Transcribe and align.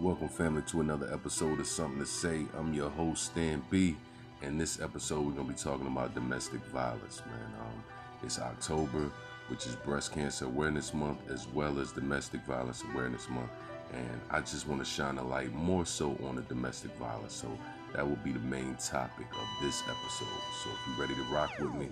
Welcome, 0.00 0.28
family, 0.28 0.62
to 0.68 0.80
another 0.80 1.12
episode 1.12 1.58
of 1.58 1.66
Something 1.66 1.98
to 1.98 2.06
Say. 2.06 2.46
I'm 2.56 2.72
your 2.72 2.88
host, 2.88 3.24
Stan 3.24 3.64
B. 3.68 3.96
And 4.42 4.60
this 4.60 4.80
episode, 4.80 5.26
we're 5.26 5.32
going 5.32 5.48
to 5.48 5.52
be 5.54 5.58
talking 5.58 5.88
about 5.88 6.14
domestic 6.14 6.60
violence, 6.66 7.20
man. 7.26 7.52
Um, 7.60 7.82
it's 8.22 8.38
October, 8.38 9.10
which 9.48 9.66
is 9.66 9.74
Breast 9.74 10.12
Cancer 10.12 10.44
Awareness 10.44 10.94
Month, 10.94 11.28
as 11.28 11.48
well 11.48 11.80
as 11.80 11.90
Domestic 11.90 12.42
Violence 12.42 12.84
Awareness 12.92 13.28
Month. 13.28 13.50
And 13.92 14.20
I 14.30 14.38
just 14.38 14.68
want 14.68 14.80
to 14.80 14.88
shine 14.88 15.18
a 15.18 15.24
light 15.26 15.52
more 15.52 15.84
so 15.84 16.16
on 16.24 16.36
the 16.36 16.42
domestic 16.42 16.92
violence. 16.92 17.34
So 17.34 17.58
that 17.92 18.08
will 18.08 18.16
be 18.16 18.30
the 18.30 18.38
main 18.38 18.76
topic 18.76 19.26
of 19.32 19.64
this 19.64 19.82
episode. 19.82 20.28
So 20.62 20.70
if 20.70 20.96
you're 20.96 21.08
ready 21.08 21.16
to 21.16 21.34
rock 21.34 21.50
with 21.58 21.74
me, 21.74 21.88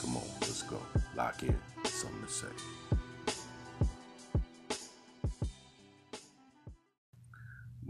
come 0.00 0.16
on, 0.16 0.24
let's 0.40 0.62
go. 0.62 0.80
Lock 1.14 1.42
in. 1.42 1.58
Something 1.84 2.22
to 2.22 2.32
say. 2.32 3.01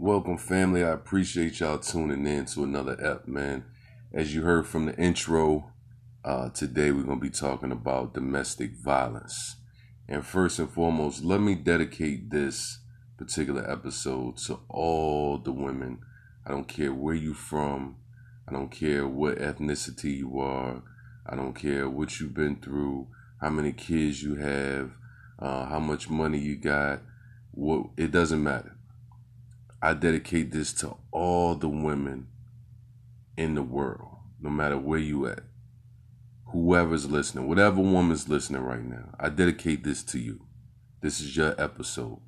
Welcome, 0.03 0.37
family. 0.37 0.83
I 0.83 0.89
appreciate 0.89 1.61
y'all 1.61 1.77
tuning 1.77 2.27
in 2.27 2.43
to 2.47 2.65
another 2.65 2.97
ep, 3.01 3.25
man. 3.25 3.63
As 4.11 4.35
you 4.35 4.41
heard 4.41 4.67
from 4.67 4.85
the 4.85 4.97
intro, 4.97 5.71
uh, 6.25 6.49
today 6.49 6.91
we're 6.91 7.03
going 7.03 7.21
to 7.21 7.25
be 7.25 7.29
talking 7.29 7.71
about 7.71 8.13
domestic 8.13 8.73
violence. 8.73 9.55
And 10.09 10.25
first 10.25 10.59
and 10.59 10.69
foremost, 10.69 11.23
let 11.23 11.39
me 11.39 11.55
dedicate 11.55 12.31
this 12.31 12.79
particular 13.17 13.65
episode 13.71 14.35
to 14.39 14.59
all 14.67 15.37
the 15.37 15.53
women. 15.53 15.99
I 16.45 16.51
don't 16.51 16.67
care 16.67 16.91
where 16.91 17.15
you 17.15 17.33
from. 17.33 17.95
I 18.45 18.51
don't 18.51 18.71
care 18.71 19.07
what 19.07 19.37
ethnicity 19.37 20.17
you 20.17 20.37
are. 20.37 20.83
I 21.25 21.37
don't 21.37 21.53
care 21.53 21.89
what 21.89 22.19
you've 22.19 22.33
been 22.33 22.57
through, 22.57 23.07
how 23.39 23.51
many 23.51 23.71
kids 23.71 24.21
you 24.21 24.35
have, 24.35 24.91
uh, 25.39 25.67
how 25.67 25.79
much 25.79 26.09
money 26.09 26.39
you 26.39 26.57
got. 26.57 26.99
What 27.53 27.91
it 27.95 28.11
doesn't 28.11 28.43
matter. 28.43 28.72
I 29.83 29.93
dedicate 29.93 30.51
this 30.51 30.71
to 30.75 30.95
all 31.11 31.55
the 31.55 31.67
women 31.67 32.27
in 33.35 33.53
the 33.53 33.61
world, 33.61 34.15
no 34.39 34.49
matter 34.49 34.77
where 34.77 34.97
you 34.97 35.27
at. 35.27 35.43
Whoever's 36.53 37.11
listening, 37.11 37.49
whatever 37.49 37.81
woman's 37.81 38.29
listening 38.29 38.61
right 38.61 38.81
now, 38.81 39.09
I 39.19 39.27
dedicate 39.27 39.83
this 39.83 40.01
to 40.03 40.19
you. 40.19 40.45
This 41.01 41.19
is 41.19 41.35
your 41.35 41.53
episode. 41.61 42.21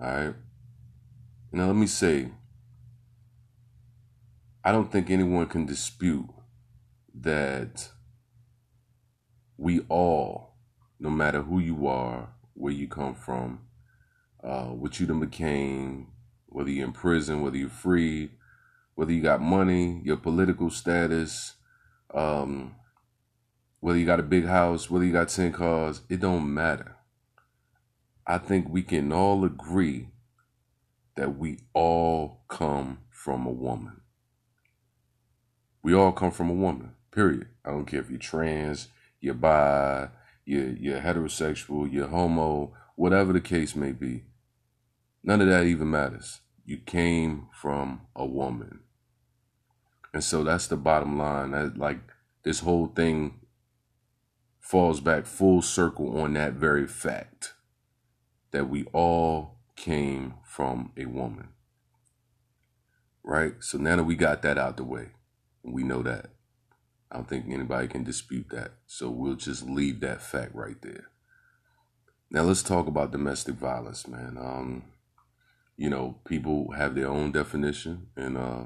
All 0.00 0.14
right. 0.14 0.34
Now, 1.50 1.66
let 1.66 1.74
me 1.74 1.88
say, 1.88 2.30
I 4.62 4.70
don't 4.70 4.92
think 4.92 5.10
anyone 5.10 5.46
can 5.46 5.66
dispute 5.66 6.28
that 7.20 7.88
we 9.56 9.80
all, 9.88 10.54
no 11.00 11.10
matter 11.10 11.42
who 11.42 11.58
you 11.58 11.88
are, 11.88 12.28
where 12.54 12.72
you 12.72 12.86
come 12.86 13.16
from, 13.16 13.62
uh, 14.44 14.66
what 14.66 15.00
you 15.00 15.06
done 15.06 15.18
became, 15.18 16.06
whether 16.50 16.70
you're 16.70 16.86
in 16.86 16.92
prison, 16.92 17.40
whether 17.40 17.56
you're 17.56 17.68
free, 17.68 18.30
whether 18.94 19.12
you 19.12 19.22
got 19.22 19.40
money, 19.40 20.00
your 20.04 20.16
political 20.16 20.70
status, 20.70 21.54
um, 22.12 22.74
whether 23.80 23.98
you 23.98 24.04
got 24.06 24.20
a 24.20 24.24
big 24.24 24.46
house, 24.46 24.90
whether 24.90 25.04
you 25.04 25.12
got 25.12 25.28
10 25.28 25.52
cars, 25.52 26.02
it 26.08 26.20
don't 26.20 26.52
matter. 26.52 26.96
I 28.26 28.38
think 28.38 28.68
we 28.68 28.82
can 28.82 29.12
all 29.12 29.44
agree 29.44 30.08
that 31.16 31.38
we 31.38 31.58
all 31.72 32.42
come 32.48 32.98
from 33.10 33.46
a 33.46 33.50
woman. 33.50 34.02
We 35.82 35.94
all 35.94 36.12
come 36.12 36.30
from 36.30 36.50
a 36.50 36.54
woman, 36.54 36.92
period. 37.10 37.48
I 37.64 37.70
don't 37.70 37.86
care 37.86 38.00
if 38.00 38.10
you're 38.10 38.18
trans, 38.18 38.88
you're 39.20 39.34
bi, 39.34 40.08
you're, 40.44 40.70
you're 40.70 41.00
heterosexual, 41.00 41.90
you're 41.90 42.08
homo, 42.08 42.74
whatever 42.96 43.32
the 43.32 43.40
case 43.40 43.74
may 43.74 43.92
be. 43.92 44.24
None 45.22 45.40
of 45.40 45.48
that 45.48 45.64
even 45.64 45.90
matters. 45.90 46.40
You 46.64 46.78
came 46.78 47.48
from 47.52 48.02
a 48.16 48.24
woman. 48.24 48.80
And 50.12 50.24
so 50.24 50.44
that's 50.44 50.66
the 50.66 50.76
bottom 50.76 51.18
line. 51.18 51.52
That 51.52 51.76
like 51.76 52.00
this 52.42 52.60
whole 52.60 52.86
thing 52.86 53.40
falls 54.60 55.00
back 55.00 55.26
full 55.26 55.62
circle 55.62 56.20
on 56.20 56.34
that 56.34 56.54
very 56.54 56.86
fact 56.86 57.54
that 58.52 58.68
we 58.68 58.84
all 58.92 59.58
came 59.76 60.34
from 60.44 60.92
a 60.96 61.06
woman. 61.06 61.48
Right? 63.22 63.54
So 63.60 63.78
now 63.78 63.96
that 63.96 64.04
we 64.04 64.16
got 64.16 64.42
that 64.42 64.58
out 64.58 64.76
the 64.76 64.84
way, 64.84 65.08
we 65.62 65.82
know 65.82 66.02
that. 66.02 66.30
I 67.12 67.16
don't 67.16 67.28
think 67.28 67.46
anybody 67.48 67.88
can 67.88 68.04
dispute 68.04 68.48
that. 68.50 68.72
So 68.86 69.10
we'll 69.10 69.34
just 69.34 69.68
leave 69.68 70.00
that 70.00 70.22
fact 70.22 70.54
right 70.54 70.80
there. 70.80 71.10
Now 72.30 72.42
let's 72.42 72.62
talk 72.62 72.86
about 72.86 73.10
domestic 73.10 73.56
violence, 73.56 74.06
man. 74.06 74.38
Um, 74.40 74.84
you 75.80 75.88
know, 75.88 76.16
people 76.26 76.72
have 76.72 76.94
their 76.94 77.08
own 77.08 77.32
definition, 77.32 78.08
and 78.14 78.36
uh, 78.36 78.64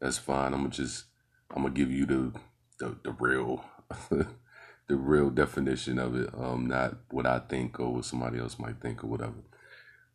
that's 0.00 0.16
fine. 0.16 0.54
I'm 0.54 0.60
gonna 0.60 0.70
just 0.70 1.06
I'm 1.50 1.62
gonna 1.62 1.74
give 1.74 1.90
you 1.90 2.06
the 2.06 2.32
the, 2.78 2.96
the 3.02 3.10
real 3.10 3.64
the 4.10 4.94
real 4.94 5.28
definition 5.30 5.98
of 5.98 6.14
it, 6.14 6.30
um, 6.38 6.68
not 6.68 6.98
what 7.10 7.26
I 7.26 7.40
think 7.40 7.80
or 7.80 7.94
what 7.94 8.04
somebody 8.04 8.38
else 8.38 8.60
might 8.60 8.80
think 8.80 9.02
or 9.02 9.08
whatever. 9.08 9.42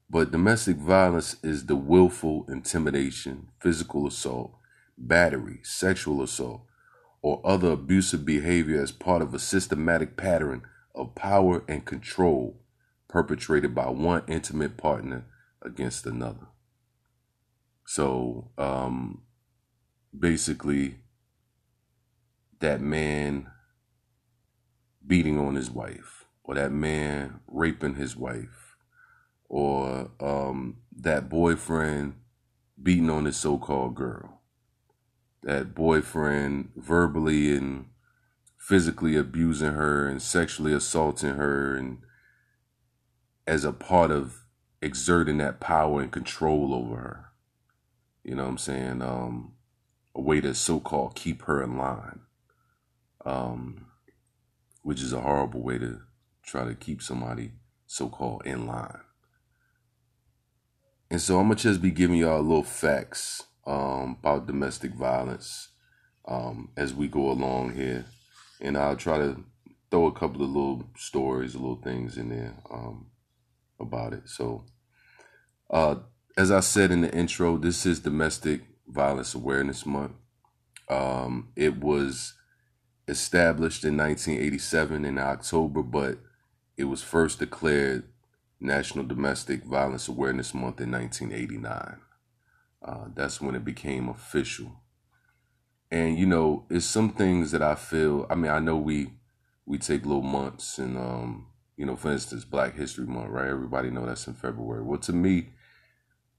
But 0.09 0.31
domestic 0.31 0.77
violence 0.77 1.35
is 1.43 1.65
the 1.65 1.75
willful 1.75 2.45
intimidation, 2.47 3.49
physical 3.59 4.07
assault, 4.07 4.55
battery, 4.97 5.59
sexual 5.63 6.23
assault, 6.23 6.61
or 7.21 7.41
other 7.43 7.71
abusive 7.71 8.23
behavior 8.23 8.81
as 8.81 8.93
part 8.93 9.21
of 9.21 9.33
a 9.33 9.39
systematic 9.39 10.15
pattern 10.15 10.61
of 10.95 11.13
power 11.13 11.65
and 11.67 11.83
control 11.83 12.61
perpetrated 13.09 13.75
by 13.75 13.89
one 13.89 14.23
intimate 14.29 14.77
partner 14.77 15.25
against 15.61 16.05
another. 16.05 16.47
So 17.85 18.51
um, 18.57 19.23
basically, 20.17 20.95
that 22.59 22.81
man 22.81 23.47
beating 25.05 25.37
on 25.37 25.55
his 25.55 25.69
wife, 25.69 26.25
or 26.43 26.55
that 26.55 26.71
man 26.71 27.39
raping 27.47 27.95
his 27.95 28.15
wife, 28.15 28.75
or 29.49 30.11
um, 30.19 30.77
that 30.95 31.27
boyfriend 31.27 32.15
beating 32.81 33.09
on 33.09 33.25
his 33.25 33.37
so 33.37 33.57
called 33.57 33.95
girl, 33.95 34.41
that 35.43 35.75
boyfriend 35.75 36.71
verbally 36.75 37.55
and 37.55 37.85
physically 38.57 39.17
abusing 39.17 39.73
her 39.73 40.07
and 40.07 40.21
sexually 40.21 40.71
assaulting 40.71 41.31
her 41.33 41.75
and 41.75 41.97
as 43.47 43.65
a 43.65 43.73
part 43.73 44.11
of 44.11 44.40
exerting 44.81 45.37
that 45.37 45.59
power 45.59 46.01
and 46.01 46.11
control 46.11 46.73
over 46.73 46.95
her. 46.95 47.25
You 48.23 48.35
know 48.35 48.43
what 48.43 48.49
I'm 48.49 48.57
saying? 48.57 49.01
Um, 49.01 49.53
a 50.15 50.21
way 50.21 50.41
to 50.41 50.53
so 50.53 50.79
called 50.79 51.15
keep 51.15 51.43
her 51.43 51.63
in 51.63 51.77
line. 51.77 52.21
Um, 53.23 53.87
which 54.83 55.01
is 55.01 55.13
a 55.13 55.21
horrible 55.21 55.61
way 55.61 55.77
to 55.77 56.01
try 56.43 56.65
to 56.65 56.73
keep 56.73 57.01
somebody 57.01 57.51
so 57.85 58.09
called 58.09 58.41
in 58.45 58.65
line. 58.65 59.01
And 61.09 61.21
so 61.21 61.39
I'm 61.39 61.47
gonna 61.47 61.55
just 61.55 61.81
be 61.81 61.91
giving 61.91 62.17
y'all 62.17 62.39
a 62.39 62.41
little 62.41 62.63
facts 62.63 63.43
um, 63.67 64.17
about 64.19 64.47
domestic 64.47 64.93
violence 64.93 65.69
um, 66.27 66.69
as 66.77 66.93
we 66.93 67.07
go 67.07 67.29
along 67.29 67.75
here, 67.75 68.05
and 68.59 68.77
I'll 68.77 68.95
try 68.95 69.17
to 69.17 69.43
throw 69.89 70.05
a 70.07 70.13
couple 70.13 70.41
of 70.41 70.49
little 70.49 70.89
stories, 70.95 71.53
a 71.53 71.59
little 71.59 71.81
things 71.81 72.17
in 72.17 72.29
there 72.29 72.55
um, 72.71 73.07
about 73.81 74.13
it. 74.13 74.29
So 74.29 74.65
uh, 75.69 75.95
as 76.37 76.51
I 76.51 76.59
said 76.59 76.91
in 76.91 77.01
the 77.01 77.13
intro, 77.13 77.57
this 77.57 77.85
is 77.85 77.99
Domestic 77.99 78.61
Violence 78.87 79.33
Awareness 79.33 79.85
Month. 79.85 80.13
Um, 80.89 81.49
it 81.55 81.77
was 81.77 82.33
established 83.07 83.83
in 83.83 83.97
1987 83.97 85.05
in 85.05 85.17
October, 85.17 85.81
but 85.81 86.19
it 86.77 86.85
was 86.85 87.01
first 87.01 87.39
declared 87.39 88.03
National 88.59 89.05
Domestic 89.05 89.63
Violence 89.63 90.07
Awareness 90.07 90.53
Month 90.53 90.81
in 90.81 90.91
1989. 90.91 91.97
Uh, 92.83 93.05
that's 93.15 93.39
when 93.39 93.55
it 93.55 93.63
became 93.63 94.09
official. 94.09 94.81
And 95.89 96.17
you 96.17 96.25
know, 96.25 96.65
it's 96.69 96.85
some 96.85 97.11
things 97.11 97.51
that 97.51 97.61
I 97.61 97.75
feel. 97.75 98.25
I 98.29 98.35
mean, 98.35 98.51
I 98.51 98.59
know 98.59 98.77
we 98.77 99.13
we 99.65 99.77
take 99.77 100.05
little 100.05 100.21
months, 100.21 100.77
and 100.77 100.97
um, 100.97 101.47
you 101.81 101.87
know, 101.87 101.95
for 101.95 102.11
instance, 102.11 102.45
Black 102.45 102.75
History 102.75 103.07
Month, 103.07 103.29
right? 103.29 103.47
Everybody 103.47 103.89
know 103.89 104.05
that's 104.05 104.27
in 104.27 104.35
February. 104.35 104.83
Well, 104.83 104.99
to 104.99 105.11
me, 105.11 105.49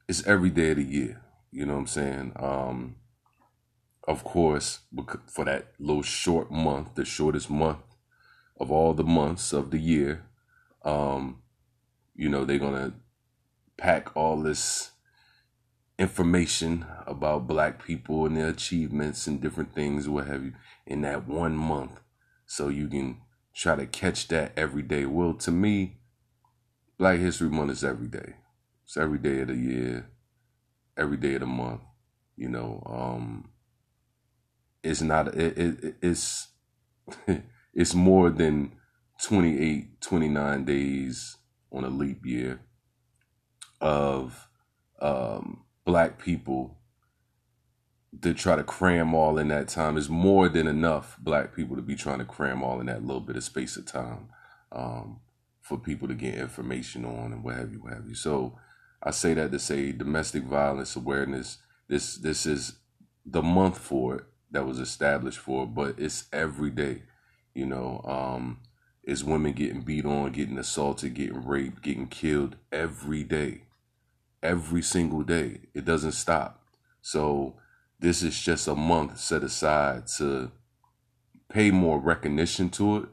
it's 0.07 0.25
every 0.25 0.51
day 0.51 0.71
of 0.71 0.77
the 0.77 0.85
year. 0.85 1.21
You 1.51 1.67
know 1.67 1.73
what 1.73 1.81
I'm 1.81 1.87
saying? 1.89 2.33
Um, 2.37 2.95
of 4.07 4.23
course, 4.23 4.83
for 5.27 5.45
that 5.45 5.73
little 5.81 6.05
short 6.05 6.53
month, 6.53 6.95
the 6.95 7.05
shortest 7.05 7.51
month 7.51 7.81
of 8.61 8.71
all 8.71 8.95
the 8.95 9.03
months 9.03 9.53
of 9.53 9.73
the 9.73 9.81
year, 9.81 10.25
um, 10.85 11.43
you 12.15 12.29
know, 12.29 12.45
they're 12.45 12.61
to 12.61 12.93
pack 13.77 14.17
all 14.17 14.41
this 14.41 14.93
information 15.99 16.87
about 17.05 17.49
black 17.49 17.85
people 17.85 18.27
and 18.27 18.37
their 18.37 18.51
achievements 18.51 19.27
and 19.27 19.41
different 19.41 19.75
things, 19.75 20.09
what 20.09 20.29
have 20.29 20.45
you, 20.45 20.53
in 20.87 21.01
that 21.01 21.27
one 21.27 21.57
month. 21.57 21.99
So 22.47 22.69
you 22.69 22.87
can 22.87 23.17
try 23.55 23.77
to 23.77 23.87
catch 23.87 24.29
that 24.29 24.53
every 24.57 24.83
day. 24.83 25.07
Well, 25.07 25.35
to 25.35 25.51
me, 25.51 25.99
Black 26.99 27.21
History 27.21 27.51
Month 27.51 27.73
is 27.73 27.85
every 27.85 28.09
day. 28.09 28.35
It's 28.85 28.97
every 28.97 29.19
day 29.19 29.41
of 29.41 29.49
the 29.49 29.57
year. 29.57 30.07
every 30.97 31.17
day 31.19 31.35
of 31.35 31.41
the 31.43 31.47
month. 31.47 31.83
You 32.37 32.49
know, 32.49 32.83
um, 32.87 33.51
it's 34.83 35.03
not 35.03 35.29
it, 35.37 35.59
it 35.59 35.97
it's 36.03 36.49
it's 37.75 37.95
more 37.95 38.31
than 38.31 38.73
28 39.23 40.01
29 40.01 40.65
days 40.65 41.37
on 41.73 41.85
a 41.85 41.89
leap 41.91 42.27
year 42.27 42.61
of 43.81 44.49
um, 45.01 45.65
black 45.85 46.19
people 46.23 46.79
to 48.21 48.35
try 48.35 48.57
to 48.57 48.63
cram 48.63 49.15
all 49.15 49.39
in 49.39 49.49
that 49.49 49.69
time 49.69 49.97
is 49.97 50.09
more 50.09 50.49
than 50.49 50.67
enough 50.67 51.17
black 51.19 51.55
people 51.55 51.77
to 51.77 51.83
be 51.83 51.95
trying 51.95 52.19
to 52.19 52.25
cram 52.25 52.63
all 52.63 52.79
in 52.81 52.87
that 52.87 53.05
little 53.05 53.21
bit 53.21 53.37
of 53.37 53.45
space 53.45 53.77
of 53.77 53.87
time 53.87 54.29
um, 54.71 55.21
for 55.61 55.79
people 55.79 56.07
to 56.09 56.15
get 56.15 56.35
information 56.35 57.05
on 57.05 57.33
and 57.33 57.43
what 57.43 57.57
have 57.57 57.73
you, 57.73 57.79
what 57.79 57.95
have 57.95 58.07
you. 58.07 58.15
So 58.15 58.59
I 59.03 59.11
say 59.11 59.35
that 59.35 59.51
to 59.53 59.59
say 59.59 59.93
domestic 59.93 60.45
violence 60.45 60.95
awareness. 60.95 61.59
This 61.89 62.17
this 62.17 62.47
is 62.47 62.75
the 63.25 63.43
month 63.43 63.79
for 63.79 64.17
it 64.17 64.25
that 64.51 64.67
was 64.67 64.79
established 64.79 65.39
for, 65.39 65.67
but 65.67 65.99
it's 65.99 66.29
every 66.33 66.71
day. 66.71 67.03
You 67.55 67.67
know, 67.67 68.03
um, 68.05 68.59
it's 69.03 69.25
women 69.25 69.53
getting 69.53 69.83
beat 69.83 70.05
on, 70.05 70.33
getting 70.33 70.59
assaulted, 70.59 71.15
getting 71.15 71.45
raped, 71.45 71.83
getting 71.83 72.07
killed 72.07 72.57
every 72.71 73.25
day, 73.25 73.63
every 74.43 74.83
single 74.83 75.23
day. 75.23 75.61
It 75.75 75.85
doesn't 75.85 76.13
stop. 76.13 76.63
So 77.01 77.57
this 78.03 78.25
is 78.25 78.39
just 78.39 78.67
a 78.67 78.75
month 78.75 79.17
set 79.17 79.45
aside 79.45 80.09
to 80.19 80.51
pay 81.49 81.71
more 81.71 82.01
recognition 82.01 82.69
to 82.69 82.97
it, 82.97 83.09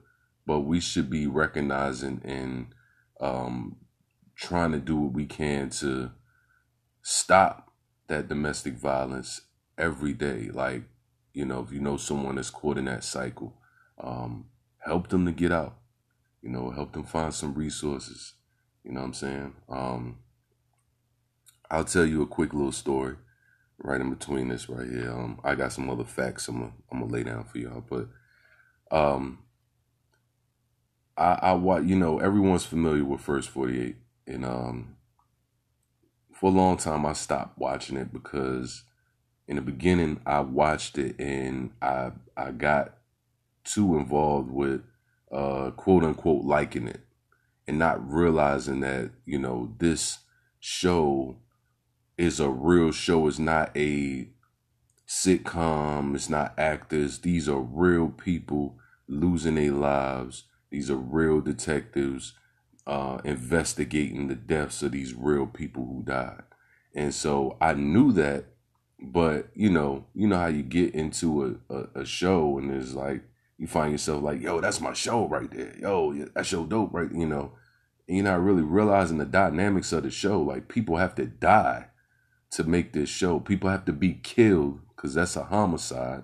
but 0.47 0.61
we 0.61 0.79
should 0.79 1.11
be 1.11 1.27
recognizing 1.27 2.19
and 2.25 2.73
um, 3.21 3.75
trying 4.35 4.71
to 4.71 4.79
do 4.79 4.97
what 4.97 5.13
we 5.13 5.27
can 5.27 5.69
to 5.69 6.09
stop 7.03 7.71
that 8.07 8.27
domestic 8.27 8.73
violence 8.73 9.41
every 9.77 10.11
day. 10.11 10.49
Like, 10.51 10.81
you 11.33 11.45
know, 11.45 11.61
if 11.61 11.71
you 11.71 11.79
know 11.79 11.97
someone 11.97 12.35
that's 12.35 12.49
caught 12.49 12.79
in 12.79 12.85
that 12.85 13.03
cycle, 13.03 13.53
um, 13.99 14.45
help 14.79 15.09
them 15.09 15.23
to 15.27 15.31
get 15.31 15.51
out. 15.51 15.77
You 16.41 16.49
know, 16.49 16.71
help 16.71 16.93
them 16.93 17.03
find 17.03 17.31
some 17.31 17.53
resources. 17.53 18.33
You 18.83 18.93
know 18.93 19.01
what 19.01 19.07
I'm 19.07 19.13
saying? 19.13 19.53
Um, 19.69 20.17
I'll 21.69 21.85
tell 21.85 22.05
you 22.05 22.23
a 22.23 22.27
quick 22.27 22.53
little 22.53 22.71
story 22.71 23.17
right 23.79 24.01
in 24.01 24.09
between 24.09 24.49
this 24.49 24.69
right 24.69 24.87
here. 24.87 25.11
Um, 25.11 25.39
I 25.43 25.55
got 25.55 25.73
some 25.73 25.89
other 25.89 26.03
facts 26.03 26.47
I'm 26.47 26.59
gonna, 26.59 26.71
I'm 26.91 26.99
gonna 26.99 27.11
lay 27.11 27.23
down 27.23 27.43
for 27.45 27.57
y'all, 27.57 27.83
but 27.87 28.07
um, 28.91 29.39
I 31.17 31.33
I 31.41 31.79
you 31.79 31.95
know 31.95 32.19
everyone's 32.19 32.65
familiar 32.65 33.03
with 33.05 33.21
First 33.21 33.49
48, 33.49 33.95
and 34.27 34.45
um, 34.45 34.95
for 36.33 36.49
a 36.49 36.53
long 36.53 36.77
time 36.77 37.05
I 37.05 37.13
stopped 37.13 37.57
watching 37.57 37.97
it 37.97 38.13
because 38.13 38.83
in 39.47 39.55
the 39.55 39.61
beginning 39.61 40.21
I 40.25 40.41
watched 40.41 40.97
it 40.97 41.19
and 41.19 41.71
I 41.81 42.11
I 42.37 42.51
got 42.51 42.95
too 43.63 43.97
involved 43.97 44.51
with 44.51 44.81
uh 45.31 45.71
quote 45.71 46.03
unquote 46.03 46.45
liking 46.45 46.87
it 46.87 47.01
and 47.67 47.77
not 47.77 48.11
realizing 48.11 48.79
that 48.79 49.11
you 49.25 49.37
know 49.37 49.73
this 49.79 50.19
show 50.59 51.35
is 52.19 52.39
a 52.39 52.49
real 52.49 52.91
show 52.91 53.27
it's 53.27 53.39
not 53.39 53.71
a 53.75 54.27
sitcom 55.07 56.13
it's 56.13 56.29
not 56.29 56.53
actors 56.57 57.19
these 57.19 57.47
are 57.49 57.61
real 57.61 58.09
people 58.09 58.77
losing 59.07 59.55
their 59.55 59.71
lives 59.71 60.43
these 60.69 60.91
are 60.91 60.97
real 60.97 61.41
detectives 61.41 62.33
uh, 62.85 63.19
investigating 63.23 64.27
the 64.27 64.35
deaths 64.35 64.81
of 64.83 64.91
these 64.91 65.13
real 65.13 65.45
people 65.45 65.85
who 65.85 66.03
died 66.03 66.43
and 66.93 67.13
so 67.13 67.57
i 67.61 67.73
knew 67.73 68.11
that 68.11 68.45
but 69.01 69.47
you 69.53 69.69
know 69.69 70.05
you 70.13 70.27
know 70.27 70.37
how 70.37 70.47
you 70.47 70.61
get 70.61 70.93
into 70.93 71.59
a, 71.69 71.73
a, 71.73 72.01
a 72.01 72.05
show 72.05 72.57
and 72.57 72.71
it's 72.71 72.93
like 72.93 73.23
you 73.59 73.67
find 73.67 73.91
yourself 73.91 74.23
like, 74.23 74.41
yo, 74.41 74.61
that's 74.61 74.79
my 74.79 74.93
show 74.93 75.27
right 75.27 75.51
there. 75.51 75.75
Yo, 75.77 76.13
that 76.33 76.45
show 76.45 76.65
dope, 76.65 76.93
right? 76.93 77.11
You 77.13 77.27
know, 77.27 77.51
and 78.07 78.15
you're 78.15 78.23
not 78.23 78.41
really 78.41 78.61
realizing 78.61 79.17
the 79.17 79.25
dynamics 79.25 79.91
of 79.91 80.03
the 80.03 80.09
show. 80.09 80.41
Like 80.41 80.69
people 80.69 80.95
have 80.95 81.13
to 81.15 81.25
die 81.25 81.87
to 82.51 82.63
make 82.63 82.93
this 82.93 83.09
show. 83.09 83.39
People 83.39 83.69
have 83.69 83.85
to 83.85 83.93
be 83.93 84.13
killed 84.13 84.79
because 84.95 85.13
that's 85.13 85.35
a 85.35 85.43
homicide 85.43 86.23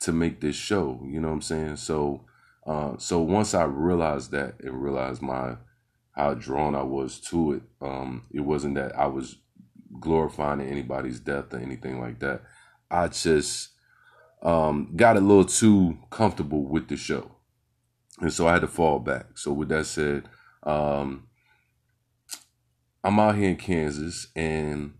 to 0.00 0.12
make 0.12 0.40
this 0.40 0.56
show. 0.56 1.00
You 1.04 1.20
know 1.20 1.28
what 1.28 1.34
I'm 1.34 1.42
saying? 1.42 1.76
So, 1.76 2.24
uh, 2.66 2.96
so 2.98 3.20
once 3.20 3.54
I 3.54 3.64
realized 3.64 4.30
that 4.32 4.60
and 4.60 4.82
realized 4.82 5.22
my 5.22 5.56
how 6.12 6.34
drawn 6.34 6.74
I 6.74 6.82
was 6.82 7.20
to 7.20 7.52
it, 7.52 7.62
um, 7.80 8.26
it 8.32 8.40
wasn't 8.40 8.76
that 8.76 8.96
I 8.98 9.06
was 9.06 9.36
glorifying 10.00 10.60
anybody's 10.60 11.20
death 11.20 11.52
or 11.52 11.58
anything 11.58 12.00
like 12.00 12.20
that. 12.20 12.42
I 12.90 13.08
just 13.08 13.70
um, 14.42 14.92
got 14.96 15.16
a 15.16 15.20
little 15.20 15.44
too 15.44 15.98
comfortable 16.10 16.64
with 16.64 16.88
the 16.88 16.96
show. 16.96 17.32
And 18.20 18.32
so 18.32 18.46
I 18.46 18.52
had 18.52 18.62
to 18.62 18.68
fall 18.68 18.98
back. 18.98 19.36
So 19.36 19.52
with 19.52 19.68
that 19.68 19.86
said, 19.86 20.28
um, 20.62 21.28
I'm 23.04 23.20
out 23.20 23.36
here 23.36 23.50
in 23.50 23.56
Kansas 23.56 24.28
and, 24.34 24.94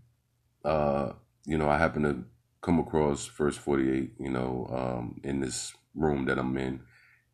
uh, 0.67 1.13
you 1.45 1.57
know, 1.57 1.69
I 1.69 1.77
happen 1.77 2.03
to 2.03 2.23
come 2.61 2.77
across 2.77 3.25
First 3.25 3.59
48, 3.59 4.11
you 4.19 4.29
know, 4.29 4.67
um, 4.69 5.21
in 5.23 5.39
this 5.39 5.73
room 5.95 6.25
that 6.25 6.37
I'm 6.37 6.57
in. 6.57 6.81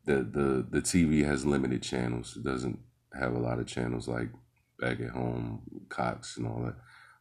The, 0.06 0.16
the, 0.16 0.66
the 0.70 0.80
TV 0.80 1.24
has 1.24 1.44
limited 1.44 1.82
channels. 1.82 2.36
It 2.36 2.44
doesn't 2.44 2.78
have 3.18 3.34
a 3.34 3.38
lot 3.40 3.58
of 3.58 3.66
channels 3.66 4.06
like 4.06 4.28
back 4.78 5.00
at 5.00 5.10
home, 5.10 5.62
Cox 5.88 6.36
and 6.36 6.46
all 6.46 6.62
that. 6.62 6.76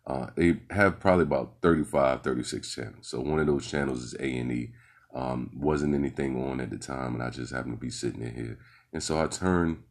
Uh, 0.05 0.29
they 0.35 0.59
have 0.69 0.99
probably 0.99 1.23
about 1.23 1.55
35, 1.61 2.21
36 2.21 2.75
channels. 2.75 3.07
So 3.07 3.19
one 3.19 3.39
of 3.39 3.47
those 3.47 3.69
channels 3.69 4.03
is 4.03 4.13
A&E. 4.19 4.71
Um, 5.15 5.49
wasn't 5.55 5.95
anything 5.95 6.43
on 6.43 6.59
at 6.59 6.69
the 6.69 6.77
time, 6.77 7.13
and 7.13 7.23
I 7.23 7.29
just 7.29 7.53
happened 7.53 7.73
to 7.73 7.79
be 7.79 7.89
sitting 7.89 8.21
in 8.21 8.35
here. 8.35 8.59
And 8.91 9.01
so 9.01 9.19
I 9.19 9.27
turned 9.27 9.83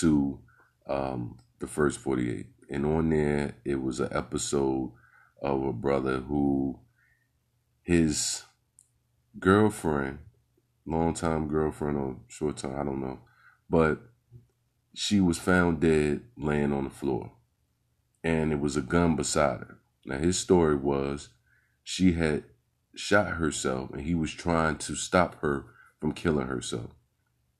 to 0.00 0.38
um, 0.86 1.40
the 1.58 1.66
first 1.66 1.98
48. 1.98 2.46
And 2.70 2.86
on 2.86 3.10
there, 3.10 3.56
it 3.64 3.82
was 3.82 4.00
an 4.00 4.08
episode 4.12 4.92
of 5.42 5.62
a 5.64 5.72
brother 5.72 6.20
who 6.20 6.78
his 7.82 8.44
girlfriend, 9.38 10.18
long 10.86 11.12
time 11.12 11.48
girlfriend 11.48 11.98
or 11.98 12.16
short 12.28 12.56
time, 12.56 12.78
I 12.78 12.84
don't 12.84 13.00
know, 13.00 13.18
but 13.68 14.00
she 14.94 15.20
was 15.20 15.38
found 15.38 15.80
dead 15.80 16.22
laying 16.36 16.72
on 16.72 16.84
the 16.84 16.90
floor. 16.90 17.32
And 18.24 18.52
it 18.52 18.60
was 18.60 18.76
a 18.76 18.82
gun 18.82 19.16
beside 19.16 19.58
her. 19.60 19.78
Now, 20.04 20.18
his 20.18 20.38
story 20.38 20.76
was 20.76 21.30
she 21.82 22.12
had 22.12 22.44
shot 22.94 23.28
herself 23.28 23.90
and 23.90 24.02
he 24.02 24.14
was 24.14 24.32
trying 24.32 24.76
to 24.76 24.94
stop 24.94 25.40
her 25.40 25.64
from 26.00 26.12
killing 26.12 26.46
herself. 26.46 26.90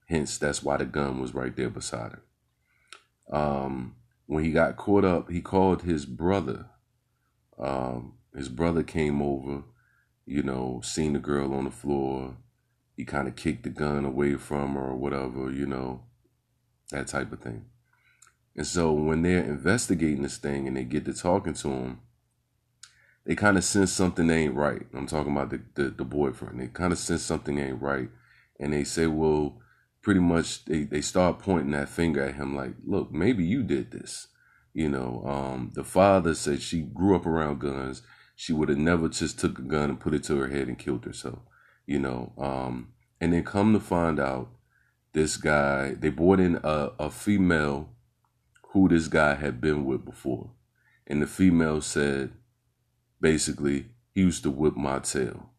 Hence, 0.07 0.37
that's 0.37 0.63
why 0.63 0.77
the 0.77 0.85
gun 0.85 1.19
was 1.19 1.33
right 1.33 1.55
there 1.55 1.69
beside 1.69 2.13
her. 2.13 3.35
Um, 3.35 3.95
when 4.25 4.43
he 4.43 4.51
got 4.51 4.77
caught 4.77 5.03
up, 5.03 5.29
he 5.29 5.41
called 5.41 5.81
his 5.81 6.05
brother. 6.05 6.67
Um, 7.59 8.13
his 8.35 8.49
brother 8.49 8.83
came 8.83 9.21
over, 9.21 9.63
you 10.25 10.43
know, 10.43 10.81
seen 10.83 11.13
the 11.13 11.19
girl 11.19 11.53
on 11.53 11.65
the 11.65 11.71
floor. 11.71 12.37
He 12.95 13.05
kind 13.05 13.27
of 13.27 13.35
kicked 13.35 13.63
the 13.63 13.69
gun 13.69 14.05
away 14.05 14.35
from 14.35 14.75
her 14.75 14.89
or 14.89 14.95
whatever, 14.95 15.51
you 15.51 15.65
know, 15.65 16.03
that 16.91 17.07
type 17.07 17.31
of 17.31 17.39
thing. 17.39 17.65
And 18.55 18.67
so 18.67 18.91
when 18.91 19.23
they're 19.23 19.43
investigating 19.43 20.21
this 20.21 20.37
thing 20.37 20.67
and 20.67 20.77
they 20.77 20.83
get 20.83 21.05
to 21.05 21.13
talking 21.13 21.53
to 21.55 21.69
him, 21.69 22.01
they 23.25 23.35
kind 23.35 23.57
of 23.57 23.63
sense 23.63 23.91
something 23.91 24.29
ain't 24.29 24.53
right. 24.53 24.85
I'm 24.93 25.07
talking 25.07 25.31
about 25.31 25.49
the, 25.49 25.61
the, 25.75 25.89
the 25.89 26.03
boyfriend. 26.03 26.59
They 26.59 26.67
kind 26.67 26.91
of 26.91 26.99
sense 26.99 27.23
something 27.23 27.57
ain't 27.57 27.81
right. 27.81 28.09
And 28.59 28.73
they 28.73 28.83
say, 28.83 29.07
well, 29.07 29.59
pretty 30.01 30.19
much 30.19 30.65
they, 30.65 30.83
they 30.83 31.01
start 31.01 31.39
pointing 31.39 31.71
that 31.71 31.89
finger 31.89 32.21
at 32.21 32.35
him 32.35 32.55
like, 32.55 32.73
look, 32.85 33.11
maybe 33.11 33.43
you 33.43 33.63
did 33.63 33.91
this. 33.91 34.27
You 34.73 34.89
know, 34.89 35.23
um, 35.25 35.71
the 35.73 35.83
father 35.83 36.33
said 36.33 36.61
she 36.61 36.81
grew 36.81 37.15
up 37.15 37.25
around 37.25 37.59
guns. 37.59 38.01
She 38.35 38.53
would 38.53 38.69
have 38.69 38.77
never 38.77 39.07
just 39.07 39.39
took 39.39 39.59
a 39.59 39.61
gun 39.61 39.89
and 39.89 39.99
put 39.99 40.13
it 40.13 40.23
to 40.25 40.37
her 40.37 40.47
head 40.47 40.67
and 40.67 40.79
killed 40.79 41.05
herself. 41.05 41.39
You 41.85 41.99
know, 41.99 42.33
um, 42.37 42.93
and 43.21 43.33
then 43.33 43.43
come 43.43 43.73
to 43.73 43.79
find 43.79 44.19
out 44.19 44.49
this 45.13 45.37
guy, 45.37 45.93
they 45.93 46.09
brought 46.09 46.39
in 46.39 46.59
a, 46.63 46.91
a 46.99 47.09
female 47.11 47.89
who 48.69 48.89
this 48.89 49.07
guy 49.07 49.35
had 49.35 49.61
been 49.61 49.85
with 49.85 50.03
before. 50.03 50.49
And 51.05 51.21
the 51.21 51.27
female 51.27 51.81
said, 51.81 52.31
basically 53.21 53.85
he 54.13 54.21
used 54.21 54.43
to 54.43 54.51
whip 54.51 54.75
my 54.75 54.99
tail. 54.99 55.49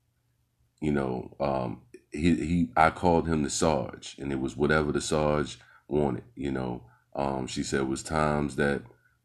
You 0.80 0.92
know, 0.92 1.37
um, 1.40 1.83
he 2.12 2.35
he 2.35 2.68
I 2.76 2.90
called 2.90 3.26
him 3.26 3.42
the 3.42 3.50
Sarge, 3.50 4.16
and 4.18 4.30
it 4.30 4.38
was 4.38 4.56
whatever 4.56 4.92
the 4.92 5.00
Sarge 5.00 5.59
wanted. 5.88 6.25
You 6.37 6.52
know, 6.52 6.83
um, 7.16 7.47
she 7.47 7.62
said 7.62 7.80
it 7.80 7.88
was 7.88 8.02
times 8.02 8.56
that 8.56 8.83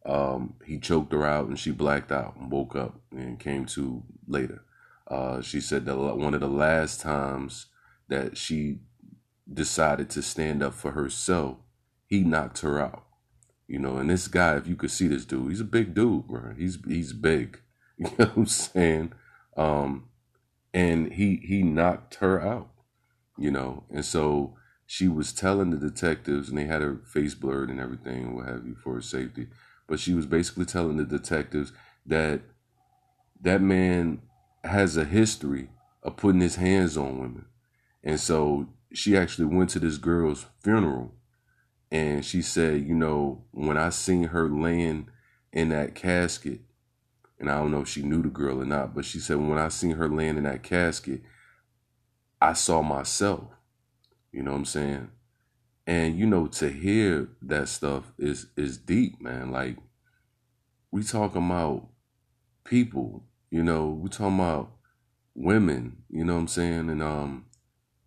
um, 0.10 0.56
he 0.66 0.80
choked 0.80 1.14
her 1.14 1.26
out 1.26 1.48
and 1.48 1.60
she 1.60 1.72
blacked 1.72 2.12
out 2.12 2.36
and 2.36 2.52
woke 2.52 2.76
up 2.76 3.00
and 3.12 3.40
came 3.40 3.66
to 3.68 4.04
later. 4.28 4.64
Uh, 5.08 5.42
she 5.42 5.62
said 5.62 5.86
that 5.86 5.98
one 5.98 6.34
of 6.34 6.40
the 6.40 6.48
last 6.48 7.02
times 7.02 7.68
that 8.08 8.38
she 8.38 8.80
decided 9.52 10.10
to 10.10 10.22
stand 10.22 10.64
up 10.64 10.74
for 10.74 10.92
herself, 10.92 11.58
he 12.06 12.22
knocked 12.22 12.60
her 12.62 12.80
out. 12.80 13.06
You 13.68 13.78
know, 13.78 13.98
and 13.98 14.10
this 14.10 14.28
guy, 14.28 14.56
if 14.56 14.66
you 14.66 14.76
could 14.76 14.90
see 14.90 15.08
this 15.08 15.26
dude, 15.26 15.52
he's 15.52 15.62
a 15.62 15.66
big 15.66 15.94
dude, 15.94 16.28
bro. 16.28 16.54
He's 16.58 16.80
he's 16.88 17.14
big 17.14 17.60
You 18.00 18.06
know 18.18 18.26
what 18.26 18.38
I'm 18.38 18.46
saying? 18.46 19.14
Um, 19.58 20.10
and 20.74 21.14
he 21.14 21.42
he 21.44 21.64
knocked 21.64 22.16
her 22.16 22.42
out. 22.42 22.70
You 23.38 23.52
know, 23.52 23.84
and 23.92 24.04
so 24.04 24.56
she 24.86 25.08
was 25.08 25.34
telling 25.34 25.70
the 25.70 25.78
detectives, 25.78 26.50
and 26.50 26.58
they 26.58 26.66
had 26.66 26.82
her 26.82 27.02
face 27.06 27.36
blurred 27.36 27.70
and 27.70 27.80
everything, 27.80 28.36
what 28.36 28.48
have 28.48 28.66
you, 28.66 28.76
for 28.76 28.96
her 28.96 29.02
safety. 29.02 29.48
But 29.90 30.00
she 30.00 30.14
was 30.14 30.26
basically 30.26 30.66
telling 30.66 30.96
the 30.96 31.04
detectives 31.04 31.74
that 32.06 32.42
that 33.42 33.62
man 33.62 34.22
has 34.64 34.96
a 34.96 35.04
history 35.04 35.70
of 36.04 36.16
putting 36.16 36.42
his 36.42 36.56
hands 36.56 36.96
on 36.96 37.20
women. 37.20 37.46
And 38.04 38.20
so 38.20 38.70
she 38.94 39.18
actually 39.18 39.46
went 39.46 39.72
to 39.72 39.80
this 39.80 39.98
girl's 39.98 40.46
funeral 40.64 41.14
and 41.92 42.24
she 42.24 42.42
said, 42.42 42.88
you 42.88 42.94
know, 42.94 43.44
when 43.52 43.78
I 43.78 43.90
seen 43.90 44.26
her 44.26 44.48
laying 44.48 45.10
in 45.52 45.70
that 45.70 45.96
casket, 45.96 46.62
and 47.40 47.50
I 47.50 47.58
don't 47.58 47.72
know 47.72 47.82
if 47.82 47.88
she 47.88 48.04
knew 48.04 48.22
the 48.22 48.30
girl 48.30 48.62
or 48.62 48.66
not, 48.66 48.94
but 48.94 49.06
she 49.06 49.20
said 49.20 49.38
when 49.38 49.58
I 49.58 49.70
seen 49.70 49.92
her 49.92 50.08
laying 50.08 50.38
in 50.38 50.44
that 50.44 50.62
casket, 50.62 51.22
I 52.40 52.54
saw 52.54 52.82
myself. 52.82 53.46
You 54.32 54.44
know 54.44 54.52
what 54.52 54.58
I'm 54.58 54.66
saying? 54.66 55.10
And 55.90 56.20
you 56.20 56.28
know, 56.28 56.46
to 56.46 56.70
hear 56.70 57.30
that 57.42 57.68
stuff 57.68 58.14
is 58.20 58.46
is 58.56 58.78
deep, 58.78 59.20
man. 59.20 59.50
Like 59.50 59.78
we 60.92 61.02
talking 61.02 61.48
about 61.48 61.88
people, 62.64 63.24
you 63.50 63.64
know, 63.64 63.88
we 63.88 64.08
talking 64.08 64.36
about 64.36 64.70
women, 65.34 66.04
you 66.12 66.24
know 66.24 66.36
what 66.36 66.42
I'm 66.42 66.48
saying? 66.48 66.92
And 66.92 67.02
um 67.02 67.48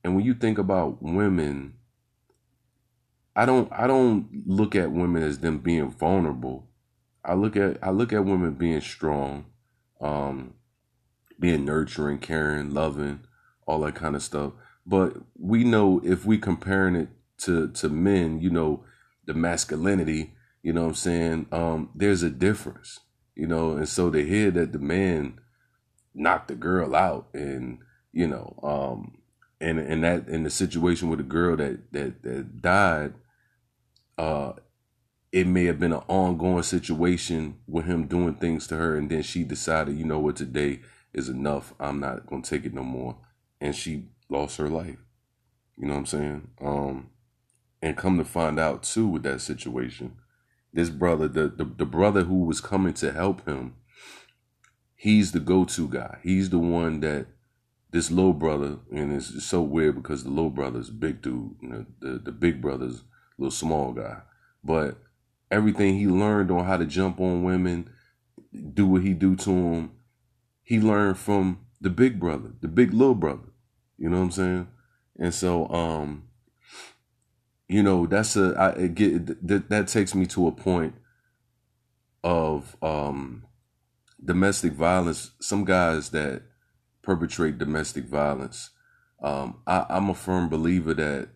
and 0.04 0.14
when 0.14 0.24
you 0.24 0.32
think 0.32 0.58
about 0.58 1.02
women, 1.02 1.74
I 3.34 3.46
don't 3.46 3.68
I 3.72 3.88
don't 3.88 4.28
look 4.46 4.76
at 4.76 4.92
women 4.92 5.24
as 5.24 5.40
them 5.40 5.58
being 5.58 5.90
vulnerable. 5.90 6.68
I 7.24 7.34
look 7.34 7.56
at 7.56 7.78
I 7.82 7.90
look 7.90 8.12
at 8.12 8.24
women 8.24 8.54
being 8.54 8.80
strong, 8.80 9.46
um, 10.00 10.54
being 11.40 11.64
nurturing, 11.64 12.18
caring, 12.18 12.72
loving, 12.72 13.24
all 13.66 13.80
that 13.80 13.96
kind 13.96 14.14
of 14.14 14.22
stuff. 14.22 14.52
But 14.86 15.16
we 15.36 15.64
know 15.64 16.00
if 16.04 16.24
we 16.24 16.38
comparing 16.38 16.94
it 16.94 17.08
to 17.44 17.68
to 17.68 17.88
men, 17.88 18.40
you 18.40 18.50
know, 18.50 18.84
the 19.26 19.34
masculinity, 19.34 20.34
you 20.62 20.72
know 20.72 20.82
what 20.82 20.88
I'm 20.88 20.94
saying? 20.94 21.46
Um, 21.52 21.90
there's 21.94 22.22
a 22.22 22.30
difference, 22.30 23.00
you 23.34 23.46
know, 23.46 23.72
and 23.72 23.88
so 23.88 24.10
to 24.10 24.24
hear 24.24 24.50
that 24.52 24.72
the 24.72 24.78
man 24.78 25.38
knocked 26.14 26.48
the 26.48 26.54
girl 26.54 26.94
out 26.94 27.28
and, 27.32 27.78
you 28.12 28.26
know, 28.26 28.58
um, 28.62 29.18
and 29.60 29.78
and 29.78 30.04
that 30.04 30.28
in 30.28 30.42
the 30.42 30.50
situation 30.50 31.08
with 31.08 31.18
the 31.18 31.24
girl 31.24 31.56
that 31.56 31.92
that 31.92 32.22
that 32.22 32.60
died, 32.60 33.14
uh, 34.18 34.52
it 35.30 35.46
may 35.46 35.64
have 35.64 35.80
been 35.80 35.92
an 35.92 36.02
ongoing 36.08 36.62
situation 36.62 37.58
with 37.66 37.86
him 37.86 38.06
doing 38.06 38.34
things 38.34 38.66
to 38.66 38.76
her, 38.76 38.96
and 38.96 39.08
then 39.10 39.22
she 39.22 39.44
decided, 39.44 39.96
you 39.96 40.04
know 40.04 40.18
what, 40.18 40.36
today 40.36 40.80
is 41.14 41.28
enough. 41.28 41.74
I'm 41.80 42.00
not 42.00 42.26
gonna 42.26 42.42
take 42.42 42.64
it 42.64 42.74
no 42.74 42.82
more, 42.82 43.16
and 43.60 43.74
she 43.74 44.08
lost 44.28 44.58
her 44.58 44.68
life. 44.68 44.98
You 45.78 45.86
know 45.86 45.94
what 45.94 46.00
I'm 46.00 46.06
saying? 46.06 46.48
Um, 46.60 47.10
and 47.82 47.96
come 47.96 48.16
to 48.16 48.24
find 48.24 48.58
out 48.60 48.84
too 48.84 49.08
with 49.08 49.24
that 49.24 49.40
situation, 49.40 50.16
this 50.72 50.88
brother, 50.88 51.28
the, 51.28 51.48
the 51.48 51.64
the 51.64 51.84
brother 51.84 52.24
who 52.24 52.44
was 52.44 52.60
coming 52.60 52.94
to 52.94 53.12
help 53.12 53.46
him, 53.46 53.74
he's 54.94 55.32
the 55.32 55.40
go-to 55.40 55.88
guy. 55.88 56.18
He's 56.22 56.50
the 56.50 56.58
one 56.58 57.00
that 57.00 57.26
this 57.90 58.10
little 58.10 58.32
brother, 58.32 58.78
and 58.90 59.12
it's 59.12 59.44
so 59.44 59.60
weird 59.60 59.96
because 59.96 60.24
the 60.24 60.30
little 60.30 60.50
brother's 60.50 60.88
big 60.88 61.20
dude, 61.20 61.56
you 61.60 61.68
know, 61.68 61.86
the 62.00 62.18
the 62.18 62.32
big 62.32 62.62
brother's 62.62 63.02
little 63.36 63.50
small 63.50 63.92
guy, 63.92 64.22
but 64.64 64.96
everything 65.50 65.98
he 65.98 66.06
learned 66.06 66.50
on 66.50 66.64
how 66.64 66.78
to 66.78 66.86
jump 66.86 67.20
on 67.20 67.42
women, 67.42 67.90
do 68.72 68.86
what 68.86 69.02
he 69.02 69.12
do 69.12 69.36
to 69.36 69.50
them, 69.50 69.90
he 70.62 70.80
learned 70.80 71.18
from 71.18 71.58
the 71.80 71.90
big 71.90 72.18
brother, 72.18 72.52
the 72.60 72.68
big 72.68 72.94
little 72.94 73.14
brother. 73.14 73.50
You 73.98 74.08
know 74.08 74.18
what 74.18 74.24
I'm 74.24 74.30
saying? 74.30 74.68
And 75.18 75.34
so, 75.34 75.68
um, 75.68 76.24
you 77.68 77.82
know, 77.82 78.06
that's 78.06 78.36
a 78.36 78.54
I 78.58 78.86
get 78.88 79.46
that 79.46 79.68
that 79.68 79.88
takes 79.88 80.14
me 80.14 80.26
to 80.26 80.46
a 80.46 80.52
point 80.52 80.94
of 82.22 82.76
um 82.82 83.44
domestic 84.24 84.72
violence. 84.72 85.32
Some 85.40 85.64
guys 85.64 86.10
that 86.10 86.42
perpetrate 87.02 87.58
domestic 87.58 88.04
violence, 88.04 88.70
um, 89.22 89.60
I, 89.66 89.86
I'm 89.88 90.10
a 90.10 90.14
firm 90.14 90.48
believer 90.48 90.94
that 90.94 91.28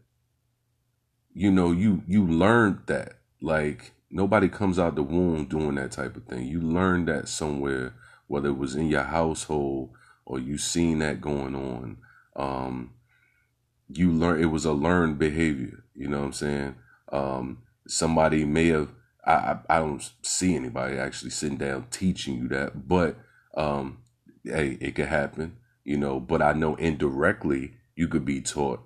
you 1.32 1.50
know 1.50 1.72
you 1.72 2.02
you 2.06 2.26
learned 2.26 2.80
that 2.86 3.14
like 3.40 3.92
nobody 4.10 4.48
comes 4.48 4.78
out 4.78 4.94
the 4.94 5.02
womb 5.02 5.44
doing 5.46 5.74
that 5.76 5.92
type 5.92 6.16
of 6.16 6.24
thing. 6.24 6.46
You 6.46 6.60
learned 6.60 7.08
that 7.08 7.28
somewhere, 7.28 7.94
whether 8.26 8.48
it 8.48 8.58
was 8.58 8.74
in 8.74 8.88
your 8.88 9.04
household 9.04 9.90
or 10.24 10.38
you 10.38 10.58
seen 10.58 10.98
that 10.98 11.20
going 11.20 11.54
on. 11.54 11.98
Um, 12.34 12.92
you 13.88 14.12
learn 14.12 14.42
it 14.42 14.46
was 14.46 14.64
a 14.64 14.72
learned 14.72 15.18
behavior. 15.18 15.84
You 15.94 16.08
know 16.08 16.18
what 16.18 16.26
I'm 16.26 16.32
saying? 16.32 16.74
Um, 17.12 17.58
somebody 17.86 18.44
may 18.44 18.68
have. 18.68 18.90
I, 19.24 19.32
I, 19.32 19.58
I 19.68 19.78
don't 19.80 20.08
see 20.22 20.54
anybody 20.54 20.98
actually 20.98 21.30
sitting 21.30 21.58
down 21.58 21.86
teaching 21.90 22.36
you 22.36 22.48
that, 22.48 22.88
but 22.88 23.16
um, 23.56 23.98
hey, 24.44 24.78
it 24.80 24.94
could 24.94 25.06
happen. 25.06 25.56
You 25.84 25.96
know, 25.96 26.18
but 26.18 26.42
I 26.42 26.52
know 26.52 26.74
indirectly 26.76 27.74
you 27.94 28.08
could 28.08 28.24
be 28.24 28.40
taught 28.40 28.80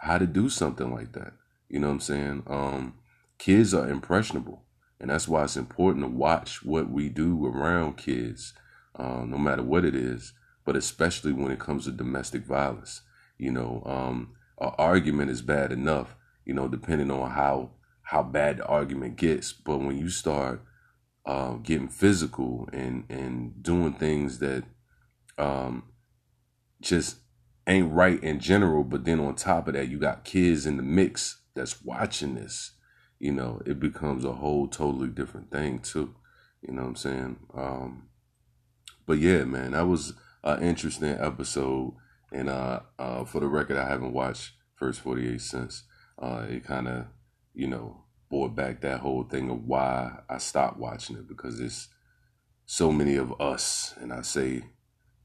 how 0.00 0.18
to 0.18 0.26
do 0.26 0.48
something 0.48 0.92
like 0.92 1.12
that. 1.12 1.32
You 1.68 1.78
know 1.78 1.88
what 1.88 1.94
I'm 1.94 2.00
saying? 2.00 2.42
Um, 2.46 2.94
kids 3.38 3.72
are 3.72 3.88
impressionable, 3.88 4.64
and 4.98 5.10
that's 5.10 5.28
why 5.28 5.44
it's 5.44 5.56
important 5.56 6.04
to 6.04 6.10
watch 6.10 6.64
what 6.64 6.90
we 6.90 7.08
do 7.08 7.46
around 7.46 7.96
kids, 7.96 8.52
uh, 8.96 9.24
no 9.24 9.38
matter 9.38 9.62
what 9.62 9.84
it 9.84 9.94
is, 9.94 10.32
but 10.64 10.74
especially 10.74 11.32
when 11.32 11.52
it 11.52 11.60
comes 11.60 11.84
to 11.84 11.92
domestic 11.92 12.44
violence. 12.44 13.02
You 13.38 13.52
know, 13.52 13.82
um, 13.86 14.34
an 14.60 14.72
argument 14.78 15.30
is 15.30 15.42
bad 15.42 15.72
enough, 15.72 16.16
you 16.44 16.54
know, 16.54 16.68
depending 16.68 17.10
on 17.10 17.30
how 17.30 17.70
how 18.02 18.22
bad 18.22 18.58
the 18.58 18.66
argument 18.66 19.16
gets. 19.16 19.52
But 19.52 19.78
when 19.78 19.96
you 19.98 20.08
start 20.08 20.62
uh, 21.26 21.54
getting 21.54 21.88
physical 21.88 22.68
and 22.72 23.04
and 23.08 23.62
doing 23.62 23.92
things 23.94 24.38
that 24.40 24.64
um, 25.38 25.84
just 26.80 27.18
ain't 27.66 27.92
right 27.92 28.22
in 28.22 28.40
general, 28.40 28.84
but 28.84 29.04
then 29.04 29.20
on 29.20 29.34
top 29.34 29.68
of 29.68 29.74
that, 29.74 29.88
you 29.88 29.98
got 29.98 30.24
kids 30.24 30.66
in 30.66 30.76
the 30.76 30.82
mix 30.82 31.42
that's 31.54 31.84
watching 31.84 32.34
this, 32.34 32.72
you 33.18 33.32
know, 33.32 33.60
it 33.66 33.78
becomes 33.78 34.24
a 34.24 34.32
whole 34.32 34.66
totally 34.66 35.08
different 35.08 35.50
thing 35.50 35.78
too. 35.78 36.14
You 36.62 36.74
know 36.74 36.82
what 36.82 36.88
I'm 36.88 36.96
saying? 36.96 37.36
Um, 37.54 38.08
but 39.06 39.18
yeah, 39.18 39.44
man, 39.44 39.72
that 39.72 39.86
was 39.86 40.14
an 40.44 40.62
interesting 40.62 41.16
episode. 41.18 41.94
And 42.32 42.48
uh, 42.48 42.80
uh, 42.98 43.24
for 43.24 43.40
the 43.40 43.46
record, 43.46 43.76
I 43.76 43.88
haven't 43.88 44.12
watched 44.12 44.52
First 44.74 45.00
48 45.00 45.40
since. 45.40 45.82
Uh, 46.18 46.46
it 46.48 46.64
kind 46.64 46.88
of, 46.88 47.06
you 47.54 47.66
know, 47.66 48.04
brought 48.28 48.54
back 48.54 48.80
that 48.80 49.00
whole 49.00 49.24
thing 49.24 49.50
of 49.50 49.66
why 49.66 50.20
I 50.28 50.38
stopped 50.38 50.78
watching 50.78 51.16
it 51.16 51.28
because 51.28 51.60
it's 51.60 51.88
so 52.66 52.92
many 52.92 53.16
of 53.16 53.38
us, 53.40 53.94
and 54.00 54.12
I 54.12 54.22
say, 54.22 54.62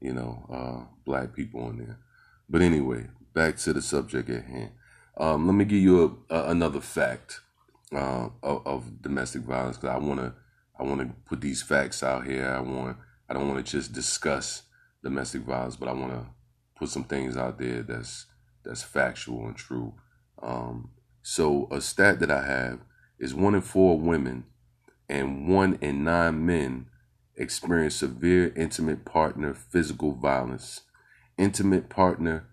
you 0.00 0.12
know, 0.12 0.46
uh, 0.52 0.94
black 1.04 1.32
people 1.32 1.62
on 1.62 1.78
there. 1.78 1.98
But 2.48 2.62
anyway, 2.62 3.06
back 3.32 3.56
to 3.58 3.72
the 3.72 3.82
subject 3.82 4.28
at 4.28 4.44
hand. 4.44 4.70
Um, 5.16 5.46
let 5.46 5.54
me 5.54 5.64
give 5.64 5.78
you 5.80 6.24
a, 6.28 6.34
a, 6.34 6.50
another 6.50 6.80
fact 6.80 7.40
uh, 7.92 8.28
of, 8.42 8.66
of, 8.66 9.02
domestic 9.02 9.42
violence 9.42 9.76
because 9.76 9.94
I 9.94 9.98
want 9.98 10.20
to 10.20 10.34
I 10.78 10.82
want 10.82 11.00
to 11.00 11.14
put 11.24 11.40
these 11.40 11.62
facts 11.62 12.02
out 12.02 12.26
here. 12.26 12.46
I 12.46 12.60
want 12.60 12.96
I 13.28 13.34
don't 13.34 13.48
want 13.48 13.64
to 13.64 13.72
just 13.72 13.92
discuss 13.92 14.62
domestic 15.02 15.42
violence, 15.42 15.76
but 15.76 15.88
I 15.88 15.92
want 15.92 16.12
to 16.12 16.26
put 16.78 16.88
some 16.88 17.04
things 17.04 17.36
out 17.36 17.58
there 17.58 17.82
that's 17.82 18.26
that's 18.64 18.82
factual 18.82 19.46
and 19.46 19.56
true. 19.56 19.94
Um, 20.42 20.90
so 21.22 21.68
a 21.70 21.80
stat 21.80 22.20
that 22.20 22.30
I 22.30 22.44
have 22.44 22.80
is 23.18 23.34
one 23.34 23.54
in 23.54 23.60
four 23.60 23.98
women 23.98 24.44
and 25.08 25.48
one 25.48 25.78
in 25.80 26.04
nine 26.04 26.44
men 26.44 26.86
experience 27.36 27.96
severe 27.96 28.52
intimate 28.56 29.04
partner 29.04 29.54
physical 29.54 30.12
violence. 30.12 30.82
Intimate 31.38 31.88
partner 31.88 32.48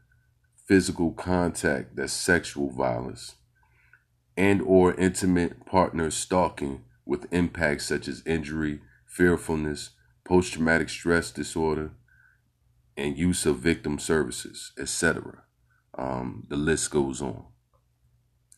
physical 0.67 1.11
contact 1.11 1.95
that's 1.95 2.13
sexual 2.13 2.69
violence 2.69 3.35
and 4.35 4.61
or 4.61 4.93
intimate 4.95 5.65
partner 5.65 6.09
stalking 6.09 6.83
with 7.05 7.31
impacts 7.31 7.85
such 7.85 8.07
as 8.07 8.23
injury, 8.25 8.79
fearfulness, 9.05 9.91
post-traumatic 10.25 10.89
stress 10.89 11.31
disorder, 11.31 11.91
and 12.97 13.17
use 13.17 13.45
of 13.45 13.57
victim 13.57 13.99
services, 13.99 14.71
etc. 14.77 15.43
Um, 15.97 16.45
the 16.49 16.55
list 16.55 16.91
goes 16.91 17.21
on. 17.21 17.45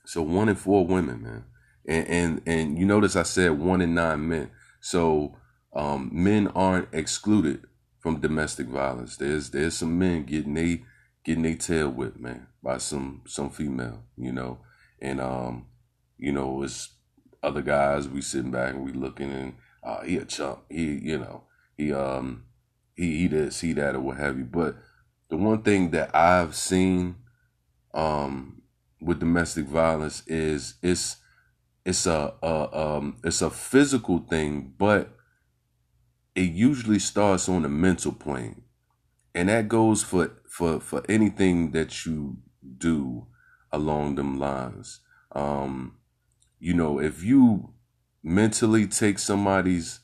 So 0.05 0.21
one 0.21 0.49
in 0.49 0.55
four 0.55 0.85
women, 0.85 1.23
man, 1.23 1.45
and 1.87 2.07
and 2.07 2.41
and 2.45 2.77
you 2.79 2.85
notice 2.85 3.15
I 3.15 3.23
said 3.23 3.59
one 3.59 3.81
in 3.81 3.95
nine 3.95 4.27
men. 4.27 4.51
So 4.81 5.37
um, 5.75 6.09
men 6.13 6.47
aren't 6.49 6.89
excluded 6.93 7.63
from 7.99 8.21
domestic 8.21 8.67
violence. 8.67 9.17
There's 9.17 9.49
there's 9.49 9.77
some 9.77 9.97
men 9.97 10.23
getting 10.23 10.53
they 10.53 10.83
getting 11.23 11.43
their 11.43 11.55
tail 11.55 11.89
whipped, 11.89 12.19
man, 12.19 12.47
by 12.61 12.77
some 12.77 13.23
some 13.27 13.49
female, 13.49 14.03
you 14.15 14.31
know, 14.31 14.59
and 15.01 15.19
um, 15.19 15.65
you 16.17 16.31
know, 16.31 16.63
it's 16.63 16.93
other 17.43 17.61
guys 17.61 18.07
we 18.07 18.21
sitting 18.21 18.51
back 18.51 18.73
and 18.73 18.83
we 18.83 18.91
looking 18.91 19.31
and 19.31 19.55
uh, 19.83 20.01
he 20.03 20.17
a 20.17 20.25
chump, 20.25 20.63
he 20.69 20.99
you 20.99 21.17
know, 21.17 21.43
he 21.77 21.91
um 21.93 22.44
he 22.95 23.19
he 23.19 23.27
this, 23.27 23.61
he 23.61 23.73
that, 23.73 23.95
or 23.95 23.99
what 23.99 24.17
have 24.17 24.37
you. 24.37 24.45
But 24.45 24.77
the 25.29 25.37
one 25.37 25.61
thing 25.61 25.91
that 25.91 26.15
I've 26.15 26.55
seen 26.55 27.15
um, 27.93 28.61
with 29.01 29.19
domestic 29.19 29.65
violence 29.65 30.23
is 30.27 30.75
it's 30.81 31.17
it's 31.85 32.05
a, 32.05 32.33
a 32.41 32.77
um, 32.77 33.17
it's 33.23 33.41
a 33.41 33.49
physical 33.49 34.19
thing, 34.19 34.73
but 34.77 35.09
it 36.33 36.51
usually 36.51 36.99
starts 36.99 37.47
on 37.47 37.63
the 37.63 37.69
mental 37.69 38.11
plane, 38.11 38.63
and 39.33 39.49
that 39.49 39.67
goes 39.67 40.03
for 40.03 40.31
for 40.47 40.79
for 40.79 41.03
anything 41.09 41.71
that 41.71 42.05
you 42.05 42.37
do 42.77 43.27
along 43.71 44.15
them 44.15 44.39
lines. 44.39 45.01
Um, 45.31 45.97
you 46.59 46.73
know, 46.73 46.99
if 46.99 47.23
you 47.23 47.73
mentally 48.23 48.87
take 48.87 49.19
somebody's 49.19 49.99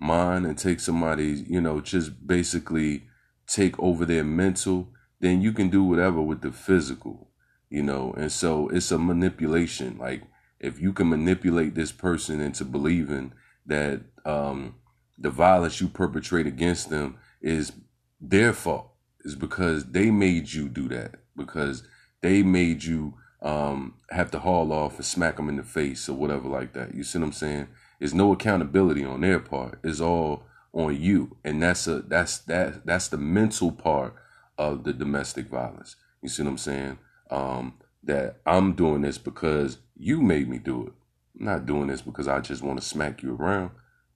mind 0.00 0.46
and 0.46 0.58
take 0.58 0.80
somebody's, 0.80 1.48
you 1.48 1.60
know, 1.60 1.80
just 1.80 2.26
basically 2.26 3.04
take 3.46 3.78
over 3.78 4.04
their 4.04 4.24
mental, 4.24 4.88
then 5.20 5.42
you 5.42 5.52
can 5.52 5.68
do 5.68 5.84
whatever 5.84 6.22
with 6.22 6.40
the 6.40 6.50
physical, 6.50 7.30
you 7.68 7.82
know. 7.82 8.14
And 8.16 8.32
so 8.32 8.68
it's 8.68 8.90
a 8.90 8.98
manipulation. 8.98 9.98
Like 9.98 10.22
if 10.58 10.80
you 10.80 10.92
can 10.92 11.10
manipulate 11.10 11.74
this 11.74 11.92
person 11.92 12.40
into 12.40 12.64
believing 12.64 13.32
that 13.66 14.00
um, 14.24 14.76
the 15.18 15.30
violence 15.30 15.80
you 15.80 15.88
perpetrate 15.88 16.46
against 16.46 16.90
them 16.90 17.16
is 17.42 17.72
their 18.20 18.52
fault, 18.52 18.92
is 19.20 19.34
because 19.34 19.86
they 19.92 20.10
made 20.10 20.52
you 20.52 20.68
do 20.68 20.88
that, 20.88 21.16
because 21.36 21.82
they 22.22 22.42
made 22.42 22.84
you 22.84 23.14
um, 23.42 23.94
have 24.10 24.30
to 24.30 24.38
haul 24.38 24.72
off 24.72 24.96
and 24.96 25.04
smack 25.04 25.36
them 25.36 25.48
in 25.48 25.56
the 25.56 25.62
face 25.62 26.08
or 26.08 26.14
whatever 26.14 26.48
like 26.48 26.72
that. 26.74 26.94
You 26.94 27.02
see 27.02 27.18
what 27.18 27.26
I'm 27.26 27.32
saying? 27.32 27.68
There's 28.00 28.14
no 28.14 28.32
accountability 28.32 29.04
on 29.04 29.20
their 29.20 29.38
part. 29.38 29.78
It's 29.84 30.00
all 30.00 30.44
on 30.72 31.00
you, 31.00 31.36
and 31.44 31.62
that's 31.62 31.86
a 31.86 32.00
that's 32.00 32.38
that 32.38 32.86
that's 32.86 33.08
the 33.08 33.18
mental 33.18 33.70
part 33.70 34.14
of 34.56 34.84
the 34.84 34.92
domestic 34.92 35.48
violence. 35.48 35.96
You 36.22 36.28
see 36.28 36.42
what 36.42 36.50
I'm 36.50 36.58
saying? 36.58 36.98
Um, 37.30 37.74
that 38.02 38.40
I'm 38.46 38.72
doing 38.72 39.02
this 39.02 39.18
because 39.18 39.78
you 39.96 40.22
made 40.22 40.48
me 40.48 40.58
do 40.58 40.86
it. 40.86 40.92
I'm 41.38 41.44
not 41.46 41.66
doing 41.66 41.88
this 41.88 42.00
because 42.00 42.26
I 42.26 42.40
just 42.40 42.62
want 42.62 42.80
to 42.80 42.86
smack 42.86 43.22
you 43.22 43.36
around. 43.36 43.70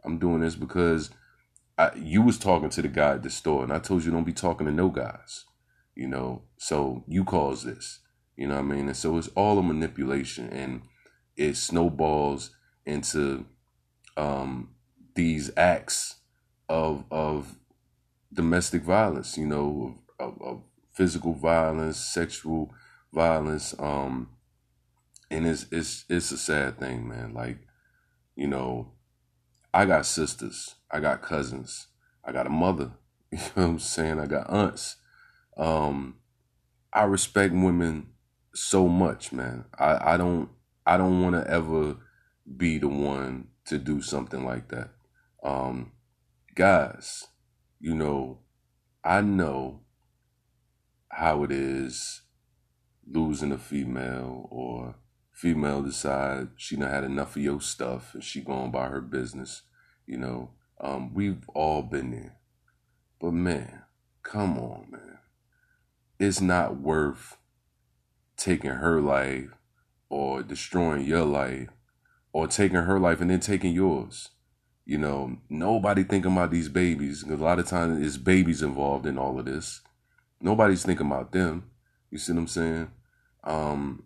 I'm 0.04 0.18
doing 0.18 0.40
this 0.40 0.56
because 0.56 1.10
I, 1.76 1.90
you 1.94 2.22
was 2.22 2.38
talking 2.38 2.70
to 2.70 2.82
the 2.82 2.88
guy 2.88 3.12
at 3.12 3.22
the 3.22 3.30
store, 3.30 3.62
and 3.62 3.72
I 3.72 3.78
told 3.78 4.04
you 4.04 4.10
don't 4.10 4.24
be 4.24 4.32
talking 4.32 4.66
to 4.66 4.72
no 4.72 4.88
guys. 4.88 5.44
You 5.94 6.08
know, 6.08 6.42
so 6.56 7.04
you 7.06 7.24
cause 7.24 7.64
this. 7.64 8.00
You 8.36 8.48
know 8.48 8.54
what 8.54 8.64
I 8.64 8.74
mean? 8.74 8.86
And 8.86 8.96
so 8.96 9.16
it's 9.18 9.28
all 9.36 9.58
a 9.58 9.62
manipulation, 9.62 10.48
and 10.48 10.82
it 11.36 11.56
snowballs 11.56 12.50
into 12.86 13.46
um, 14.16 14.74
these 15.14 15.50
acts 15.56 16.16
of 16.68 17.04
of 17.10 17.56
domestic 18.32 18.82
violence. 18.82 19.36
You 19.38 19.46
know, 19.46 19.98
of, 20.18 20.40
of 20.40 20.62
physical 20.92 21.34
violence, 21.34 21.98
sexual 21.98 22.72
violence. 23.12 23.74
Um, 23.78 24.30
and 25.30 25.46
it's 25.46 25.66
it's 25.70 26.04
it's 26.08 26.30
a 26.30 26.38
sad 26.38 26.78
thing, 26.78 27.08
man. 27.08 27.34
Like, 27.34 27.58
you 28.36 28.46
know, 28.46 28.92
I 29.72 29.86
got 29.86 30.06
sisters, 30.06 30.76
I 30.90 31.00
got 31.00 31.22
cousins, 31.22 31.88
I 32.24 32.32
got 32.32 32.46
a 32.46 32.50
mother. 32.50 32.92
You 33.34 33.40
know 33.40 33.46
what 33.54 33.64
I'm 33.64 33.78
saying? 33.80 34.20
I 34.20 34.26
got 34.26 34.48
aunts. 34.48 34.94
Um, 35.56 36.18
I 36.92 37.02
respect 37.02 37.52
women 37.52 38.10
so 38.54 38.86
much, 38.86 39.32
man. 39.32 39.64
I, 39.76 40.14
I 40.14 40.16
don't 40.16 40.50
I 40.86 40.96
don't 40.96 41.20
want 41.20 41.34
to 41.34 41.50
ever 41.50 41.96
be 42.56 42.78
the 42.78 42.86
one 42.86 43.48
to 43.66 43.78
do 43.78 44.02
something 44.02 44.44
like 44.44 44.68
that. 44.68 44.90
Um, 45.42 45.92
guys, 46.54 47.26
you 47.80 47.94
know, 47.94 48.40
I 49.02 49.20
know 49.20 49.80
how 51.08 51.44
it 51.44 51.52
is 51.52 52.22
losing 53.06 53.52
a 53.52 53.58
female 53.58 54.48
or 54.50 54.96
female 55.32 55.82
decide 55.82 56.48
she 56.56 56.76
not 56.76 56.90
had 56.90 57.04
enough 57.04 57.36
of 57.36 57.42
your 57.42 57.60
stuff 57.60 58.14
and 58.14 58.24
she 58.24 58.40
going 58.40 58.70
by 58.70 58.86
her 58.88 59.00
business. 59.00 59.62
You 60.06 60.18
know, 60.18 60.50
um, 60.80 61.12
we've 61.14 61.48
all 61.54 61.82
been 61.82 62.10
there. 62.10 62.36
But 63.20 63.32
man, 63.32 63.82
come 64.22 64.58
on, 64.58 64.86
man. 64.90 65.18
It's 66.18 66.40
not 66.40 66.80
worth 66.80 67.36
taking 68.36 68.70
her 68.70 69.00
life 69.00 69.50
or 70.08 70.42
destroying 70.42 71.04
your 71.04 71.24
life 71.24 71.68
or 72.34 72.48
taking 72.48 72.76
her 72.76 72.98
life 72.98 73.20
and 73.20 73.30
then 73.30 73.40
taking 73.40 73.72
yours. 73.72 74.30
You 74.84 74.98
know, 74.98 75.38
nobody 75.48 76.02
thinking 76.02 76.32
about 76.32 76.50
these 76.50 76.68
babies 76.68 77.22
a 77.22 77.36
lot 77.36 77.58
of 77.58 77.66
times 77.66 78.04
it's 78.04 78.18
babies 78.18 78.60
involved 78.60 79.06
in 79.06 79.16
all 79.16 79.38
of 79.38 79.46
this. 79.46 79.80
Nobody's 80.40 80.84
thinking 80.84 81.06
about 81.06 81.32
them. 81.32 81.70
You 82.10 82.18
see 82.18 82.32
what 82.32 82.40
I'm 82.40 82.46
saying? 82.48 82.90
Um, 83.44 84.02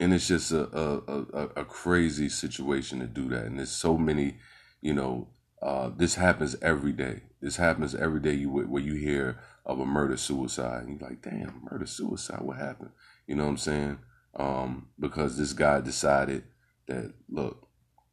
and 0.00 0.12
it's 0.12 0.26
just 0.28 0.50
a, 0.52 0.68
a, 0.76 1.26
a, 1.32 1.42
a 1.60 1.64
crazy 1.64 2.28
situation 2.28 2.98
to 3.00 3.06
do 3.06 3.28
that. 3.30 3.44
And 3.44 3.58
there's 3.58 3.70
so 3.70 3.96
many, 3.96 4.36
you 4.82 4.92
know, 4.92 5.28
uh, 5.62 5.90
this 5.96 6.16
happens 6.16 6.56
every 6.60 6.92
day. 6.92 7.22
This 7.40 7.56
happens 7.56 7.94
every 7.94 8.20
day 8.20 8.34
you 8.34 8.50
where 8.50 8.82
you 8.82 8.94
hear 8.94 9.38
of 9.64 9.78
a 9.78 9.86
murder 9.86 10.16
suicide. 10.16 10.84
And 10.84 11.00
you're 11.00 11.08
like, 11.08 11.22
damn, 11.22 11.62
murder 11.70 11.86
suicide, 11.86 12.40
what 12.42 12.58
happened? 12.58 12.90
You 13.28 13.36
know 13.36 13.44
what 13.44 13.50
I'm 13.50 13.56
saying? 13.58 13.98
Um, 14.36 14.88
because 14.98 15.38
this 15.38 15.52
guy 15.52 15.80
decided 15.80 16.42
that 16.88 17.12
look, 17.28 17.68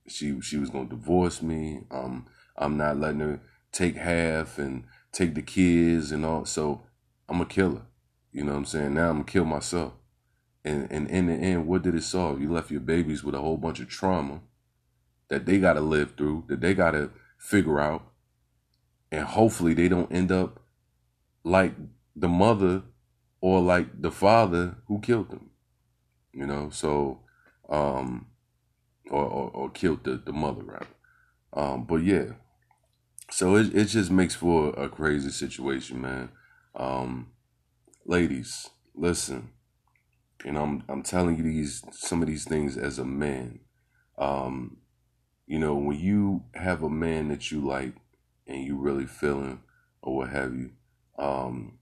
she 0.08 0.40
she 0.42 0.58
was 0.58 0.70
gonna 0.70 0.90
divorce 0.90 1.42
me. 1.42 1.82
Um, 1.90 2.28
I'm 2.58 2.78
not 2.78 2.98
letting 2.98 3.22
her 3.22 3.42
take 3.72 3.96
half 3.96 4.58
and 4.58 4.84
take 5.12 5.34
the 5.34 5.42
kids 5.42 6.12
and 6.12 6.26
all. 6.26 6.46
So 6.46 6.84
I'm 7.28 7.42
a 7.42 7.46
killer. 7.46 7.82
You 8.32 8.44
know 8.44 8.52
what 8.52 8.60
I'm 8.60 8.66
saying? 8.66 8.94
Now 8.94 9.10
I'm 9.10 9.16
gonna 9.16 9.24
kill 9.26 9.46
myself. 9.46 9.94
And 10.64 10.92
and 10.92 11.10
in 11.10 11.28
the 11.28 11.34
end, 11.34 11.68
what 11.68 11.82
did 11.82 11.96
it 11.96 12.04
solve? 12.04 12.42
You 12.42 12.52
left 12.52 12.72
your 12.72 12.82
babies 12.82 13.24
with 13.24 13.36
a 13.36 13.42
whole 13.42 13.58
bunch 13.58 13.80
of 13.80 13.90
trauma 13.90 14.42
that 15.30 15.46
they 15.46 15.60
gotta 15.60 15.82
live 15.82 16.16
through, 16.16 16.46
that 16.50 16.62
they 16.62 16.74
gotta 16.74 17.12
figure 17.38 17.80
out. 17.80 18.04
And 19.12 19.26
hopefully 19.26 19.74
they 19.74 19.88
don't 19.88 20.12
end 20.12 20.32
up 20.32 20.62
like 21.44 21.74
the 22.16 22.28
mother 22.28 22.84
or 23.42 23.62
like 23.62 24.02
the 24.02 24.12
father 24.12 24.78
who 24.88 25.00
killed 25.00 25.30
them. 25.30 25.50
You 26.34 26.46
know, 26.46 26.70
so 26.70 27.22
um 27.70 28.28
or 29.10 29.24
or, 29.26 29.52
or 29.52 29.70
killed 29.72 30.04
the, 30.04 30.18
the 30.18 30.34
mother 30.34 30.64
rather. 30.64 30.88
Um, 31.54 31.86
but 31.86 32.04
yeah. 32.04 32.34
So 33.32 33.56
it 33.56 33.76
it 33.76 33.86
just 33.86 34.12
makes 34.12 34.36
for 34.36 34.70
a 34.72 34.90
crazy 34.90 35.32
situation, 35.32 36.02
man. 36.02 36.30
Um, 36.76 37.32
ladies, 38.06 38.70
listen. 38.96 39.52
and 40.46 40.58
I'm 40.58 40.84
I'm 40.90 41.04
telling 41.04 41.38
you 41.38 41.44
these 41.44 41.84
some 41.92 42.22
of 42.22 42.28
these 42.28 42.46
things 42.46 42.78
as 42.78 43.00
a 43.00 43.06
man. 43.06 43.60
Um, 44.18 44.78
you 45.48 45.60
know, 45.60 45.76
when 45.76 46.00
you 46.00 46.46
have 46.56 46.84
a 46.84 46.90
man 46.90 47.30
that 47.30 47.52
you 47.52 47.62
like 47.66 47.96
and 48.48 48.64
you 48.64 48.78
really 48.78 49.06
feeling 49.06 49.62
or 50.02 50.18
what 50.18 50.30
have 50.30 50.56
you, 50.56 50.72
um, 51.18 51.80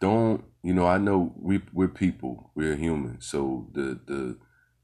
don't 0.00 0.44
you 0.62 0.74
know? 0.74 0.86
I 0.86 0.98
know 0.98 1.34
we 1.36 1.62
we're 1.72 1.88
people, 1.88 2.50
we're 2.54 2.76
human, 2.76 3.20
so 3.20 3.68
the 3.72 4.00
the 4.06 4.38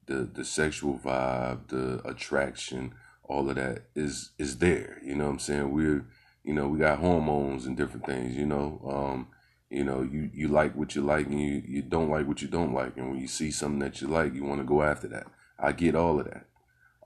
the 0.09 0.29
the 0.35 0.45
sexual 0.45 0.99
vibe, 0.99 1.69
the 1.69 2.01
attraction, 2.09 2.95
all 3.23 3.49
of 3.49 3.57
that 3.57 3.85
is 3.95 4.31
is 4.39 4.59
there. 4.59 4.99
You 5.05 5.15
know 5.15 5.27
what 5.27 5.33
I'm 5.33 5.39
saying? 5.39 5.71
We're 5.71 6.07
you 6.43 6.55
know 6.55 6.67
we 6.67 6.79
got 6.79 6.99
hormones 6.99 7.67
and 7.67 7.77
different 7.77 8.07
things. 8.07 8.35
You 8.35 8.47
know, 8.47 8.81
um, 8.91 9.29
you 9.71 9.85
know 9.85 10.03
you 10.03 10.31
you 10.33 10.49
like 10.49 10.75
what 10.75 10.97
you 10.97 11.03
like 11.03 11.27
and 11.27 11.41
you 11.41 11.63
you 11.67 11.83
don't 11.83 12.11
like 12.11 12.27
what 12.27 12.43
you 12.43 12.49
don't 12.49 12.73
like, 12.73 12.97
and 12.97 13.11
when 13.11 13.21
you 13.21 13.29
see 13.29 13.51
something 13.53 13.81
that 13.81 14.01
you 14.01 14.09
like, 14.09 14.35
you 14.35 14.45
want 14.45 14.61
to 14.61 14.67
go 14.67 14.83
after 14.83 15.07
that. 15.09 15.27
I 15.61 15.73
get 15.73 15.95
all 15.95 16.19
of 16.19 16.27
that. 16.27 16.47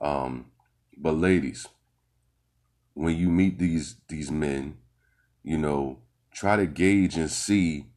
Um, 0.01 0.45
but 0.97 1.13
ladies, 1.13 1.67
when 2.93 3.17
you 3.17 3.29
meet 3.29 3.59
these 3.59 3.97
these 4.07 4.31
men, 4.31 4.77
you 5.43 5.57
know, 5.57 5.99
try 6.33 6.55
to 6.55 6.65
gauge 6.65 7.17
and 7.17 7.29
see 7.29 7.87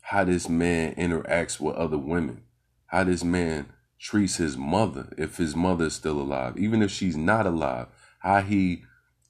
how 0.00 0.24
this 0.24 0.48
man 0.48 0.94
interacts 0.94 1.58
with 1.58 1.74
other 1.74 1.98
women, 1.98 2.42
how 2.86 3.04
this 3.04 3.24
man 3.24 3.66
treats 3.98 4.36
his 4.36 4.56
mother 4.56 5.12
if 5.18 5.36
his 5.36 5.56
mother 5.56 5.86
is 5.86 5.94
still 5.94 6.20
alive, 6.20 6.56
even 6.56 6.82
if 6.82 6.90
she's 6.90 7.16
not 7.16 7.46
alive. 7.46 7.86
How 8.20 8.40
he, 8.40 8.84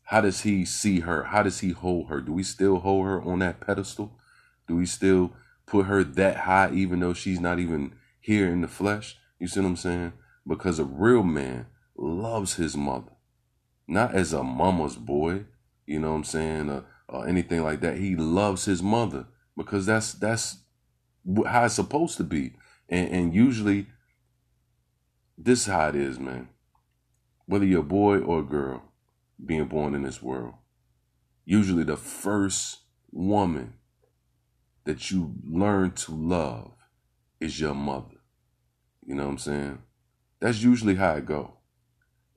how 0.04 0.20
does 0.20 0.42
he 0.42 0.64
see 0.64 1.00
her? 1.00 1.24
How 1.24 1.42
does 1.42 1.60
he 1.60 1.70
hold 1.70 2.08
her? 2.08 2.20
Do 2.20 2.32
we 2.32 2.42
still 2.42 2.78
hold 2.78 3.06
her 3.06 3.20
on 3.20 3.40
that 3.40 3.60
pedestal? 3.60 4.18
Do 4.66 4.76
we 4.76 4.86
still 4.86 5.32
put 5.66 5.86
her 5.86 6.04
that 6.04 6.38
high, 6.38 6.70
even 6.72 7.00
though 7.00 7.14
she's 7.14 7.40
not 7.40 7.58
even 7.58 7.92
here 8.20 8.48
in 8.48 8.60
the 8.60 8.68
flesh? 8.68 9.16
You 9.38 9.46
see 9.46 9.60
what 9.60 9.66
I'm 9.66 9.76
saying? 9.76 10.12
Because 10.46 10.78
a 10.78 10.84
real 10.84 11.22
man 11.22 11.66
loves 11.96 12.54
his 12.54 12.76
mother, 12.76 13.12
not 13.86 14.14
as 14.14 14.32
a 14.32 14.42
mama's 14.42 14.96
boy. 14.96 15.44
You 15.86 16.00
know 16.00 16.10
what 16.10 16.16
I'm 16.18 16.24
saying? 16.24 16.70
Or, 16.70 16.84
or 17.08 17.26
anything 17.26 17.62
like 17.62 17.80
that. 17.80 17.98
He 17.98 18.16
loves 18.16 18.66
his 18.66 18.82
mother 18.82 19.26
because 19.56 19.86
that's 19.86 20.12
that's 20.12 20.58
how 21.46 21.64
it's 21.64 21.74
supposed 21.74 22.16
to 22.18 22.24
be. 22.24 22.54
And, 22.88 23.10
and 23.10 23.34
usually 23.34 23.86
this 25.40 25.60
is 25.60 25.66
how 25.66 25.88
it 25.88 25.94
is, 25.94 26.18
man. 26.18 26.48
Whether 27.46 27.64
you're 27.64 27.80
a 27.80 27.84
boy 27.84 28.18
or 28.18 28.40
a 28.40 28.44
girl 28.44 28.82
being 29.44 29.66
born 29.66 29.94
in 29.94 30.02
this 30.02 30.20
world, 30.20 30.54
usually 31.44 31.84
the 31.84 31.96
first 31.96 32.78
woman 33.12 33.74
that 34.84 35.10
you 35.10 35.34
learn 35.48 35.92
to 35.92 36.12
love 36.12 36.72
is 37.40 37.60
your 37.60 37.74
mother. 37.74 38.16
You 39.06 39.14
know 39.14 39.24
what 39.24 39.30
I'm 39.30 39.38
saying? 39.38 39.78
That's 40.40 40.62
usually 40.62 40.96
how 40.96 41.14
it 41.14 41.26
go. 41.26 41.54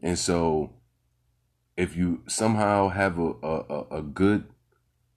And 0.01 0.17
so 0.17 0.73
if 1.75 1.95
you 1.95 2.23
somehow 2.27 2.89
have 2.89 3.17
a, 3.17 3.33
a, 3.41 3.85
a 3.97 4.01
good 4.03 4.45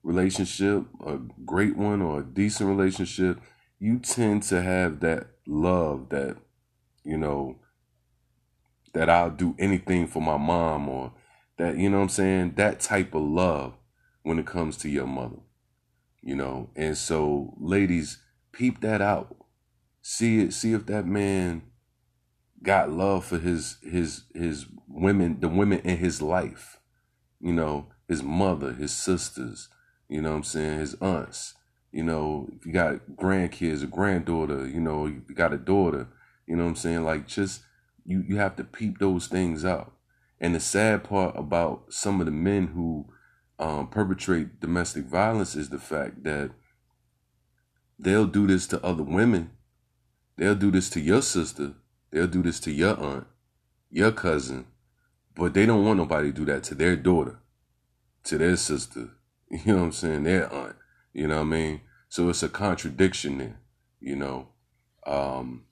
relationship, 0.01 0.85
a 1.05 1.17
great 1.45 1.77
one 1.77 2.01
or 2.01 2.19
a 2.19 2.25
decent 2.25 2.69
relationship, 2.69 3.39
you 3.79 3.99
tend 3.99 4.43
to 4.43 4.61
have 4.61 4.99
that 5.01 5.27
love 5.45 6.09
that, 6.09 6.37
you 7.03 7.17
know, 7.17 7.59
that 8.95 9.09
I'll 9.09 9.29
do 9.29 9.55
anything 9.59 10.07
for 10.07 10.21
my 10.21 10.37
mom 10.37 10.87
or 10.87 11.11
that, 11.57 11.77
you 11.77 11.89
know 11.89 11.97
what 11.97 12.03
I'm 12.03 12.09
saying? 12.09 12.53
That 12.55 12.79
type 12.79 13.13
of 13.13 13.23
love 13.23 13.73
when 14.23 14.39
it 14.39 14.45
comes 14.45 14.77
to 14.77 14.89
your 14.89 15.05
mother, 15.05 15.41
you 16.21 16.33
know? 16.33 16.69
And 16.77 16.97
so, 16.97 17.53
ladies, 17.59 18.19
peep 18.53 18.79
that 18.81 19.01
out. 19.01 19.35
See 20.01 20.39
it, 20.39 20.53
see 20.53 20.71
if 20.71 20.85
that 20.85 21.05
man 21.05 21.63
got 22.63 22.89
love 22.89 23.25
for 23.25 23.37
his 23.37 23.77
his 23.83 24.23
his 24.33 24.65
women, 24.87 25.41
the 25.41 25.49
women 25.49 25.79
in 25.79 25.97
his 25.97 26.21
life. 26.21 26.79
You 27.41 27.51
know, 27.51 27.87
his 28.07 28.23
mother, 28.23 28.71
his 28.73 28.93
sisters, 28.93 29.67
you 30.07 30.21
know 30.21 30.31
what 30.31 30.37
I'm 30.37 30.43
saying, 30.43 30.79
his 30.79 30.95
aunts. 31.01 31.53
You 31.91 32.03
know, 32.03 32.49
if 32.55 32.65
you 32.65 32.71
got 32.71 33.01
grandkids, 33.15 33.83
a 33.83 33.87
granddaughter, 33.87 34.67
you 34.67 34.79
know, 34.79 35.05
you 35.05 35.21
got 35.33 35.53
a 35.53 35.57
daughter, 35.57 36.07
you 36.47 36.55
know 36.55 36.63
what 36.63 36.69
I'm 36.69 36.75
saying? 36.75 37.03
Like 37.03 37.27
just 37.27 37.61
you 38.05 38.23
you 38.27 38.37
have 38.37 38.55
to 38.57 38.63
peep 38.63 38.99
those 38.99 39.27
things 39.27 39.65
out. 39.65 39.93
And 40.39 40.53
the 40.53 40.59
sad 40.59 41.03
part 41.03 41.35
about 41.37 41.93
some 41.93 42.19
of 42.19 42.25
the 42.25 42.31
men 42.31 42.67
who 42.67 43.07
um, 43.57 43.87
perpetrate 43.87 44.59
domestic 44.59 45.05
violence 45.05 45.55
is 45.55 45.69
the 45.69 45.79
fact 45.79 46.23
that 46.23 46.51
they'll 47.97 48.27
do 48.27 48.45
this 48.47 48.67
to 48.67 48.85
other 48.85 49.03
women. 49.03 49.51
They'll 50.37 50.55
do 50.55 50.71
this 50.71 50.89
to 50.91 50.99
your 50.99 51.21
sister. 51.21 51.73
They'll 52.11 52.27
do 52.27 52.43
this 52.43 52.59
to 52.61 52.71
your 52.71 52.99
aunt, 52.99 53.27
your 53.89 54.11
cousin, 54.11 54.67
but 55.35 55.53
they 55.53 55.65
don't 55.65 55.85
want 55.85 55.97
nobody 55.97 56.31
to 56.31 56.33
do 56.33 56.45
that 56.45 56.63
to 56.65 56.75
their 56.75 56.95
daughter, 56.95 57.39
to 58.25 58.37
their 58.37 58.55
sister. 58.55 59.09
You 59.51 59.73
know 59.73 59.75
what 59.75 59.83
I'm 59.83 59.91
saying? 59.91 60.23
Their 60.23 60.51
aunt. 60.51 60.75
You 61.13 61.27
know 61.27 61.35
what 61.35 61.41
I 61.41 61.45
mean? 61.45 61.81
So 62.09 62.27
it's 62.29 62.41
a 62.41 62.49
contradiction 62.49 63.37
there. 63.37 63.59
You 64.01 64.15
know. 64.15 64.47
Um, 65.05 65.65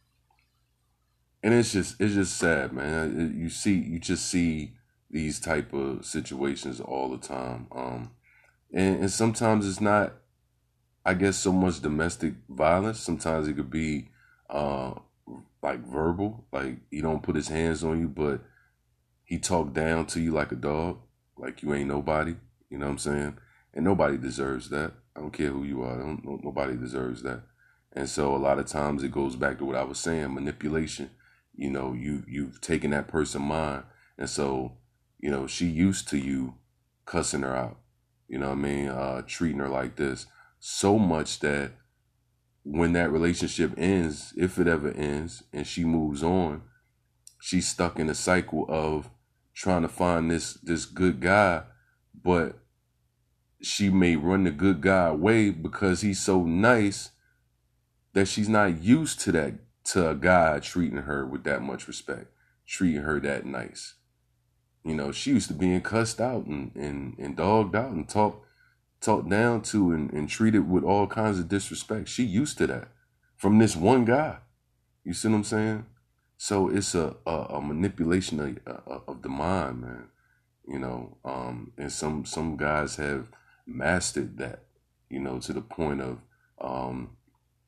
and 1.44 1.54
it's 1.54 1.74
just 1.74 2.00
it's 2.00 2.14
just 2.14 2.38
sad, 2.38 2.72
man. 2.72 3.36
You 3.38 3.50
see, 3.50 3.74
you 3.74 4.00
just 4.00 4.28
see 4.30 4.72
these 5.12 5.40
type 5.40 5.74
of 5.74 6.06
situations 6.06 6.80
all 6.80 7.10
the 7.10 7.18
time. 7.18 7.68
Um, 7.72 8.12
and, 8.74 9.02
and 9.02 9.12
sometimes 9.12 9.68
it's 9.68 9.82
not, 9.82 10.14
I 11.06 11.14
guess, 11.14 11.38
so 11.38 11.52
much 11.52 11.82
domestic 11.82 12.34
violence. 12.50 13.00
Sometimes 13.00 13.48
it 13.48 13.54
could 13.54 13.70
be 13.70 14.08
uh, 14.50 14.94
like 15.62 15.86
verbal, 15.86 16.46
like 16.54 16.78
he 16.90 17.02
don't 17.02 17.22
put 17.22 17.36
his 17.36 17.50
hands 17.50 17.84
on 17.84 18.00
you, 18.00 18.08
but 18.08 18.40
he 19.26 19.38
talk 19.38 19.74
down 19.74 20.06
to 20.08 20.22
you 20.22 20.32
like 20.32 20.54
a 20.54 20.56
dog, 20.56 21.00
like 21.38 21.62
you 21.62 21.74
ain't 21.74 21.90
nobody. 21.90 22.36
You 22.70 22.78
know 22.78 22.86
what 22.86 22.94
I'm 22.94 22.98
saying? 23.00 23.38
And 23.74 23.84
nobody 23.84 24.18
deserves 24.18 24.70
that. 24.70 24.94
I 25.16 25.20
don't 25.20 25.34
care 25.34 25.50
who 25.50 25.64
you 25.64 25.84
are. 25.84 25.98
nobody 26.24 26.76
deserves 26.76 27.22
that. 27.24 27.42
And 27.92 28.10
so 28.10 28.34
a 28.34 28.38
lot 28.38 28.58
of 28.58 28.66
times 28.66 29.04
it 29.04 29.12
goes 29.12 29.36
back 29.36 29.60
to 29.60 29.66
what 29.66 29.76
I 29.76 29.84
was 29.84 30.00
saying, 30.00 30.34
manipulation 30.34 31.12
you 31.56 31.70
know 31.70 31.94
you 31.94 32.24
you've 32.28 32.62
taken 32.62 32.92
that 32.92 33.08
person 33.08 33.42
mind. 33.42 33.84
And 34.18 34.30
so 34.30 34.78
you 35.20 35.30
know 35.30 35.48
she 35.48 35.66
used 35.66 36.08
to 36.10 36.18
you 36.18 36.56
cussing 37.06 37.42
her 37.42 37.56
out 37.56 37.78
you 38.30 38.38
know 38.38 38.48
what 38.48 38.58
i 38.58 38.62
mean 38.62 38.88
uh 38.88 39.22
treating 39.28 39.60
her 39.60 39.68
like 39.68 39.98
this 39.98 40.26
so 40.60 40.98
much 40.98 41.40
that 41.42 41.72
when 42.64 42.94
that 42.94 43.12
relationship 43.12 43.74
ends 43.78 44.34
if 44.38 44.58
it 44.58 44.68
ever 44.68 44.92
ends 44.92 45.44
and 45.52 45.68
she 45.68 45.84
moves 45.84 46.24
on 46.24 46.62
she's 47.44 47.68
stuck 47.68 48.00
in 48.00 48.10
a 48.10 48.16
cycle 48.16 48.66
of 48.70 49.10
trying 49.54 49.82
to 49.82 49.88
find 49.90 50.32
this 50.32 50.54
this 50.56 50.86
good 50.86 51.20
guy. 51.20 51.64
But 52.24 52.58
she 53.62 53.90
may 53.90 54.16
run 54.16 54.46
the 54.46 54.52
good 54.52 54.82
guy 54.82 55.08
away 55.08 55.50
because 55.50 56.02
he's 56.02 56.22
so 56.22 56.44
nice 56.44 57.12
that 58.14 58.28
she's 58.28 58.48
not 58.48 58.82
used 58.82 59.20
to 59.22 59.34
that 59.34 59.54
to 59.86 60.10
a 60.10 60.16
guy 60.16 60.60
treating 60.60 61.00
her 61.00 61.26
with 61.26 61.44
that 61.44 61.62
much 61.62 61.88
respect, 61.88 62.28
treating 62.66 63.02
her 63.02 63.20
that 63.20 63.46
nice. 63.46 63.96
You 64.84 64.96
know, 64.96 65.12
she 65.12 65.32
used 65.32 65.48
to 65.48 65.54
being 65.54 65.82
cussed 65.82 66.20
out 66.20 66.46
and, 66.46 66.76
and, 66.76 67.18
and 67.18 67.36
dogged 67.36 67.76
out 67.76 67.92
and 67.92 68.08
talked 68.08 68.46
talked 69.04 69.30
down 69.30 69.62
to 69.62 69.92
and, 69.92 70.12
and 70.14 70.30
treated 70.30 70.70
with 70.70 70.84
all 70.84 71.08
kinds 71.08 71.38
of 71.38 71.50
disrespect. 71.50 72.08
She 72.08 72.24
used 72.24 72.58
to 72.60 72.68
that 72.68 72.88
from 73.36 73.60
this 73.60 73.76
one 73.76 74.06
guy. 74.06 74.38
You 75.04 75.14
see 75.14 75.28
what 75.28 75.36
I'm 75.36 75.44
saying? 75.44 75.86
So 76.38 76.70
it's 76.70 76.96
a, 76.96 77.16
a, 77.26 77.32
a 77.32 77.62
manipulation 77.62 78.40
of, 78.66 79.02
of 79.08 79.22
the 79.22 79.30
mind, 79.30 79.82
man. 79.82 80.08
You 80.66 80.80
know, 80.80 81.18
um, 81.26 81.74
and 81.78 81.92
some 81.92 82.26
some 82.26 82.56
guys 82.56 82.96
have 82.96 83.28
mastered 83.66 84.38
that, 84.38 84.64
you 85.10 85.20
know, 85.20 85.40
to 85.40 85.52
the 85.52 85.62
point 85.62 86.02
of, 86.02 86.20
um, 86.60 87.18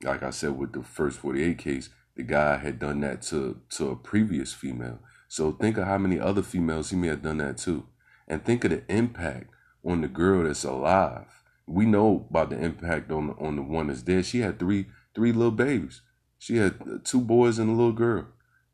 like 0.01 0.23
I 0.23 0.29
said 0.29 0.57
with 0.57 0.71
the 0.71 0.81
first 0.81 1.19
48 1.19 1.57
case, 1.57 1.89
the 2.15 2.23
guy 2.23 2.57
had 2.57 2.79
done 2.79 3.01
that 3.01 3.21
to 3.23 3.61
to 3.71 3.89
a 3.89 3.95
previous 3.95 4.53
female. 4.53 4.99
So 5.27 5.51
think 5.51 5.77
of 5.77 5.85
how 5.85 5.97
many 5.97 6.19
other 6.19 6.41
females 6.41 6.89
he 6.89 6.95
may 6.95 7.07
have 7.07 7.21
done 7.21 7.37
that 7.37 7.57
to, 7.59 7.85
and 8.27 8.43
think 8.43 8.63
of 8.63 8.71
the 8.71 8.83
impact 8.89 9.51
on 9.83 10.01
the 10.01 10.07
girl 10.07 10.43
that's 10.43 10.63
alive. 10.63 11.27
We 11.67 11.85
know 11.85 12.27
about 12.29 12.51
the 12.51 12.59
impact 12.59 13.11
on 13.11 13.27
the, 13.27 13.33
on 13.33 13.55
the 13.55 13.61
one 13.61 13.87
that's 13.87 14.01
dead. 14.01 14.25
She 14.25 14.39
had 14.39 14.59
three 14.59 14.87
three 15.13 15.31
little 15.31 15.51
babies. 15.51 16.01
She 16.37 16.57
had 16.57 17.03
two 17.03 17.21
boys 17.21 17.59
and 17.59 17.69
a 17.69 17.73
little 17.73 17.91
girl, 17.91 18.27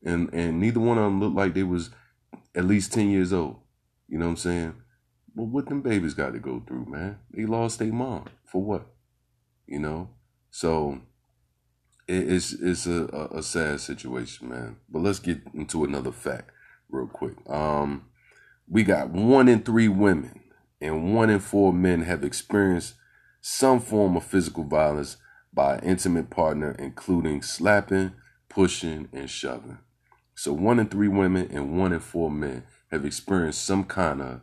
and 0.03 0.29
and 0.33 0.59
neither 0.59 0.79
one 0.79 0.97
of 0.97 1.05
them 1.05 1.19
looked 1.19 1.35
like 1.35 1.53
they 1.53 1.63
was 1.63 1.89
at 2.55 2.65
least 2.65 2.93
ten 2.93 3.09
years 3.09 3.31
old. 3.33 3.57
You 4.07 4.17
know 4.17 4.25
what 4.25 4.31
I'm 4.31 4.37
saying? 4.37 4.73
Well, 5.33 5.47
what 5.47 5.67
them 5.67 5.81
babies 5.81 6.13
got 6.13 6.33
to 6.33 6.39
go 6.39 6.61
through, 6.67 6.85
man? 6.87 7.19
They 7.31 7.45
lost 7.45 7.79
their 7.79 7.93
mom 7.93 8.25
for 8.45 8.61
what? 8.61 8.87
You 9.65 9.79
know. 9.79 10.09
So 10.49 10.99
it's 12.11 12.53
it's 12.53 12.87
a, 12.87 13.05
a 13.31 13.43
sad 13.43 13.79
situation, 13.79 14.49
man. 14.49 14.77
But 14.89 15.03
let's 15.03 15.19
get 15.19 15.41
into 15.53 15.83
another 15.83 16.11
fact 16.11 16.51
real 16.89 17.07
quick. 17.07 17.35
Um, 17.49 18.05
we 18.67 18.83
got 18.83 19.09
one 19.09 19.47
in 19.47 19.63
three 19.63 19.87
women 19.87 20.41
and 20.79 21.13
one 21.13 21.29
in 21.29 21.39
four 21.39 21.71
men 21.71 22.01
have 22.01 22.23
experienced 22.23 22.95
some 23.41 23.79
form 23.79 24.15
of 24.17 24.23
physical 24.23 24.63
violence 24.63 25.17
by 25.53 25.75
an 25.75 25.83
intimate 25.83 26.29
partner, 26.29 26.75
including 26.79 27.41
slapping, 27.41 28.13
pushing, 28.49 29.09
and 29.13 29.29
shoving. 29.29 29.79
So 30.35 30.53
one 30.53 30.79
in 30.79 30.87
three 30.87 31.07
women 31.07 31.49
and 31.51 31.77
one 31.77 31.93
in 31.93 31.99
four 31.99 32.31
men 32.31 32.63
have 32.91 33.05
experienced 33.05 33.63
some 33.63 33.83
kind 33.83 34.21
of 34.21 34.41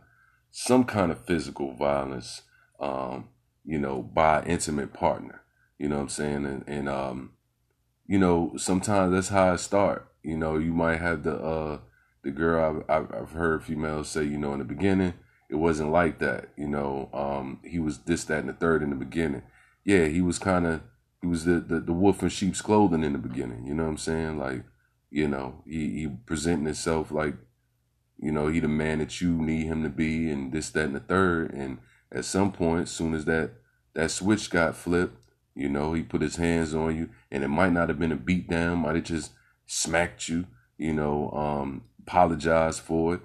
some 0.51 0.83
kind 0.83 1.11
of 1.11 1.25
physical 1.25 1.73
violence, 1.73 2.41
um, 2.79 3.29
you 3.63 3.77
know, 3.77 4.01
by 4.01 4.43
intimate 4.43 4.93
partner. 4.93 5.41
You 5.77 5.89
know 5.89 5.97
what 5.97 6.03
I'm 6.03 6.09
saying? 6.09 6.45
And, 6.45 6.63
and 6.67 6.89
um, 6.89 7.31
you 8.09 8.17
know, 8.17 8.53
sometimes 8.57 9.13
that's 9.13 9.29
how 9.29 9.53
I 9.53 9.55
start. 9.55 10.11
You 10.23 10.35
know, 10.35 10.57
you 10.57 10.73
might 10.73 10.97
have 10.97 11.23
the 11.23 11.35
uh 11.35 11.79
the 12.23 12.31
girl 12.31 12.83
I've 12.89 13.13
I've 13.13 13.31
heard 13.31 13.63
females 13.63 14.09
say, 14.09 14.23
you 14.23 14.37
know, 14.39 14.51
in 14.53 14.59
the 14.59 14.65
beginning 14.65 15.13
it 15.49 15.55
wasn't 15.55 15.91
like 15.91 16.19
that. 16.19 16.49
You 16.55 16.67
know, 16.67 17.09
um, 17.13 17.59
he 17.63 17.79
was 17.79 17.99
this, 17.99 18.23
that, 18.25 18.39
and 18.39 18.49
the 18.49 18.53
third 18.53 18.83
in 18.83 18.91
the 18.91 18.95
beginning. 18.95 19.41
Yeah, 19.83 20.05
he 20.05 20.21
was 20.21 20.39
kind 20.39 20.65
of 20.65 20.81
he 21.21 21.27
was 21.27 21.45
the, 21.45 21.59
the 21.59 21.79
the 21.79 21.93
wolf 21.93 22.23
in 22.23 22.29
sheep's 22.29 22.61
clothing 22.61 23.03
in 23.03 23.13
the 23.13 23.19
beginning. 23.19 23.65
You 23.65 23.73
know 23.73 23.83
what 23.83 23.89
I'm 23.89 23.97
saying? 23.97 24.37
Like, 24.37 24.63
you 25.09 25.27
know, 25.27 25.61
he 25.65 25.99
he 25.99 26.07
presenting 26.25 26.65
himself 26.65 27.11
like, 27.11 27.35
you 28.19 28.31
know, 28.31 28.47
he 28.47 28.59
the 28.59 28.67
man 28.67 28.99
that 28.99 29.21
you 29.21 29.31
need 29.33 29.65
him 29.65 29.83
to 29.83 29.89
be, 29.89 30.29
and 30.29 30.51
this, 30.51 30.69
that, 30.71 30.85
and 30.85 30.95
the 30.95 30.99
third. 30.99 31.53
And 31.53 31.79
at 32.11 32.25
some 32.25 32.51
point, 32.51 32.83
as 32.83 32.91
soon 32.91 33.13
as 33.13 33.25
that 33.25 33.51
that 33.95 34.11
switch 34.11 34.49
got 34.49 34.75
flipped, 34.75 35.17
you 35.55 35.69
know, 35.69 35.93
he 35.93 36.03
put 36.03 36.21
his 36.21 36.37
hands 36.37 36.73
on 36.73 36.95
you, 36.95 37.09
and 37.31 37.43
it 37.43 37.49
might 37.49 37.73
not 37.73 37.89
have 37.89 37.99
been 37.99 38.11
a 38.11 38.17
beat 38.17 38.49
down, 38.49 38.79
might 38.79 38.95
have 38.95 39.03
just 39.03 39.31
smacked 39.65 40.27
you, 40.29 40.47
you 40.77 40.93
know, 40.93 41.31
um, 41.31 41.83
apologized 42.01 42.81
for 42.81 43.15
it 43.15 43.21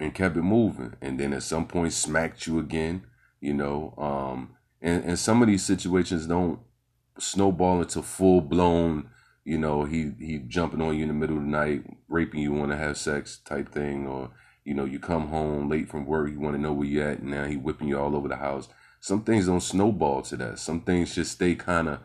and 0.00 0.14
kept 0.14 0.36
it 0.36 0.42
moving. 0.42 0.94
And 1.00 1.18
then 1.20 1.32
at 1.32 1.42
some 1.42 1.66
point 1.66 1.92
smacked 1.92 2.46
you 2.46 2.58
again, 2.58 3.04
you 3.40 3.54
know. 3.54 3.94
Um, 3.98 4.56
and, 4.80 5.04
and 5.04 5.18
some 5.18 5.42
of 5.42 5.48
these 5.48 5.64
situations 5.64 6.26
don't 6.26 6.60
snowball 7.18 7.82
into 7.82 8.02
full 8.02 8.40
blown, 8.40 9.10
you 9.44 9.58
know, 9.58 9.84
he 9.84 10.12
he 10.18 10.38
jumping 10.38 10.80
on 10.80 10.96
you 10.96 11.02
in 11.02 11.08
the 11.08 11.14
middle 11.14 11.36
of 11.36 11.42
the 11.42 11.48
night, 11.48 11.84
raping 12.08 12.40
you, 12.40 12.52
want 12.52 12.70
to 12.70 12.78
have 12.78 12.96
sex 12.96 13.38
type 13.44 13.70
thing, 13.70 14.06
or 14.06 14.30
you 14.64 14.72
know, 14.74 14.86
you 14.86 14.98
come 14.98 15.28
home 15.28 15.68
late 15.68 15.88
from 15.88 16.06
work, 16.06 16.30
you 16.30 16.40
want 16.40 16.56
to 16.56 16.60
know 16.60 16.72
where 16.72 16.86
you 16.86 17.02
at, 17.02 17.18
and 17.18 17.30
now 17.30 17.44
he 17.44 17.56
whipping 17.56 17.88
you 17.88 17.98
all 17.98 18.16
over 18.16 18.28
the 18.28 18.36
house 18.36 18.68
some 19.04 19.22
things 19.22 19.44
don't 19.44 19.60
snowball 19.60 20.22
to 20.22 20.34
that. 20.38 20.58
Some 20.58 20.80
things 20.80 21.14
just 21.14 21.32
stay 21.32 21.54
kind 21.56 21.90
of 21.90 22.00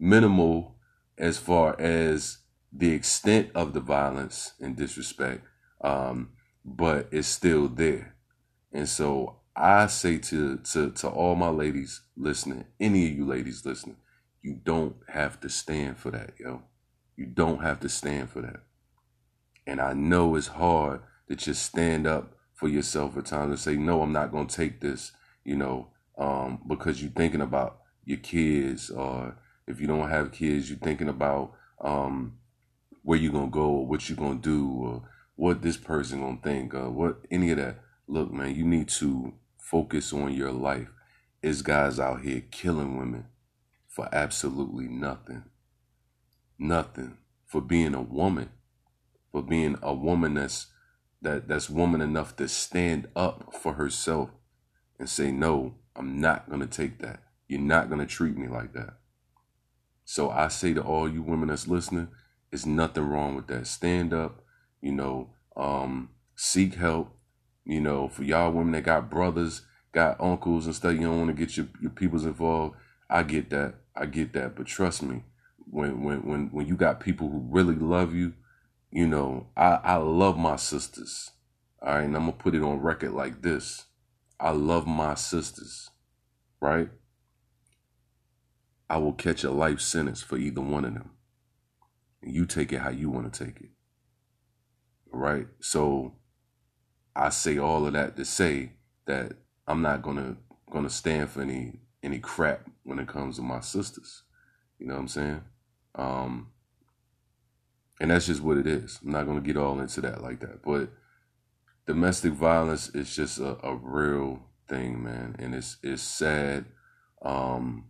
minimal 0.00 0.74
as 1.16 1.38
far 1.38 1.80
as 1.80 2.38
the 2.72 2.90
extent 2.90 3.50
of 3.54 3.72
the 3.72 3.78
violence 3.78 4.54
and 4.58 4.74
disrespect, 4.74 5.44
um, 5.82 6.30
but 6.64 7.06
it's 7.12 7.28
still 7.28 7.68
there. 7.68 8.16
And 8.72 8.88
so 8.88 9.36
I 9.54 9.86
say 9.86 10.18
to 10.18 10.56
to 10.72 10.90
to 10.90 11.08
all 11.08 11.36
my 11.36 11.50
ladies 11.50 12.00
listening, 12.16 12.64
any 12.80 13.06
of 13.06 13.16
you 13.16 13.26
ladies 13.26 13.64
listening, 13.64 13.98
you 14.42 14.54
don't 14.54 14.96
have 15.06 15.38
to 15.42 15.48
stand 15.48 15.98
for 15.98 16.10
that, 16.10 16.32
yo. 16.36 16.62
You 17.14 17.26
don't 17.26 17.62
have 17.62 17.78
to 17.78 17.88
stand 17.88 18.28
for 18.28 18.42
that. 18.42 18.64
And 19.68 19.80
I 19.80 19.92
know 19.92 20.34
it's 20.34 20.48
hard 20.48 21.02
to 21.28 21.36
just 21.36 21.64
stand 21.64 22.08
up 22.08 22.32
for 22.54 22.66
yourself 22.66 23.16
at 23.16 23.26
times 23.26 23.50
and 23.50 23.60
say, 23.60 23.76
no, 23.76 24.02
I'm 24.02 24.12
not 24.12 24.32
gonna 24.32 24.48
take 24.48 24.80
this, 24.80 25.12
you 25.44 25.54
know, 25.54 25.90
um, 26.20 26.60
because 26.68 27.02
you're 27.02 27.10
thinking 27.10 27.40
about 27.40 27.80
your 28.04 28.18
kids 28.18 28.90
or 28.90 29.36
if 29.66 29.80
you 29.80 29.86
don't 29.86 30.10
have 30.10 30.32
kids, 30.32 30.68
you're 30.68 30.78
thinking 30.78 31.08
about 31.08 31.54
um, 31.80 32.36
where 33.02 33.18
you're 33.18 33.32
gonna 33.32 33.50
go 33.50 33.70
or 33.70 33.86
what 33.86 34.08
you're 34.08 34.18
gonna 34.18 34.38
do 34.38 34.68
or 34.68 35.02
what 35.34 35.62
this 35.62 35.78
person 35.78 36.20
gonna 36.20 36.38
think 36.42 36.74
or 36.74 36.90
what 36.90 37.22
any 37.30 37.50
of 37.50 37.56
that. 37.56 37.80
Look, 38.06 38.32
man, 38.32 38.54
you 38.54 38.64
need 38.64 38.88
to 38.88 39.32
focus 39.58 40.12
on 40.12 40.34
your 40.34 40.52
life. 40.52 40.88
Is 41.42 41.62
guys 41.62 41.98
out 41.98 42.20
here 42.20 42.42
killing 42.50 42.98
women 42.98 43.24
for 43.88 44.08
absolutely 44.12 44.88
nothing. 44.88 45.44
Nothing. 46.58 47.16
For 47.46 47.62
being 47.62 47.94
a 47.94 48.02
woman. 48.02 48.50
For 49.32 49.42
being 49.42 49.78
a 49.80 49.94
woman 49.94 50.34
that's 50.34 50.66
that 51.22 51.48
that's 51.48 51.70
woman 51.70 52.02
enough 52.02 52.36
to 52.36 52.48
stand 52.48 53.08
up 53.16 53.54
for 53.54 53.74
herself 53.74 54.30
and 55.00 55.08
say, 55.08 55.32
no, 55.32 55.74
I'm 55.96 56.20
not 56.20 56.48
gonna 56.48 56.66
take 56.66 56.98
that. 56.98 57.20
You're 57.48 57.58
not 57.58 57.90
gonna 57.90 58.06
treat 58.06 58.36
me 58.36 58.46
like 58.46 58.74
that. 58.74 58.98
So 60.04 60.30
I 60.30 60.48
say 60.48 60.74
to 60.74 60.82
all 60.82 61.08
you 61.08 61.22
women 61.22 61.48
that's 61.48 61.66
listening, 61.66 62.08
there's 62.50 62.66
nothing 62.66 63.08
wrong 63.08 63.34
with 63.34 63.46
that. 63.48 63.66
Stand 63.66 64.12
up, 64.12 64.44
you 64.82 64.92
know, 64.92 65.30
um, 65.56 66.10
seek 66.36 66.74
help. 66.74 67.16
You 67.64 67.80
know, 67.80 68.08
for 68.08 68.24
y'all 68.24 68.52
women 68.52 68.72
that 68.72 68.84
got 68.84 69.10
brothers, 69.10 69.62
got 69.92 70.20
uncles 70.20 70.66
and 70.66 70.74
stuff, 70.74 70.94
you 70.94 71.02
don't 71.02 71.18
want 71.18 71.36
to 71.36 71.46
get 71.46 71.56
your, 71.56 71.66
your 71.80 71.90
peoples 71.90 72.24
involved. 72.24 72.76
I 73.08 73.22
get 73.22 73.50
that. 73.50 73.76
I 73.96 74.06
get 74.06 74.32
that. 74.34 74.56
But 74.56 74.66
trust 74.66 75.02
me, 75.02 75.22
when 75.58 76.02
when 76.02 76.26
when 76.26 76.48
when 76.48 76.66
you 76.66 76.76
got 76.76 77.00
people 77.00 77.30
who 77.30 77.46
really 77.48 77.74
love 77.74 78.14
you, 78.14 78.34
you 78.90 79.06
know, 79.06 79.46
I, 79.56 79.78
I 79.82 79.96
love 79.96 80.36
my 80.36 80.56
sisters. 80.56 81.30
All 81.80 81.94
right, 81.94 82.04
and 82.04 82.14
I'm 82.16 82.22
gonna 82.22 82.32
put 82.32 82.54
it 82.54 82.62
on 82.62 82.80
record 82.80 83.12
like 83.12 83.42
this. 83.42 83.84
I 84.40 84.52
love 84.52 84.86
my 84.86 85.14
sisters, 85.14 85.90
right? 86.60 86.88
I 88.88 88.96
will 88.98 89.12
catch 89.12 89.44
a 89.44 89.50
life 89.50 89.80
sentence 89.80 90.22
for 90.22 90.38
either 90.38 90.60
one 90.62 90.84
of 90.84 90.94
them. 90.94 91.10
And 92.22 92.34
you 92.34 92.46
take 92.46 92.72
it 92.72 92.80
how 92.80 92.90
you 92.90 93.10
want 93.10 93.32
to 93.32 93.44
take 93.44 93.60
it. 93.60 93.70
Right? 95.12 95.46
So 95.60 96.14
I 97.14 97.28
say 97.28 97.58
all 97.58 97.86
of 97.86 97.92
that 97.92 98.16
to 98.16 98.24
say 98.24 98.72
that 99.06 99.32
I'm 99.66 99.82
not 99.82 100.02
gonna 100.02 100.36
gonna 100.70 100.90
stand 100.90 101.30
for 101.30 101.42
any 101.42 101.80
any 102.02 102.18
crap 102.18 102.68
when 102.82 102.98
it 102.98 103.08
comes 103.08 103.36
to 103.36 103.42
my 103.42 103.60
sisters. 103.60 104.22
You 104.78 104.86
know 104.86 104.94
what 104.94 105.00
I'm 105.00 105.08
saying? 105.08 105.40
Um 105.96 106.48
and 108.00 108.10
that's 108.10 108.26
just 108.26 108.42
what 108.42 108.56
it 108.56 108.66
is. 108.66 108.98
I'm 109.04 109.12
not 109.12 109.26
gonna 109.26 109.40
get 109.40 109.56
all 109.56 109.80
into 109.80 110.00
that 110.00 110.22
like 110.22 110.40
that. 110.40 110.62
But 110.62 110.90
domestic 111.90 112.34
violence 112.34 112.88
is 112.90 113.16
just 113.16 113.40
a, 113.40 113.56
a 113.66 113.74
real 113.74 114.40
thing, 114.68 115.02
man. 115.02 115.34
And 115.40 115.56
it's 115.56 115.76
it's 115.82 116.02
sad. 116.02 116.66
Um 117.20 117.86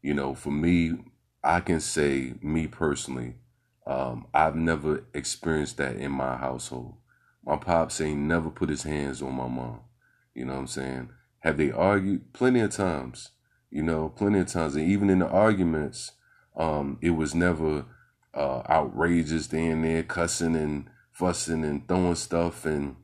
you 0.00 0.14
know, 0.14 0.34
for 0.34 0.50
me, 0.50 0.94
I 1.42 1.60
can 1.60 1.80
say, 1.80 2.34
me 2.42 2.66
personally, 2.66 3.36
um, 3.86 4.26
I've 4.34 4.54
never 4.54 5.04
experienced 5.14 5.78
that 5.78 5.96
in 5.96 6.10
my 6.10 6.36
household. 6.36 6.96
My 7.44 7.56
pops 7.56 8.00
ain't 8.00 8.20
never 8.20 8.50
put 8.50 8.68
his 8.68 8.82
hands 8.82 9.22
on 9.22 9.34
my 9.34 9.48
mom. 9.48 9.80
You 10.34 10.46
know 10.46 10.54
what 10.54 10.60
I'm 10.60 10.66
saying? 10.66 11.10
Have 11.40 11.56
they 11.58 11.70
argued? 11.70 12.32
Plenty 12.34 12.60
of 12.60 12.70
times. 12.70 13.30
You 13.70 13.82
know, 13.82 14.10
plenty 14.10 14.40
of 14.40 14.46
times. 14.46 14.76
And 14.76 14.88
even 14.90 15.08
in 15.08 15.18
the 15.20 15.28
arguments, 15.28 16.12
um, 16.56 16.98
it 17.00 17.10
was 17.10 17.34
never 17.34 17.86
uh, 18.34 18.62
outrageous. 18.68 19.46
They 19.46 19.66
in 19.66 19.82
there 19.82 20.02
cussing 20.02 20.56
and 20.56 20.88
fussing 21.12 21.64
and 21.64 21.86
throwing 21.88 22.14
stuff 22.14 22.64
and, 22.64 22.96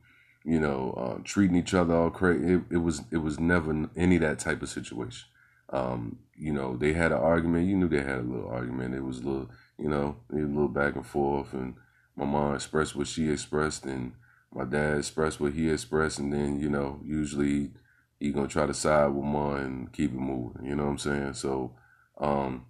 you 0.43 0.59
know, 0.59 0.93
uh, 0.97 1.21
treating 1.23 1.55
each 1.55 1.73
other 1.73 1.95
all 1.95 2.09
crazy. 2.09 2.53
It, 2.53 2.61
it 2.71 2.77
was 2.77 3.01
it 3.11 3.17
was 3.17 3.39
never 3.39 3.89
any 3.95 4.17
that 4.17 4.39
type 4.39 4.61
of 4.61 4.69
situation. 4.69 5.27
Um, 5.69 6.19
you 6.35 6.51
know, 6.51 6.75
they 6.75 6.93
had 6.93 7.11
an 7.11 7.19
argument. 7.19 7.67
You 7.67 7.77
knew 7.77 7.87
they 7.87 8.01
had 8.01 8.19
a 8.19 8.23
little 8.23 8.49
argument. 8.49 8.95
It 8.95 9.03
was 9.03 9.19
a 9.19 9.23
little, 9.23 9.49
you 9.77 9.89
know, 9.89 10.17
a 10.31 10.35
little 10.35 10.67
back 10.67 10.95
and 10.95 11.05
forth. 11.05 11.53
And 11.53 11.75
my 12.15 12.25
mom 12.25 12.55
expressed 12.55 12.95
what 12.95 13.07
she 13.07 13.29
expressed, 13.29 13.85
and 13.85 14.13
my 14.53 14.65
dad 14.65 14.97
expressed 14.97 15.39
what 15.39 15.53
he 15.53 15.69
expressed. 15.69 16.19
And 16.19 16.33
then, 16.33 16.59
you 16.59 16.69
know, 16.69 16.99
usually 17.05 17.71
he 18.19 18.31
gonna 18.31 18.47
try 18.47 18.65
to 18.65 18.73
side 18.73 19.07
with 19.07 19.23
mom 19.23 19.55
and 19.55 19.93
keep 19.93 20.11
it 20.11 20.17
moving. 20.19 20.65
You 20.65 20.75
know 20.75 20.85
what 20.85 20.91
I'm 20.91 20.97
saying? 20.97 21.33
So, 21.33 21.75
um, 22.19 22.65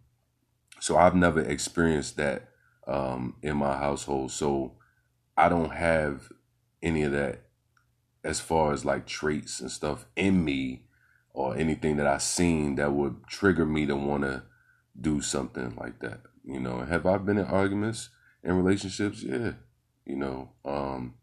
so 0.80 0.98
I've 0.98 1.16
never 1.16 1.42
experienced 1.42 2.18
that 2.18 2.50
um, 2.88 3.36
in 3.42 3.58
my 3.58 3.78
household. 3.78 4.32
So 4.32 4.74
I 5.38 5.50
don't 5.50 5.72
have 5.72 6.30
any 6.84 7.04
of 7.04 7.12
that 7.14 7.42
as 8.24 8.40
far 8.40 8.74
as 8.74 8.86
like 8.86 9.06
traits 9.06 9.60
and 9.60 9.72
stuff 9.72 10.06
in 10.16 10.44
me 10.44 10.84
or 11.34 11.56
anything 11.56 11.98
that 11.98 12.08
I 12.08 12.18
seen 12.18 12.76
that 12.76 12.92
would 12.92 13.26
trigger 13.28 13.66
me 13.66 13.86
to 13.86 13.96
want 13.96 14.24
to 14.24 14.44
do 15.00 15.22
something 15.22 15.76
like 15.76 16.00
that. 16.00 16.22
You 16.44 16.60
know, 16.60 16.80
have 16.80 17.06
I 17.06 17.18
been 17.18 17.38
in 17.38 17.46
arguments 17.46 18.10
in 18.44 18.54
relationships? 18.54 19.24
Yeah, 19.24 19.54
you 20.06 20.16
know, 20.16 20.50
um, 20.66 21.16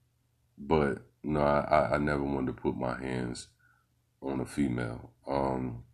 but 0.57 1.03
no, 1.23 1.41
I, 1.41 1.95
I 1.95 1.99
never 1.99 2.23
wanted 2.23 2.57
to 2.57 2.63
put 2.63 2.77
my 2.77 2.99
hands 3.01 3.49
on 4.23 4.41
a 4.41 4.47
female. 4.47 5.11
Um, 5.27 5.85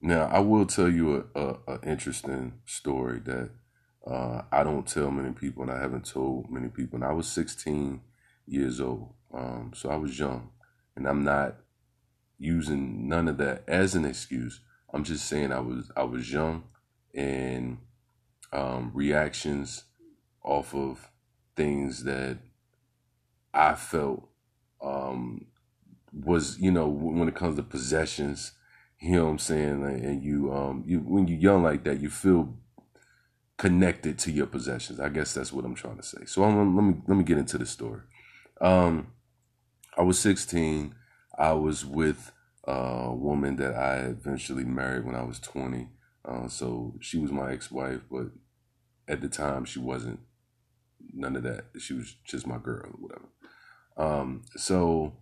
now 0.00 0.26
I 0.26 0.38
will 0.40 0.66
tell 0.66 0.88
you 0.88 1.28
a, 1.34 1.56
a, 1.66 1.80
interesting 1.82 2.54
story 2.64 3.18
that 3.20 3.50
uh, 4.06 4.42
I 4.50 4.62
don't 4.62 4.86
tell 4.86 5.10
many 5.10 5.32
people, 5.32 5.62
and 5.62 5.72
I 5.72 5.80
haven't 5.80 6.06
told 6.06 6.50
many 6.50 6.68
people. 6.68 6.96
And 6.96 7.04
I 7.04 7.12
was 7.12 7.26
16 7.28 8.00
years 8.48 8.80
old, 8.80 9.14
um, 9.32 9.72
so 9.74 9.90
I 9.90 9.96
was 9.96 10.18
young, 10.18 10.50
and 10.96 11.06
I'm 11.06 11.24
not 11.24 11.56
using 12.38 13.08
none 13.08 13.28
of 13.28 13.38
that 13.38 13.64
as 13.68 13.94
an 13.94 14.04
excuse. 14.04 14.60
I'm 14.92 15.04
just 15.04 15.26
saying 15.26 15.52
I 15.52 15.60
was 15.60 15.90
I 15.96 16.04
was 16.04 16.32
young 16.32 16.64
and 17.14 17.78
um, 18.52 18.90
reactions 18.94 19.84
off 20.42 20.74
of 20.74 21.10
things 21.56 22.04
that 22.04 22.38
I 23.52 23.74
felt 23.74 24.28
um, 24.80 25.46
was 26.12 26.58
you 26.58 26.70
know 26.70 26.88
when 26.88 27.28
it 27.28 27.34
comes 27.34 27.56
to 27.56 27.62
possessions, 27.62 28.52
you 29.00 29.12
know 29.12 29.24
what 29.24 29.30
I'm 29.32 29.38
saying, 29.38 29.82
and 29.84 30.22
you 30.22 30.52
um 30.52 30.84
you 30.86 31.00
when 31.00 31.28
you're 31.28 31.38
young 31.38 31.62
like 31.62 31.84
that, 31.84 32.00
you 32.00 32.08
feel 32.08 32.54
connected 33.58 34.18
to 34.20 34.30
your 34.30 34.46
possessions. 34.46 35.00
I 35.00 35.08
guess 35.08 35.34
that's 35.34 35.52
what 35.52 35.64
I'm 35.64 35.74
trying 35.74 35.96
to 35.96 36.02
say. 36.02 36.24
So 36.24 36.44
I'm, 36.44 36.76
let 36.76 36.82
me 36.82 36.94
let 37.06 37.18
me 37.18 37.24
get 37.24 37.38
into 37.38 37.58
the 37.58 37.66
story. 37.66 38.00
Um, 38.60 39.08
I 39.96 40.02
was 40.02 40.18
16 40.18 40.94
I 41.38 41.52
was 41.52 41.86
with 41.86 42.32
a 42.64 43.14
woman 43.14 43.56
that 43.56 43.74
I 43.74 43.98
eventually 43.98 44.64
married 44.64 45.04
when 45.04 45.14
I 45.14 45.22
was 45.22 45.38
20. 45.38 45.88
Uh, 46.24 46.48
so 46.48 46.94
she 47.00 47.16
was 47.16 47.30
my 47.30 47.52
ex-wife, 47.52 48.00
but 48.10 48.26
at 49.06 49.20
the 49.20 49.28
time 49.28 49.64
she 49.64 49.78
wasn't 49.78 50.18
none 51.14 51.36
of 51.36 51.44
that. 51.44 51.66
She 51.78 51.94
was 51.94 52.16
just 52.24 52.46
my 52.46 52.58
girl 52.58 52.86
or 52.86 52.98
whatever. 52.98 53.28
Um, 53.96 54.42
so 54.56 55.14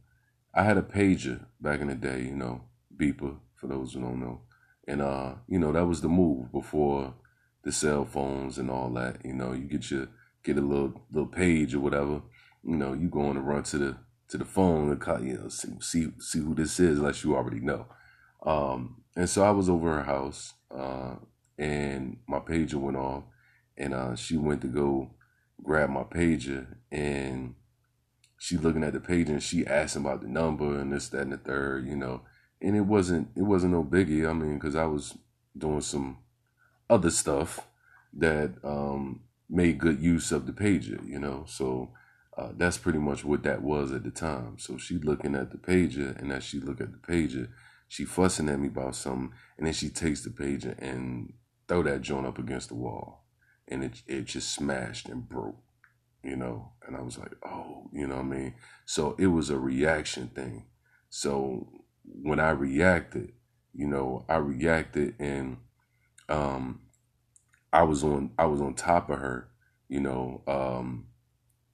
I 0.55 0.65
had 0.65 0.79
a 0.79 0.83
pager 0.83 1.45
back 1.61 1.81
in 1.81 1.89
the 1.89 1.95
day, 1.95 2.23
you 2.23 2.35
know, 2.35 2.63
beeper 2.97 3.37
for 3.55 3.67
those 3.67 3.93
who 3.93 4.01
don't 4.01 4.21
know. 4.21 4.41
And 4.89 5.03
uh, 5.03 5.35
you 5.47 5.59
know, 5.59 5.73
that 5.73 5.87
was 5.87 6.01
the 6.01 6.09
move 6.09 6.51
before 6.51 7.15
the 7.63 7.73
cell 7.73 8.05
phones 8.07 8.57
and 8.57 8.71
all 8.71 8.89
that. 8.95 9.25
You 9.25 9.35
know, 9.35 9.53
you 9.53 9.65
get 9.65 9.91
your 9.91 10.09
get 10.43 10.57
a 10.57 10.61
little 10.61 11.03
little 11.13 11.29
page 11.29 11.75
or 11.75 11.81
whatever. 11.81 12.23
You 12.67 12.77
know, 12.77 12.93
you 12.93 13.09
going 13.09 13.35
to 13.35 13.41
run 13.41 13.63
to 13.63 13.79
the 13.79 13.97
to 14.29 14.39
the 14.39 14.45
phone 14.45 14.91
and 14.91 15.01
call, 15.01 15.23
you 15.23 15.39
know, 15.39 15.49
see, 15.49 15.69
see, 15.81 16.09
see 16.19 16.41
who 16.41 16.53
this 16.53 16.81
is, 16.81 16.99
unless 16.99 17.23
you 17.23 17.37
already 17.37 17.61
know. 17.61 17.87
Um, 18.43 19.03
and 19.15 19.31
so 19.31 19.45
I 19.45 19.51
was 19.51 19.69
over 19.69 19.95
her 19.95 20.03
house, 20.03 20.55
uh, 20.77 21.15
and 21.57 22.19
my 22.27 22.41
pager 22.41 22.75
went 22.75 22.97
off, 22.97 23.23
and 23.77 23.95
uh, 23.95 24.17
she 24.17 24.37
went 24.37 24.63
to 24.63 24.67
go 24.67 25.11
grab 25.63 25.91
my 25.91 26.03
pager, 26.03 26.67
and 26.91 27.55
she 28.39 28.57
looking 28.57 28.83
at 28.83 28.95
the 28.95 28.99
pager, 28.99 29.29
and 29.29 29.43
she 29.43 29.65
asked 29.67 29.97
about 29.97 30.23
the 30.23 30.29
number 30.29 30.79
and 30.81 30.93
this, 30.93 31.09
that, 31.11 31.23
and 31.23 31.33
the 31.33 31.39
third, 31.39 31.87
you 31.87 31.97
know, 31.97 32.23
and 32.61 32.77
it 32.77 32.81
wasn't, 32.81 33.29
it 33.37 33.43
wasn't 33.43 33.73
no 33.73 33.85
biggie. 33.85 34.29
I 34.29 34.33
mean, 34.33 34.55
because 34.55 34.75
I 34.75 34.87
was 34.87 35.17
doing 35.57 35.83
some 35.83 36.19
other 36.91 37.11
stuff 37.11 37.61
that 38.13 38.55
um, 38.65 39.21
made 39.49 39.79
good 39.79 40.01
use 40.01 40.33
of 40.33 40.47
the 40.47 40.53
pager, 40.53 41.07
you 41.09 41.19
know, 41.19 41.45
so 41.47 41.91
uh, 42.37 42.51
that's 42.57 42.79
pretty 42.79 42.99
much 42.99 43.25
what 43.25 43.43
that 43.45 43.63
was 43.63 43.93
at 43.93 44.05
the 44.05 44.11
time. 44.11 44.59
So 44.59 44.77
she 44.77 44.99
looking 44.99 45.35
at 45.35 45.51
the 45.51 45.57
pager, 45.59 46.19
and 46.21 46.33
as 46.33 46.45
she 46.45 46.61
look 46.61 46.81
at 46.81 46.93
the 46.93 46.99
pager, 46.99 47.49
she 47.89 48.05
fussing 48.05 48.49
at 48.49 48.61
me 48.61 48.69
about 48.69 48.97
something, 48.97 49.33
and 49.57 49.67
then 49.67 49.73
she 49.75 49.89
takes 49.89 50.23
the 50.23 50.31
pager 50.31 50.77
and 50.79 51.33
throw 51.67 51.83
that 51.85 52.03
joint 52.03 52.27
up 52.27 52.39
against 52.39 52.69
the 52.69 52.75
wall, 52.75 53.25
and 53.69 53.83
it 53.83 54.03
it 54.07 54.25
just 54.27 54.53
smashed 54.53 55.09
and 55.09 55.29
broke, 55.29 55.63
you 56.23 56.37
know. 56.37 56.73
And 56.87 56.97
I 56.97 57.01
was 57.01 57.19
like, 57.19 57.33
oh, 57.45 57.89
you 57.93 58.07
know 58.07 58.17
what 58.17 58.25
I 58.25 58.29
mean. 58.29 58.55
So 58.85 59.17
it 59.19 59.29
was 59.29 59.51
a 59.51 59.59
reaction 59.59 60.29
thing. 60.29 60.67
So 61.09 61.69
when 62.05 62.39
I 62.41 62.51
reacted, 62.51 63.33
you 63.73 63.87
know, 63.87 64.25
I 64.29 64.37
reacted 64.37 65.15
and 65.19 65.59
um 66.29 66.81
I 67.73 67.83
was 67.83 68.05
on 68.05 68.33
I 68.39 68.47
was 68.47 68.61
on 68.61 68.75
top 68.75 69.11
of 69.11 69.19
her, 69.19 69.49
you 69.89 70.01
know, 70.01 70.43
um 70.47 71.07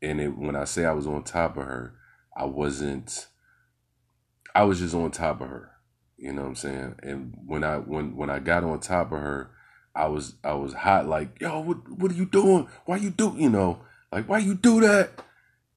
and 0.02 0.20
it 0.20 0.36
when 0.36 0.56
I 0.56 0.64
say 0.64 0.84
I 0.84 0.92
was 0.92 1.06
on 1.06 1.22
top 1.22 1.56
of 1.56 1.64
her, 1.64 1.94
I 2.36 2.44
wasn't 2.44 3.28
I 4.54 4.64
was 4.64 4.80
just 4.80 4.94
on 4.94 5.10
top 5.10 5.40
of 5.40 5.48
her. 5.48 5.70
You 6.18 6.32
know 6.32 6.42
what 6.42 6.48
I'm 6.48 6.56
saying? 6.56 6.96
And 7.02 7.34
when 7.46 7.64
I 7.64 7.78
when 7.78 8.16
when 8.16 8.28
I 8.28 8.40
got 8.40 8.64
on 8.64 8.80
top 8.80 9.12
of 9.12 9.20
her, 9.20 9.50
I 9.94 10.06
was 10.06 10.34
I 10.44 10.54
was 10.54 10.74
hot 10.74 11.06
like, 11.06 11.40
yo, 11.40 11.60
what 11.60 11.88
what 11.88 12.10
are 12.10 12.14
you 12.14 12.26
doing? 12.26 12.68
Why 12.84 12.96
you 12.96 13.10
do 13.10 13.34
you 13.38 13.48
know, 13.48 13.80
like 14.10 14.28
why 14.28 14.38
you 14.38 14.54
do 14.54 14.80
that? 14.80 15.22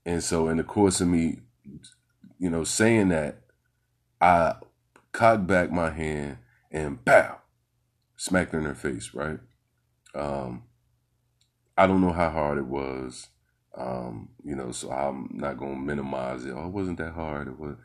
And 0.06 0.24
so 0.24 0.50
in 0.50 0.58
the 0.58 0.64
course 0.64 1.02
of 1.02 1.08
me, 1.08 1.40
you 2.38 2.50
know, 2.50 2.64
saying 2.64 3.10
that, 3.10 3.42
I 4.22 4.56
cocked 5.12 5.48
back 5.48 5.72
my 5.72 5.90
hand 5.90 6.38
and 6.72 7.04
pow, 7.04 7.40
smacked 8.16 8.54
her 8.54 8.60
in 8.60 8.66
her 8.66 8.76
face, 8.76 9.14
right? 9.14 9.40
Um, 10.14 10.64
I 11.78 11.88
don't 11.88 12.02
know 12.02 12.12
how 12.14 12.30
hard 12.30 12.58
it 12.58 12.68
was. 12.68 13.30
Um, 13.78 14.30
you 14.44 14.56
know, 14.56 14.72
so 14.72 14.90
I'm 14.92 15.30
not 15.34 15.58
gonna 15.58 15.76
minimize 15.76 16.46
it. 16.46 16.54
Oh, 16.56 16.66
it 16.66 16.72
wasn't 16.72 16.98
that 17.00 17.14
hard. 17.14 17.48
It 17.48 17.60
was 17.60 17.76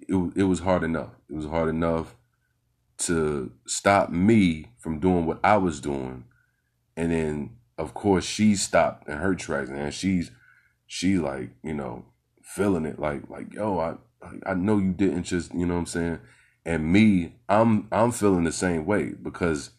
it, 0.00 0.14
it 0.36 0.44
was 0.44 0.60
hard 0.60 0.82
enough. 0.82 1.10
It 1.30 1.34
was 1.36 1.46
hard 1.46 1.68
enough 1.68 2.14
to 2.98 3.52
stop 3.66 4.10
me 4.10 4.66
from 4.78 4.98
doing 4.98 5.26
what 5.26 5.40
I 5.42 5.56
was 5.56 5.80
doing. 5.80 6.24
And 6.96 7.12
then 7.12 7.56
of 7.78 7.94
course 7.94 8.24
she 8.24 8.56
stopped 8.56 9.08
in 9.08 9.16
her 9.18 9.34
tracks 9.34 9.70
and 9.70 9.94
she's 9.94 10.30
she 10.86 11.18
like, 11.18 11.50
you 11.62 11.74
know, 11.74 12.06
feeling 12.42 12.84
it 12.86 12.98
like 12.98 13.28
like, 13.30 13.54
yo, 13.54 13.78
I 13.78 13.94
I 14.44 14.54
know 14.54 14.78
you 14.78 14.92
didn't 14.92 15.24
just, 15.24 15.54
you 15.54 15.64
know 15.66 15.74
what 15.74 15.80
I'm 15.80 15.86
saying? 15.86 16.18
And 16.66 16.92
me, 16.92 17.36
I'm 17.48 17.88
I'm 17.92 18.12
feeling 18.12 18.44
the 18.44 18.52
same 18.52 18.84
way 18.84 19.12
because 19.22 19.70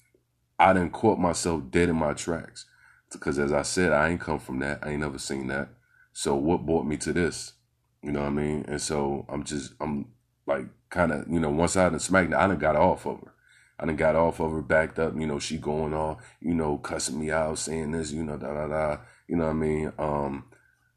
I 0.58 0.74
didn't 0.74 0.94
caught 0.94 1.20
myself 1.20 1.64
dead 1.70 1.90
in 1.90 1.96
my 1.96 2.14
tracks. 2.14 2.66
Because 3.12 3.40
as 3.40 3.52
I 3.52 3.64
said, 3.64 3.92
I 3.92 4.10
ain't 4.10 4.22
come 4.22 4.40
from 4.40 4.60
that. 4.60 4.80
I 4.84 4.92
ain't 4.92 5.02
never 5.02 5.18
seen 5.18 5.48
that. 5.48 5.70
So 6.14 6.36
what 6.36 6.66
brought 6.66 6.86
me 6.86 6.98
to 6.98 7.14
this? 7.14 7.54
You 8.02 8.12
know 8.12 8.22
what 8.22 8.28
I 8.28 8.32
mean? 8.32 8.66
And 8.68 8.82
so 8.82 9.26
I'm 9.30 9.44
just 9.44 9.74
I'm 9.80 10.08
like 10.46 10.66
kind 10.90 11.12
of, 11.12 11.26
you 11.30 11.40
know, 11.40 11.50
once 11.50 11.76
I 11.76 11.90
done 11.90 12.00
smacked 12.00 12.34
I 12.34 12.48
done 12.48 12.58
got 12.58 12.76
off 12.76 13.06
of 13.06 13.22
her. 13.22 13.34
I 13.80 13.86
done 13.86 13.96
got 13.96 14.16
off 14.16 14.42
of 14.42 14.52
her, 14.52 14.62
backed 14.62 15.00
up, 15.00 15.14
you 15.18 15.26
know, 15.26 15.40
she 15.40 15.58
going 15.58 15.94
off, 15.94 16.18
you 16.42 16.54
know, 16.54 16.78
cussing 16.78 17.18
me 17.18 17.32
out, 17.32 17.58
saying 17.58 17.92
this, 17.92 18.12
you 18.12 18.24
know, 18.24 18.36
da 18.36 18.54
da 18.54 18.68
da. 18.68 18.98
You 19.28 19.38
know 19.38 19.46
what 19.46 19.52
I 19.52 19.54
mean? 19.54 19.94
Um, 19.98 20.46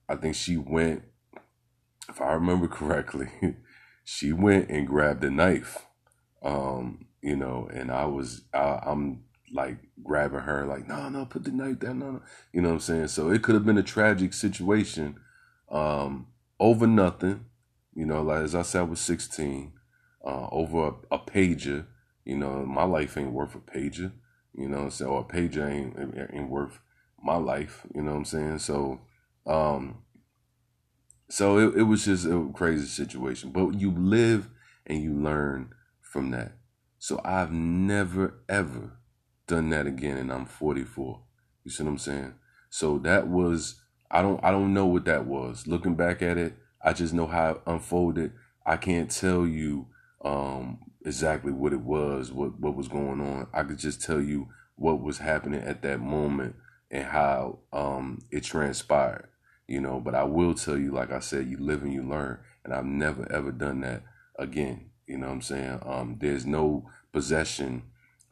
I 0.08 0.16
think 0.16 0.34
she 0.34 0.56
went, 0.56 1.04
if 2.08 2.20
I 2.20 2.32
remember 2.32 2.66
correctly, 2.68 3.28
she 4.04 4.32
went 4.32 4.68
and 4.68 4.86
grabbed 4.86 5.22
a 5.22 5.30
knife. 5.30 5.86
Um, 6.42 7.06
you 7.20 7.36
know, 7.36 7.68
and 7.72 7.92
I 7.92 8.04
was 8.06 8.42
I, 8.52 8.80
I'm 8.84 9.22
like 9.52 9.76
grabbing 10.02 10.40
her, 10.40 10.64
like, 10.66 10.88
no, 10.88 11.08
no, 11.08 11.26
put 11.26 11.44
the 11.44 11.50
knife 11.50 11.80
down, 11.80 11.98
no, 11.98 12.10
no. 12.12 12.22
You 12.52 12.62
know 12.62 12.68
what 12.68 12.74
I'm 12.74 12.80
saying? 12.80 13.08
So 13.08 13.30
it 13.30 13.42
could 13.42 13.54
have 13.54 13.66
been 13.66 13.78
a 13.78 13.82
tragic 13.82 14.32
situation, 14.32 15.16
um, 15.70 16.28
over 16.58 16.86
nothing. 16.86 17.44
You 17.94 18.06
know, 18.06 18.22
like 18.22 18.42
as 18.42 18.54
I 18.54 18.62
said, 18.62 18.80
I 18.80 18.84
was 18.84 19.00
16, 19.00 19.72
uh, 20.24 20.48
over 20.50 20.94
a, 21.10 21.16
a, 21.16 21.18
pager. 21.18 21.86
You 22.24 22.36
know, 22.36 22.64
my 22.64 22.84
life 22.84 23.18
ain't 23.18 23.32
worth 23.32 23.54
a 23.54 23.58
pager. 23.58 24.12
You 24.54 24.68
know, 24.68 24.88
so 24.88 25.06
or 25.06 25.20
a 25.20 25.24
pager 25.24 25.68
ain't 25.68 25.96
ain't 26.32 26.50
worth 26.50 26.78
my 27.22 27.36
life. 27.36 27.86
You 27.94 28.02
know 28.02 28.12
what 28.12 28.18
I'm 28.18 28.24
saying? 28.24 28.58
So, 28.58 29.00
um, 29.46 30.02
so 31.28 31.58
it, 31.58 31.78
it 31.78 31.82
was 31.82 32.04
just 32.04 32.26
a 32.26 32.50
crazy 32.54 32.86
situation. 32.86 33.50
But 33.50 33.80
you 33.80 33.90
live 33.90 34.48
and 34.86 35.02
you 35.02 35.14
learn 35.14 35.72
from 36.00 36.30
that. 36.30 36.52
So 36.98 37.20
I've 37.24 37.52
never 37.52 38.42
ever 38.48 38.92
done 39.46 39.70
that 39.70 39.86
again, 39.86 40.16
and 40.16 40.32
I'm 40.32 40.46
44. 40.46 41.20
You 41.64 41.70
see 41.70 41.82
what 41.82 41.90
I'm 41.90 41.98
saying? 41.98 42.34
So 42.70 42.98
that 42.98 43.28
was 43.28 43.76
I 44.10 44.22
don't 44.22 44.42
I 44.44 44.50
don't 44.50 44.74
know 44.74 44.86
what 44.86 45.06
that 45.06 45.26
was. 45.26 45.66
Looking 45.66 45.94
back 45.94 46.22
at 46.22 46.36
it, 46.36 46.54
I 46.84 46.92
just 46.92 47.14
know 47.14 47.26
how 47.26 47.50
it 47.52 47.62
unfolded. 47.66 48.32
I 48.64 48.76
can't 48.76 49.10
tell 49.10 49.46
you 49.46 49.86
um, 50.24 50.78
exactly 51.04 51.52
what 51.52 51.72
it 51.72 51.80
was, 51.80 52.32
what 52.32 52.58
what 52.60 52.76
was 52.76 52.88
going 52.88 53.20
on. 53.20 53.48
I 53.52 53.62
could 53.62 53.78
just 53.78 54.02
tell 54.02 54.20
you 54.20 54.48
what 54.76 55.02
was 55.02 55.18
happening 55.18 55.62
at 55.62 55.82
that 55.82 56.00
moment 56.00 56.56
and 56.90 57.04
how 57.04 57.60
um, 57.72 58.20
it 58.30 58.44
transpired. 58.44 59.28
You 59.66 59.80
know, 59.80 60.00
but 60.00 60.14
I 60.14 60.24
will 60.24 60.54
tell 60.54 60.76
you, 60.76 60.92
like 60.92 61.12
I 61.12 61.20
said, 61.20 61.48
you 61.48 61.56
live 61.56 61.82
and 61.82 61.92
you 61.92 62.02
learn, 62.02 62.38
and 62.64 62.74
I've 62.74 62.84
never 62.84 63.30
ever 63.32 63.50
done 63.50 63.80
that 63.80 64.02
again. 64.38 64.90
You 65.06 65.18
know 65.18 65.28
what 65.28 65.34
I'm 65.34 65.42
saying? 65.42 65.78
Um, 65.84 66.16
there's 66.20 66.44
no 66.44 66.88
possession 67.12 67.82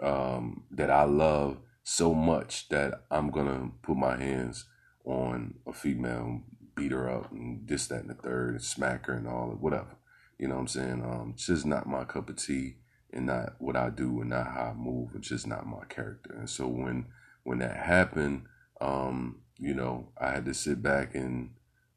um, 0.03 0.65
that 0.71 0.91
I 0.91 1.05
love 1.05 1.59
so 1.83 2.15
much 2.15 2.69
that 2.69 3.05
I'm 3.11 3.31
gonna 3.31 3.71
put 3.83 3.97
my 3.97 4.17
hands 4.17 4.67
on 5.05 5.55
a 5.67 5.73
female 5.73 6.43
beat 6.75 6.93
her 6.93 7.11
up 7.11 7.31
and 7.33 7.67
this, 7.69 7.87
that, 7.89 8.01
and 8.01 8.11
the 8.11 8.15
third, 8.15 8.55
and 8.55 8.63
smack 8.63 9.07
her 9.07 9.15
and 9.15 9.29
all 9.29 9.53
of 9.53 9.61
whatever. 9.61 9.97
You 10.39 10.49
know 10.49 10.55
what 10.55 10.63
I'm 10.63 10.69
saying? 10.69 11.03
Um, 11.03 11.33
it's 11.35 11.47
just 11.47 11.67
not 11.67 11.87
my 11.87 12.05
cup 12.05 12.31
of 12.31 12.37
tea 12.37 12.77
and 13.13 13.27
not 13.27 13.55
what 13.59 13.77
I 13.77 13.91
do 13.91 14.21
and 14.21 14.31
not 14.31 14.47
how 14.47 14.71
I 14.71 14.75
move. 14.75 15.11
It's 15.15 15.29
just 15.29 15.47
not 15.47 15.67
my 15.67 15.85
character. 15.89 16.35
And 16.35 16.49
so 16.49 16.67
when 16.67 17.07
when 17.43 17.59
that 17.59 17.77
happened, 17.77 18.45
um, 18.81 19.41
you 19.59 19.75
know, 19.75 20.09
I 20.19 20.31
had 20.31 20.45
to 20.47 20.55
sit 20.55 20.83
back 20.83 21.15
and 21.15 21.51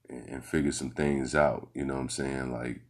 and 0.09 0.43
figure 0.43 0.71
some 0.71 0.91
things 0.91 1.35
out. 1.35 1.69
You 1.73 1.85
know 1.85 1.93
what 1.95 2.01
I'm 2.01 2.09
saying? 2.09 2.51
Like, 2.51 2.81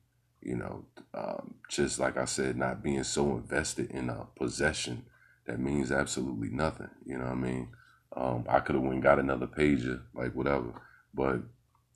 you 0.44 0.56
know, 0.56 0.86
um, 1.14 1.56
just 1.70 2.00
like 2.00 2.18
I 2.18 2.26
said, 2.26 2.58
not 2.58 2.84
being 2.84 3.04
so 3.04 3.38
invested 3.38 3.92
in 3.92 4.10
a 4.10 4.28
possession 4.36 5.06
that 5.46 5.60
means 5.60 5.92
absolutely 5.92 6.50
nothing. 6.50 6.90
You 7.06 7.18
know 7.18 7.26
what 7.26 7.34
I 7.34 7.36
mean? 7.36 7.68
Um, 8.16 8.46
I 8.48 8.60
could 8.60 8.76
have 8.76 8.84
went 8.84 9.04
got 9.04 9.20
another 9.20 9.48
pager, 9.48 10.02
like 10.14 10.34
whatever. 10.34 10.74
But 11.14 11.42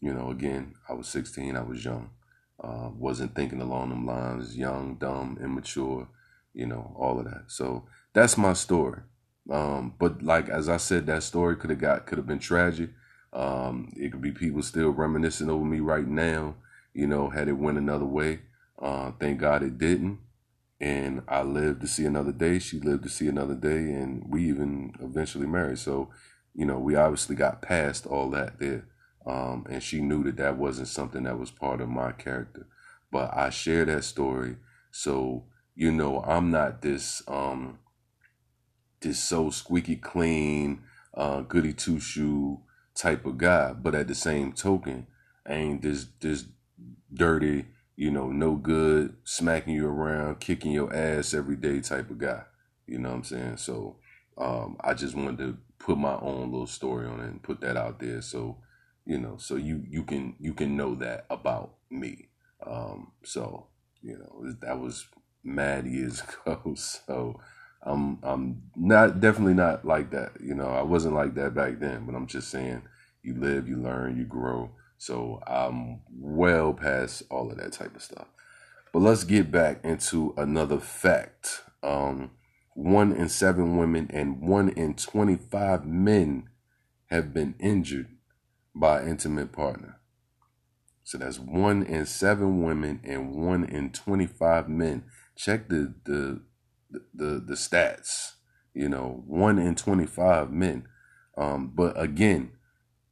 you 0.01 0.13
know, 0.13 0.29
again, 0.29 0.75
I 0.87 0.93
was 0.93 1.07
16, 1.07 1.55
I 1.55 1.61
was 1.61 1.83
young. 1.83 2.09
Uh, 2.59 2.89
wasn't 2.95 3.35
thinking 3.35 3.61
along 3.61 3.89
them 3.89 4.05
lines, 4.05 4.57
young, 4.57 4.95
dumb, 4.95 5.37
immature, 5.41 6.07
you 6.53 6.65
know, 6.65 6.95
all 6.97 7.19
of 7.19 7.25
that. 7.25 7.43
So 7.47 7.85
that's 8.13 8.37
my 8.37 8.53
story. 8.53 9.01
Um, 9.49 9.93
but 9.97 10.23
like 10.23 10.49
as 10.49 10.67
I 10.67 10.77
said, 10.77 11.05
that 11.05 11.23
story 11.23 11.55
could 11.55 11.69
have 11.69 11.79
got 11.79 12.05
could 12.05 12.17
have 12.17 12.27
been 12.27 12.39
tragic. 12.39 12.89
Um, 13.31 13.93
it 13.95 14.11
could 14.11 14.21
be 14.21 14.31
people 14.31 14.61
still 14.61 14.89
reminiscing 14.89 15.49
over 15.49 15.63
me 15.63 15.79
right 15.79 16.07
now, 16.07 16.55
you 16.97 17.05
know, 17.05 17.29
had 17.29 17.47
it 17.47 17.53
went 17.53 17.77
another 17.77 18.05
way. 18.05 18.39
Uh, 18.81 19.11
thank 19.19 19.39
God 19.39 19.61
it 19.61 19.77
didn't. 19.77 20.17
And 20.81 21.21
I 21.27 21.43
lived 21.43 21.81
to 21.81 21.87
see 21.87 22.05
another 22.05 22.31
day. 22.31 22.57
She 22.57 22.79
lived 22.79 23.03
to 23.03 23.09
see 23.09 23.27
another 23.27 23.53
day, 23.53 23.77
and 23.77 24.23
we 24.27 24.49
even 24.49 24.93
eventually 24.99 25.45
married. 25.45 25.77
So, 25.77 26.09
you 26.55 26.65
know, 26.65 26.79
we 26.79 26.95
obviously 26.95 27.35
got 27.35 27.61
past 27.61 28.07
all 28.07 28.31
that 28.31 28.59
there. 28.59 28.87
Um, 29.27 29.67
and 29.69 29.83
she 29.83 30.01
knew 30.01 30.23
that 30.23 30.37
that 30.37 30.57
wasn't 30.57 30.87
something 30.87 31.23
that 31.23 31.37
was 31.37 31.51
part 31.51 31.81
of 31.81 31.89
my 31.89 32.13
character. 32.13 32.65
But 33.11 33.31
I 33.35 33.51
share 33.51 33.85
that 33.85 34.03
story. 34.03 34.55
So, 34.91 35.45
you 35.75 35.91
know, 35.91 36.21
I'm 36.21 36.49
not 36.49 36.81
this, 36.81 37.21
um, 37.27 37.77
this 39.01 39.19
so 39.19 39.51
squeaky 39.51 39.97
clean, 39.97 40.81
uh, 41.13 41.41
goody 41.41 41.73
two 41.73 41.99
shoe 41.99 42.61
type 42.95 43.27
of 43.27 43.37
guy. 43.37 43.73
But 43.73 43.93
at 43.93 44.07
the 44.07 44.15
same 44.15 44.51
token, 44.51 45.05
I 45.45 45.53
ain't 45.53 45.83
this, 45.83 46.07
this 46.19 46.45
dirty, 47.13 47.65
you 47.95 48.11
know, 48.11 48.27
no 48.29 48.55
good, 48.55 49.15
smacking 49.23 49.73
you 49.73 49.87
around, 49.87 50.39
kicking 50.39 50.71
your 50.71 50.93
ass 50.95 51.33
every 51.33 51.55
day 51.55 51.81
type 51.81 52.09
of 52.09 52.17
guy. 52.17 52.43
You 52.87 52.99
know 52.99 53.09
what 53.09 53.15
I'm 53.15 53.23
saying? 53.23 53.57
So, 53.57 53.97
um, 54.37 54.77
I 54.81 54.93
just 54.93 55.15
wanted 55.15 55.37
to 55.39 55.57
put 55.79 55.97
my 55.97 56.15
own 56.19 56.51
little 56.51 56.67
story 56.67 57.07
on 57.07 57.19
it 57.19 57.25
and 57.25 57.43
put 57.43 57.61
that 57.61 57.77
out 57.77 57.99
there. 57.99 58.21
So, 58.21 58.57
you 59.07 59.17
know 59.17 59.37
so 59.37 59.55
you 59.55 59.83
you 59.89 60.03
can 60.03 60.35
you 60.39 60.53
can 60.53 60.75
know 60.75 60.93
that 60.95 61.25
about 61.29 61.75
me 61.89 62.27
um 62.65 63.11
so 63.23 63.67
you 64.01 64.17
know 64.17 64.53
that 64.61 64.79
was 64.79 65.07
mad 65.43 65.87
years 65.87 66.21
ago 66.45 66.75
so 66.75 67.39
i'm 67.83 68.19
i'm 68.21 68.61
not 68.75 69.21
definitely 69.21 69.53
not 69.53 69.85
like 69.85 70.11
that 70.11 70.33
you 70.43 70.53
know 70.53 70.67
i 70.67 70.81
wasn't 70.81 71.13
like 71.13 71.33
that 71.35 71.55
back 71.55 71.79
then 71.79 72.05
but 72.05 72.15
i'm 72.15 72.27
just 72.27 72.49
saying 72.49 72.81
you 73.23 73.33
live 73.35 73.67
you 73.67 73.77
learn 73.77 74.17
you 74.17 74.25
grow 74.25 74.69
so 74.97 75.41
i'm 75.47 76.01
well 76.11 76.73
past 76.73 77.23
all 77.29 77.51
of 77.51 77.57
that 77.57 77.71
type 77.73 77.95
of 77.95 78.01
stuff 78.01 78.27
but 78.93 79.01
let's 79.01 79.23
get 79.23 79.51
back 79.51 79.79
into 79.83 80.33
another 80.37 80.79
fact 80.79 81.63
um 81.83 82.31
one 82.77 83.11
in 83.11 83.27
seven 83.27 83.75
women 83.75 84.07
and 84.13 84.39
one 84.39 84.69
in 84.69 84.93
25 84.93 85.83
men 85.85 86.47
have 87.07 87.33
been 87.33 87.55
injured 87.59 88.07
by 88.75 89.03
intimate 89.03 89.51
partner. 89.51 89.99
So 91.03 91.17
that's 91.17 91.39
one 91.39 91.83
in 91.83 92.05
seven 92.05 92.63
women 92.63 93.01
and 93.03 93.33
one 93.33 93.63
in 93.63 93.91
25 93.91 94.69
men. 94.69 95.05
Check 95.35 95.69
the, 95.69 95.95
the, 96.05 96.41
the, 96.91 97.43
the 97.45 97.55
stats, 97.55 98.33
you 98.75 98.89
know, 98.89 99.23
one 99.25 99.57
in 99.57 99.73
25 99.73 100.51
men. 100.51 100.87
Um, 101.35 101.71
but 101.73 101.99
again, 101.99 102.51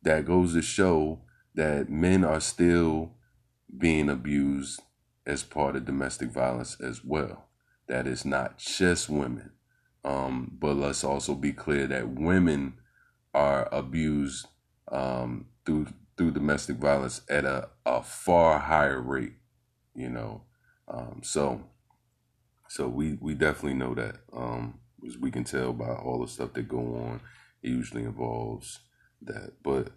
that 0.04 0.26
goes 0.26 0.54
to 0.54 0.62
show 0.62 1.22
that 1.56 1.90
men 1.90 2.24
are 2.24 2.42
still 2.42 3.12
being 3.78 4.10
abused 4.10 4.82
as 5.26 5.44
part 5.44 5.76
of 5.76 5.86
domestic 5.86 6.30
violence 6.30 6.80
as 6.82 7.04
well. 7.04 7.46
That 7.88 8.08
is 8.08 8.26
not 8.26 8.58
just 8.58 9.10
women. 9.10 9.52
Um, 10.04 10.52
but 10.60 10.76
let's 10.76 11.04
also 11.04 11.34
be 11.34 11.52
clear 11.52 11.88
that 11.88 12.10
women 12.10 12.76
are 13.34 13.68
abused 13.72 14.48
um, 14.92 15.48
through 15.66 15.88
through 16.18 16.32
domestic 16.32 16.78
violence 16.78 17.22
at 17.30 17.44
a, 17.44 17.70
a 17.86 18.02
far 18.02 18.60
higher 18.60 19.02
rate, 19.02 19.34
you 19.94 20.10
know. 20.10 20.44
Um, 20.88 21.22
so 21.24 21.64
so 22.70 22.88
we 22.88 23.18
we 23.20 23.34
definitely 23.34 23.74
know 23.74 23.96
that. 23.96 24.18
Um, 24.34 24.80
as 25.06 25.18
we 25.18 25.32
can 25.32 25.44
tell 25.44 25.74
by 25.74 25.90
all 25.94 26.22
the 26.22 26.28
stuff 26.28 26.54
that 26.54 26.68
go 26.68 26.80
on, 26.80 27.22
it 27.62 27.70
usually 27.70 28.04
involves 28.04 28.80
that. 29.22 29.54
But 29.64 29.90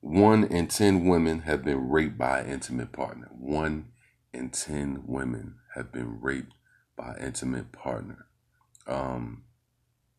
one 0.00 0.44
in 0.44 0.68
ten 0.68 1.06
women 1.06 1.40
have 1.40 1.64
been 1.64 1.88
raped 1.88 2.18
by 2.18 2.40
an 2.40 2.50
intimate 2.50 2.92
partner. 2.92 3.28
One 3.32 3.88
in 4.32 4.50
ten 4.50 5.02
women 5.06 5.56
have 5.74 5.92
been 5.92 6.20
raped 6.20 6.54
by 6.96 7.14
an 7.14 7.26
intimate 7.26 7.72
partner. 7.72 8.26
Um, 8.86 9.44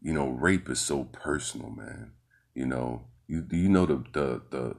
you 0.01 0.13
know, 0.13 0.29
rape 0.29 0.69
is 0.69 0.79
so 0.79 1.05
personal, 1.05 1.69
man. 1.69 2.11
You 2.53 2.65
know, 2.65 3.03
you 3.27 3.41
do 3.41 3.57
you 3.57 3.69
know 3.69 3.85
the 3.85 4.03
the 4.13 4.41
the 4.49 4.75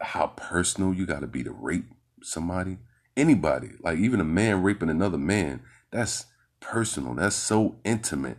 how 0.00 0.28
personal 0.28 0.92
you 0.92 1.06
got 1.06 1.20
to 1.20 1.26
be 1.26 1.44
to 1.44 1.52
rape 1.52 1.86
somebody, 2.22 2.78
anybody, 3.16 3.70
like 3.80 3.98
even 3.98 4.20
a 4.20 4.24
man 4.24 4.62
raping 4.62 4.90
another 4.90 5.18
man. 5.18 5.62
That's 5.90 6.26
personal. 6.60 7.14
That's 7.14 7.36
so 7.36 7.76
intimate. 7.84 8.38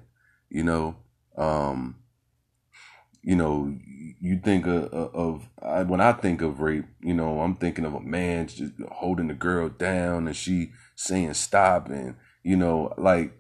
You 0.50 0.64
know, 0.64 0.96
um, 1.38 1.98
you 3.24 3.36
know, 3.36 3.76
you 4.20 4.40
think 4.40 4.68
of, 4.68 4.86
of, 4.94 5.48
of 5.58 5.90
when 5.90 6.02
I 6.02 6.12
think 6.12 6.42
of 6.42 6.60
rape, 6.60 6.86
you 7.02 7.14
know, 7.14 7.42
I'm 7.42 7.56
thinking 7.56 7.86
of 7.86 7.94
a 7.94 8.00
man 8.02 8.48
just 8.48 8.74
holding 8.92 9.28
the 9.28 9.34
girl 9.34 9.70
down 9.70 10.28
and 10.28 10.36
she 10.36 10.72
saying 10.96 11.34
stop 11.34 11.90
and 11.90 12.16
you 12.44 12.58
know, 12.58 12.94
like 12.98 13.34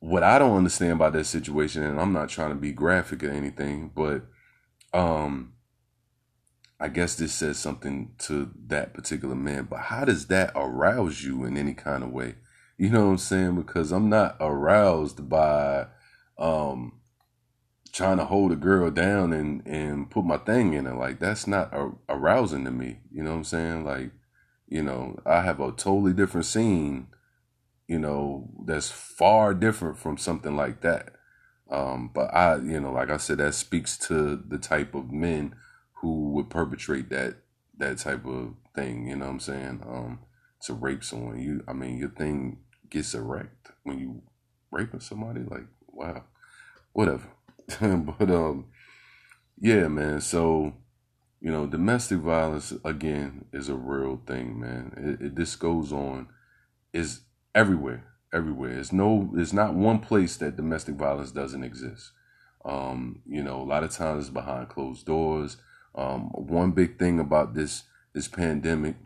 what 0.00 0.24
I 0.24 0.38
don't 0.38 0.56
understand 0.56 0.94
about 0.94 1.12
that 1.12 1.26
situation, 1.26 1.84
and 1.84 2.00
I'm 2.00 2.12
not 2.12 2.28
trying 2.28 2.50
to 2.50 2.56
be 2.56 2.72
graphic 2.72 3.22
or 3.22 3.30
anything, 3.30 3.92
but 3.94 4.24
um, 4.92 5.52
I 6.80 6.88
guess 6.88 7.14
this 7.14 7.32
says 7.32 7.58
something 7.58 8.14
to 8.18 8.50
that 8.66 8.94
particular 8.94 9.36
man. 9.36 9.68
But 9.70 9.78
how 9.78 10.04
does 10.04 10.26
that 10.26 10.50
arouse 10.56 11.22
you 11.22 11.44
in 11.44 11.56
any 11.56 11.74
kind 11.74 12.02
of 12.02 12.10
way? 12.10 12.34
You 12.76 12.90
know 12.90 13.04
what 13.06 13.12
I'm 13.12 13.18
saying? 13.18 13.54
Because 13.54 13.92
I'm 13.92 14.08
not 14.08 14.36
aroused 14.40 15.28
by 15.28 15.86
um 16.36 17.00
trying 17.92 18.16
to 18.16 18.24
hold 18.24 18.52
a 18.52 18.56
girl 18.56 18.90
down 18.90 19.32
and 19.32 19.66
and 19.66 20.10
put 20.10 20.24
my 20.24 20.38
thing 20.38 20.74
in 20.74 20.86
her. 20.86 20.94
Like 20.94 21.18
that's 21.20 21.46
not 21.46 21.72
arousing 22.08 22.64
to 22.64 22.70
me. 22.70 23.00
You 23.10 23.22
know 23.22 23.30
what 23.30 23.36
I'm 23.38 23.44
saying? 23.44 23.84
Like, 23.84 24.10
you 24.68 24.82
know, 24.82 25.18
I 25.26 25.42
have 25.42 25.60
a 25.60 25.72
totally 25.72 26.12
different 26.12 26.46
scene 26.46 27.08
you 27.92 27.98
know, 27.98 28.48
that's 28.64 28.90
far 28.90 29.52
different 29.52 29.98
from 29.98 30.16
something 30.16 30.56
like 30.56 30.80
that. 30.80 31.10
Um, 31.70 32.10
but 32.14 32.32
I, 32.34 32.56
you 32.56 32.80
know, 32.80 32.90
like 32.90 33.10
I 33.10 33.18
said, 33.18 33.36
that 33.36 33.54
speaks 33.54 33.98
to 34.08 34.36
the 34.36 34.56
type 34.56 34.94
of 34.94 35.10
men 35.10 35.54
who 36.00 36.30
would 36.30 36.48
perpetrate 36.48 37.10
that 37.10 37.36
that 37.76 37.98
type 37.98 38.24
of 38.24 38.54
thing. 38.74 39.08
You 39.08 39.16
know 39.16 39.26
what 39.26 39.32
I'm 39.32 39.40
saying? 39.40 39.82
Um, 39.86 40.20
to 40.62 40.72
rape 40.72 41.04
someone, 41.04 41.38
you, 41.38 41.64
I 41.68 41.74
mean, 41.74 41.98
your 41.98 42.08
thing 42.08 42.60
gets 42.88 43.12
erect 43.14 43.72
when 43.82 43.98
you 43.98 44.22
raping 44.70 45.00
somebody. 45.00 45.40
Like, 45.40 45.66
wow, 45.88 46.24
whatever. 46.94 47.28
but 48.18 48.30
um, 48.30 48.66
yeah, 49.60 49.88
man. 49.88 50.20
So 50.20 50.74
you 51.40 51.50
know, 51.50 51.66
domestic 51.66 52.18
violence 52.18 52.72
again 52.84 53.46
is 53.52 53.68
a 53.68 53.74
real 53.74 54.20
thing, 54.26 54.60
man. 54.60 54.92
It, 55.20 55.26
it 55.26 55.36
this 55.36 55.56
goes 55.56 55.92
on. 55.92 56.28
Is 56.92 57.22
everywhere, 57.54 58.04
everywhere. 58.32 58.78
It's 58.78 58.92
no, 58.92 59.30
it's 59.34 59.52
not 59.52 59.74
one 59.74 59.98
place 59.98 60.36
that 60.38 60.56
domestic 60.56 60.96
violence 60.96 61.32
doesn't 61.32 61.64
exist. 61.64 62.12
Um, 62.64 63.22
you 63.26 63.42
know, 63.42 63.60
a 63.60 63.64
lot 63.64 63.82
of 63.82 63.90
times 63.90 64.24
it's 64.24 64.32
behind 64.32 64.68
closed 64.68 65.06
doors. 65.06 65.56
Um, 65.94 66.28
one 66.30 66.72
big 66.72 66.98
thing 66.98 67.18
about 67.18 67.54
this 67.54 67.84
this 68.12 68.28
pandemic 68.28 68.96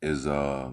is 0.00 0.26
uh, 0.26 0.70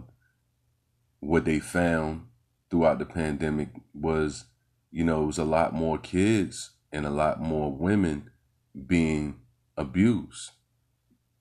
what 1.19 1.45
they 1.45 1.59
found 1.59 2.25
throughout 2.69 2.99
the 2.99 3.05
pandemic 3.05 3.69
was, 3.93 4.45
you 4.91 5.03
know, 5.03 5.23
it 5.23 5.27
was 5.27 5.37
a 5.37 5.45
lot 5.45 5.73
more 5.73 5.97
kids 5.97 6.71
and 6.91 7.05
a 7.05 7.11
lot 7.11 7.39
more 7.41 7.71
women 7.71 8.29
being 8.87 9.39
abused 9.77 10.51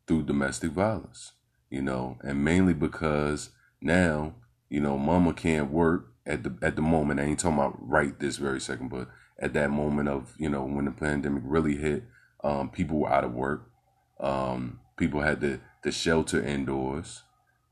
through 0.06 0.22
domestic 0.22 0.70
violence, 0.72 1.32
you 1.70 1.82
know, 1.82 2.18
and 2.22 2.44
mainly 2.44 2.74
because 2.74 3.50
now 3.80 4.34
you 4.68 4.80
know, 4.80 4.98
mama 4.98 5.32
can't 5.32 5.70
work 5.70 6.12
at 6.26 6.42
the 6.42 6.54
at 6.62 6.76
the 6.76 6.82
moment. 6.82 7.20
I 7.20 7.24
ain't 7.24 7.40
talking 7.40 7.58
about 7.58 7.76
right 7.80 8.18
this 8.18 8.36
very 8.36 8.60
second, 8.60 8.90
but 8.90 9.08
at 9.38 9.54
that 9.54 9.70
moment 9.70 10.08
of 10.08 10.34
you 10.38 10.48
know 10.48 10.64
when 10.64 10.84
the 10.84 10.90
pandemic 10.90 11.42
really 11.46 11.76
hit, 11.76 12.04
um, 12.44 12.70
people 12.70 12.98
were 12.98 13.08
out 13.10 13.24
of 13.24 13.32
work. 13.32 13.70
Um, 14.20 14.80
people 14.96 15.20
had 15.20 15.40
to 15.40 15.60
to 15.84 15.92
shelter 15.92 16.42
indoors. 16.42 17.22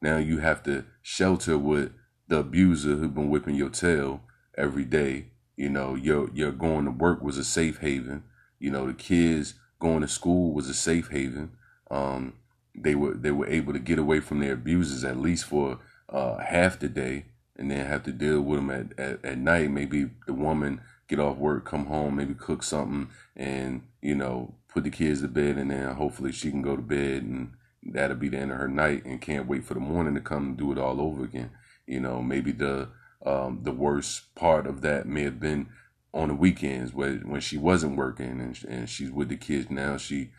Now 0.01 0.17
you 0.17 0.39
have 0.39 0.63
to 0.65 0.85
shelter 1.03 1.59
with 1.59 1.93
the 2.29 2.39
abuser 2.39 2.97
who 2.97 3.09
been 3.09 3.31
whipping 3.31 3.55
your 3.55 3.71
tail 3.71 4.23
every 4.57 4.85
day. 4.85 5.27
You 5.57 5.71
know, 5.71 5.95
your 5.95 6.31
your 6.35 6.53
going 6.53 6.85
to 6.85 6.91
work 6.91 7.23
was 7.23 7.39
a 7.39 7.45
safe 7.45 7.79
haven. 7.79 8.25
You 8.59 8.71
know, 8.71 8.87
the 8.87 8.95
kids 8.95 9.55
going 9.79 10.03
to 10.03 10.09
school 10.09 10.53
was 10.53 10.69
a 10.69 10.75
safe 10.75 11.11
haven. 11.11 11.53
Um, 11.91 12.35
they 12.75 12.95
were 12.95 13.15
they 13.15 13.31
were 13.31 13.47
able 13.47 13.73
to 13.73 13.79
get 13.79 13.99
away 13.99 14.21
from 14.21 14.41
their 14.41 14.53
abusers 14.53 15.05
at 15.05 15.19
least 15.19 15.47
for 15.47 15.79
uh, 16.09 16.39
half 16.39 16.79
the 16.79 16.89
day 16.89 17.25
and 17.57 17.71
then 17.71 17.87
have 17.87 18.03
to 18.05 18.13
deal 18.13 18.41
with 18.41 18.59
them 18.59 18.71
at, 18.71 18.99
at, 18.99 19.25
at 19.25 19.39
night. 19.39 19.71
Maybe 19.71 20.11
the 20.27 20.33
woman 20.33 20.81
get 21.09 21.21
off 21.21 21.37
work, 21.37 21.65
come 21.65 21.87
home, 21.87 22.17
maybe 22.17 22.35
cook 22.35 22.63
something 22.63 23.09
and, 23.35 23.83
you 24.03 24.15
know, 24.15 24.55
put 24.69 24.85
the 24.85 24.91
kids 24.91 25.23
to 25.23 25.29
bed 25.29 25.57
and 25.57 25.71
then 25.71 25.95
hopefully 25.95 26.33
she 26.33 26.51
can 26.51 26.63
go 26.63 26.77
to 26.77 26.83
bed 26.83 27.23
and 27.23 27.53
that'll 27.83 28.17
be 28.17 28.29
the 28.29 28.39
end 28.39 28.51
of 28.51 28.59
her 28.59 28.69
night 28.69 29.05
and 29.05 29.21
can't 29.21 29.47
wait 29.47 29.65
for 29.65 29.75
the 29.75 29.81
morning 29.81 30.15
to 30.15 30.21
come 30.21 30.49
and 30.49 30.57
do 30.57 30.73
it 30.73 30.79
all 30.79 31.01
over 31.01 31.25
again. 31.25 31.51
You 31.87 32.01
know, 32.01 32.21
maybe 32.21 32.53
the 32.53 32.89
um, 33.25 33.61
the 33.63 33.73
worst 33.73 34.35
part 34.35 34.67
of 34.67 34.83
that 34.83 35.07
may 35.07 35.23
have 35.23 35.41
been 35.41 35.69
on 36.13 36.29
the 36.29 36.35
weekends 36.35 36.93
where 36.93 37.15
when 37.17 37.41
she 37.41 37.57
wasn't 37.57 37.97
working 37.97 38.41
and, 38.41 38.65
and 38.69 38.89
she's 38.89 39.11
with 39.11 39.29
the 39.29 39.37
kids 39.37 39.71
now 39.71 39.97
she 39.97 40.31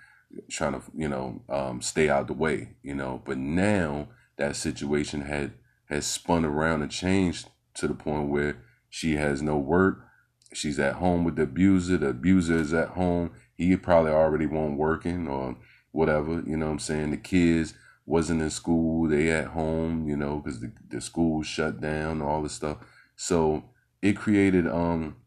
trying 0.49 0.73
to 0.73 0.81
you 0.95 1.07
know 1.07 1.41
um, 1.49 1.81
stay 1.81 2.09
out 2.09 2.27
the 2.27 2.33
way 2.33 2.69
you 2.83 2.93
know 2.93 3.21
but 3.25 3.37
now 3.37 4.07
that 4.37 4.55
situation 4.55 5.21
had 5.21 5.53
has 5.89 6.05
spun 6.05 6.45
around 6.45 6.81
and 6.81 6.91
changed 6.91 7.49
to 7.73 7.87
the 7.87 7.93
point 7.93 8.29
where 8.29 8.57
she 8.89 9.15
has 9.15 9.41
no 9.41 9.57
work. 9.57 10.05
She's 10.53 10.79
at 10.79 10.95
home 10.95 11.23
with 11.23 11.35
the 11.35 11.43
abuser. 11.43 11.97
The 11.97 12.09
abuser 12.09 12.57
is 12.57 12.73
at 12.73 12.89
home. 12.89 13.31
He 13.55 13.75
probably 13.75 14.11
already 14.11 14.45
won't 14.45 14.77
working 14.77 15.27
or 15.27 15.57
whatever. 15.91 16.43
You 16.45 16.57
know 16.57 16.67
what 16.67 16.73
I'm 16.73 16.79
saying? 16.79 17.11
The 17.11 17.17
kids 17.17 17.73
wasn't 18.07 18.41
in 18.41 18.51
school. 18.51 19.09
They 19.09 19.31
at 19.31 19.47
home, 19.47 20.09
you 20.09 20.17
know, 20.17 20.39
because 20.39 20.61
the, 20.61 20.73
the 20.89 21.01
school 21.01 21.43
shut 21.43 21.81
down, 21.81 22.23
all 22.23 22.43
this 22.43 22.53
stuff. 22.53 22.79
So 23.17 23.65
it 24.01 24.17
created 24.17 24.67
um 24.67 25.17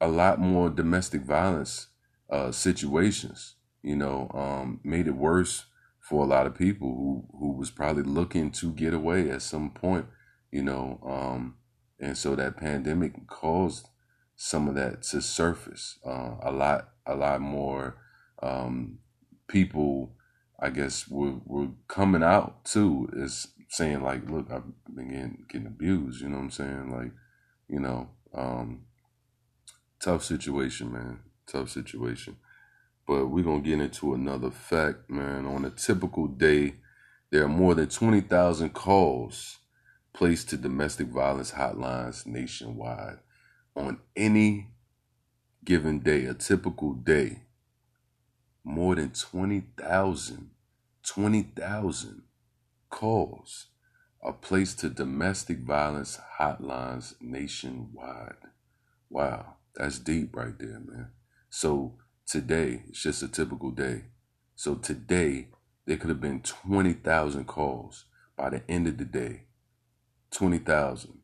a 0.00 0.08
lot 0.08 0.40
more 0.40 0.70
domestic 0.70 1.22
violence 1.22 1.88
uh 2.30 2.52
situations, 2.52 3.56
you 3.82 3.96
know, 3.96 4.30
um, 4.34 4.80
made 4.84 5.08
it 5.08 5.16
worse 5.16 5.66
for 6.00 6.24
a 6.24 6.28
lot 6.28 6.46
of 6.46 6.56
people 6.56 6.88
who 6.88 7.38
who 7.38 7.52
was 7.52 7.70
probably 7.70 8.04
looking 8.04 8.52
to 8.52 8.72
get 8.72 8.94
away 8.94 9.30
at 9.30 9.42
some 9.42 9.70
point, 9.70 10.06
you 10.52 10.64
know. 10.64 11.00
Um, 11.06 11.56
and 12.00 12.18
so 12.18 12.36
that 12.36 12.58
pandemic 12.58 13.26
caused 13.28 13.88
some 14.36 14.68
of 14.68 14.76
that 14.76 15.02
to 15.02 15.22
surface. 15.22 15.98
Uh, 16.06 16.36
a 16.42 16.52
lot, 16.52 16.90
a 17.06 17.14
lot 17.14 17.42
more 17.42 17.96
um, 18.42 19.00
people, 19.48 20.14
I 20.60 20.70
guess, 20.70 21.08
we're, 21.08 21.40
we're 21.46 21.70
coming 21.88 22.22
out 22.22 22.64
too, 22.64 23.08
is 23.14 23.48
saying 23.68 24.02
like, 24.02 24.28
"Look, 24.28 24.50
I've 24.50 24.64
been 24.94 25.08
getting, 25.08 25.44
getting 25.48 25.66
abused." 25.66 26.20
You 26.20 26.28
know 26.28 26.36
what 26.36 26.44
I'm 26.44 26.50
saying? 26.50 26.92
Like, 26.92 27.12
you 27.68 27.80
know, 27.80 28.10
um, 28.34 28.82
tough 30.00 30.24
situation, 30.24 30.92
man. 30.92 31.20
Tough 31.46 31.70
situation. 31.70 32.36
But 33.06 33.26
we're 33.26 33.44
to 33.44 33.60
get 33.60 33.80
into 33.80 34.14
another 34.14 34.50
fact, 34.50 35.10
man. 35.10 35.46
On 35.46 35.64
a 35.64 35.70
typical 35.70 36.26
day, 36.26 36.74
there 37.30 37.44
are 37.44 37.48
more 37.48 37.74
than 37.74 37.88
20,000 37.88 38.70
calls 38.70 39.58
placed 40.12 40.50
to 40.50 40.56
domestic 40.56 41.08
violence 41.08 41.52
hotlines 41.52 42.26
nationwide. 42.26 43.18
On 43.76 43.98
any 44.14 44.68
given 45.64 46.00
day, 46.00 46.24
a 46.26 46.34
typical 46.34 46.92
day, 46.92 47.42
more 48.64 48.94
than 48.94 49.10
20,000, 49.10 50.50
20,000 51.06 52.22
calls 52.88 53.66
are 54.22 54.32
placed 54.32 54.80
to 54.80 54.90
domestic 54.90 55.60
violence 55.60 56.18
hotlines 56.38 57.14
nationwide. 57.20 58.34
Wow, 59.08 59.54
that's 59.74 59.98
deep 59.98 60.36
right 60.36 60.58
there, 60.58 60.80
man. 60.80 61.08
So 61.48 61.94
Today, 62.30 62.84
it's 62.88 63.02
just 63.02 63.24
a 63.24 63.28
typical 63.28 63.72
day. 63.72 64.04
So 64.54 64.76
today, 64.76 65.48
there 65.84 65.96
could 65.96 66.10
have 66.10 66.20
been 66.20 66.42
20,000 66.42 67.44
calls 67.44 68.04
by 68.36 68.50
the 68.50 68.62
end 68.70 68.86
of 68.86 68.98
the 68.98 69.04
day 69.04 69.46
twenty 70.30 70.58
thousand 70.58 71.18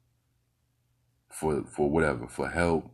for 1.31 1.63
for 1.63 1.89
whatever 1.89 2.27
for 2.27 2.49
help, 2.49 2.91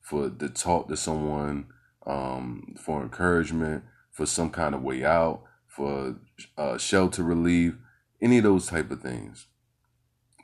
for 0.00 0.30
to 0.30 0.48
talk 0.48 0.86
to 0.86 0.96
someone, 0.96 1.66
um, 2.08 2.74
for 2.82 3.02
encouragement, 3.02 3.84
for 4.10 4.26
some 4.26 4.50
kind 4.50 4.74
of 4.74 4.82
way 4.82 5.04
out, 5.04 5.42
for 5.66 6.16
uh, 6.56 6.78
shelter 6.78 7.22
relief, 7.22 7.74
any 8.20 8.38
of 8.38 8.44
those 8.44 8.66
type 8.66 8.90
of 8.90 9.00
things. 9.00 9.46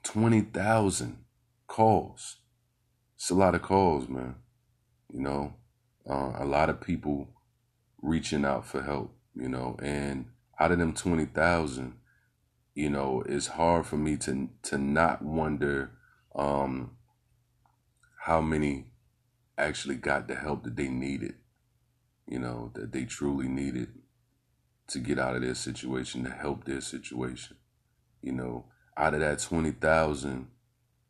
Twenty 0.04 0.42
thousand 0.42 1.24
calls. 1.66 2.36
It's 3.16 3.30
a 3.30 3.34
lot 3.34 3.54
of 3.54 3.62
calls, 3.62 4.08
man. 4.08 4.36
You 5.12 5.20
know, 5.20 5.54
uh, 6.08 6.34
a 6.36 6.44
lot 6.44 6.68
of 6.68 6.80
people 6.80 7.30
reaching 8.02 8.44
out 8.44 8.66
for 8.66 8.82
help. 8.82 9.16
You 9.34 9.48
know, 9.48 9.76
and 9.82 10.26
out 10.60 10.70
of 10.70 10.78
them 10.78 10.92
twenty 10.92 11.24
thousand, 11.24 11.94
you 12.74 12.90
know, 12.90 13.24
it's 13.26 13.48
hard 13.48 13.86
for 13.86 13.96
me 13.96 14.16
to 14.18 14.50
to 14.64 14.78
not 14.78 15.22
wonder 15.22 15.92
um, 16.36 16.92
how 18.26 18.40
many 18.40 18.86
actually 19.56 19.96
got 19.96 20.28
the 20.28 20.34
help 20.34 20.64
that 20.64 20.76
they 20.76 20.88
needed. 20.88 21.34
You 22.26 22.38
know, 22.38 22.70
that 22.74 22.92
they 22.92 23.04
truly 23.04 23.48
needed 23.48 23.88
to 24.88 24.98
get 24.98 25.18
out 25.18 25.36
of 25.36 25.42
their 25.42 25.54
situation, 25.54 26.24
to 26.24 26.30
help 26.30 26.64
their 26.64 26.80
situation. 26.80 27.56
You 28.22 28.32
know, 28.32 28.66
out 28.96 29.14
of 29.14 29.20
that 29.20 29.40
twenty 29.40 29.72
thousand, 29.72 30.48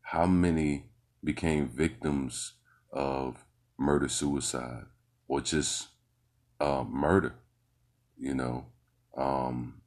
how 0.02 0.26
many 0.26 0.86
became 1.22 1.68
victims 1.68 2.54
of 2.92 3.44
murder 3.78 4.08
suicide 4.08 4.84
or 5.28 5.40
just 5.40 5.88
uh, 6.60 6.84
murder? 6.88 7.34
You 8.18 8.34
know, 8.34 8.66
um, 9.16 9.82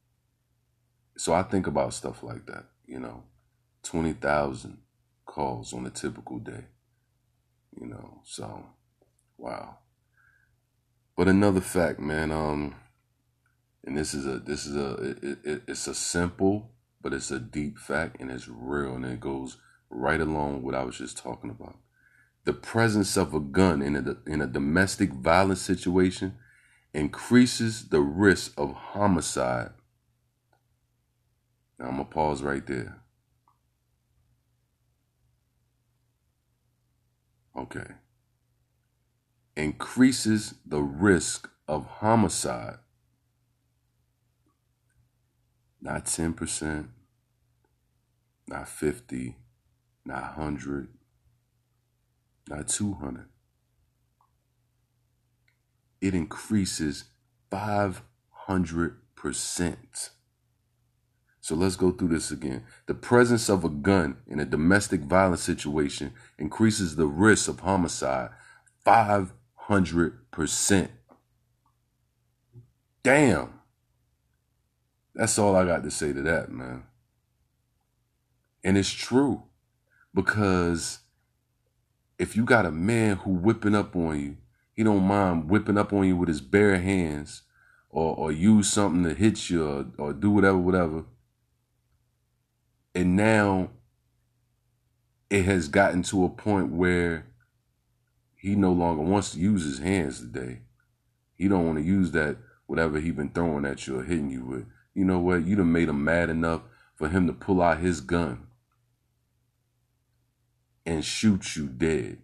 so 1.18 1.34
I 1.34 1.42
think 1.42 1.66
about 1.66 1.94
stuff 1.94 2.22
like 2.22 2.46
that, 2.46 2.66
you 2.86 3.00
know, 3.00 3.24
20,000 3.82 4.78
calls 5.26 5.72
on 5.72 5.84
a 5.84 5.90
typical 5.90 6.38
day, 6.38 6.64
you 7.78 7.86
know, 7.86 8.20
so 8.24 8.66
wow. 9.36 9.78
But 11.18 11.26
another 11.26 11.60
fact, 11.60 11.98
man, 11.98 12.30
um, 12.30 12.76
and 13.84 13.98
this 13.98 14.14
is 14.14 14.24
a, 14.24 14.38
this 14.38 14.64
is 14.64 14.76
a, 14.76 14.92
it, 14.94 15.38
it, 15.42 15.62
it's 15.66 15.88
a 15.88 15.94
simple, 15.94 16.70
but 17.02 17.12
it's 17.12 17.32
a 17.32 17.40
deep 17.40 17.76
fact 17.76 18.20
and 18.20 18.30
it's 18.30 18.46
real 18.46 18.94
and 18.94 19.04
it 19.04 19.18
goes 19.18 19.56
right 19.90 20.20
along 20.20 20.54
with 20.54 20.62
what 20.62 20.74
I 20.76 20.84
was 20.84 20.98
just 20.98 21.18
talking 21.18 21.50
about. 21.50 21.76
The 22.44 22.52
presence 22.52 23.16
of 23.16 23.34
a 23.34 23.40
gun 23.40 23.82
in 23.82 23.96
a, 23.96 24.30
in 24.30 24.40
a 24.40 24.46
domestic 24.46 25.12
violence 25.12 25.60
situation 25.60 26.36
increases 26.94 27.88
the 27.88 28.00
risk 28.00 28.52
of 28.56 28.72
homicide 28.72 29.72
now 31.80 31.88
I'm 31.88 31.98
to 31.98 32.04
pause 32.04 32.42
right 32.42 32.66
there. 32.66 33.02
Okay. 37.56 37.86
Increases 39.58 40.54
the 40.64 40.80
risk 40.80 41.50
of 41.66 41.84
homicide. 41.84 42.78
Not 45.80 46.04
10%, 46.04 46.86
not 48.46 48.68
50, 48.68 49.36
not 50.04 50.38
100, 50.38 50.88
not 52.48 52.68
200. 52.68 53.28
It 56.00 56.14
increases 56.14 57.06
500%. 57.50 60.10
So 61.40 61.54
let's 61.56 61.74
go 61.74 61.90
through 61.90 62.08
this 62.08 62.30
again. 62.30 62.62
The 62.86 62.94
presence 62.94 63.48
of 63.48 63.64
a 63.64 63.68
gun 63.68 64.18
in 64.28 64.38
a 64.38 64.44
domestic 64.44 65.00
violence 65.00 65.42
situation 65.42 66.12
increases 66.38 66.94
the 66.94 67.08
risk 67.08 67.48
of 67.48 67.58
homicide 67.58 68.30
500%. 68.86 69.32
Damn. 73.02 73.60
That's 75.14 75.38
all 75.38 75.56
I 75.56 75.64
got 75.64 75.82
to 75.84 75.90
say 75.90 76.12
to 76.12 76.22
that, 76.22 76.50
man. 76.50 76.84
And 78.64 78.76
it's 78.76 78.90
true 78.90 79.42
because 80.14 81.00
if 82.18 82.36
you 82.36 82.44
got 82.44 82.66
a 82.66 82.70
man 82.70 83.16
who 83.16 83.30
whipping 83.30 83.74
up 83.74 83.94
on 83.94 84.20
you, 84.20 84.36
he 84.74 84.82
don't 84.82 85.04
mind 85.04 85.48
whipping 85.48 85.78
up 85.78 85.92
on 85.92 86.06
you 86.06 86.16
with 86.16 86.28
his 86.28 86.40
bare 86.40 86.78
hands 86.78 87.42
or, 87.90 88.14
or 88.14 88.32
use 88.32 88.72
something 88.72 89.04
to 89.04 89.14
hit 89.14 89.50
you 89.50 89.66
or, 89.66 89.86
or 89.98 90.12
do 90.12 90.30
whatever, 90.30 90.58
whatever 90.58 91.04
and 92.98 93.14
now 93.14 93.70
it 95.30 95.44
has 95.44 95.68
gotten 95.68 96.02
to 96.02 96.24
a 96.24 96.28
point 96.28 96.72
where 96.72 97.26
he 98.38 98.54
no 98.54 98.72
longer 98.72 99.02
wants 99.02 99.32
to 99.32 99.40
use 99.40 99.64
his 99.64 99.80
hands 99.80 100.20
today. 100.20 100.60
He 101.34 101.48
don't 101.48 101.66
want 101.66 101.78
to 101.78 101.84
use 101.84 102.12
that 102.12 102.36
whatever 102.66 103.00
he 103.00 103.10
been 103.10 103.30
throwing 103.30 103.66
at 103.66 103.86
you 103.86 103.98
or 103.98 104.04
hitting 104.04 104.30
you 104.30 104.44
with. 104.44 104.66
You 104.94 105.04
know 105.04 105.18
what? 105.18 105.44
You 105.44 105.56
done 105.56 105.72
made 105.72 105.88
him 105.88 106.04
mad 106.04 106.30
enough 106.30 106.62
for 106.94 107.08
him 107.08 107.26
to 107.26 107.32
pull 107.32 107.60
out 107.60 107.78
his 107.78 108.00
gun 108.00 108.46
and 110.86 111.04
shoot 111.04 111.56
you 111.56 111.66
dead 111.66 112.18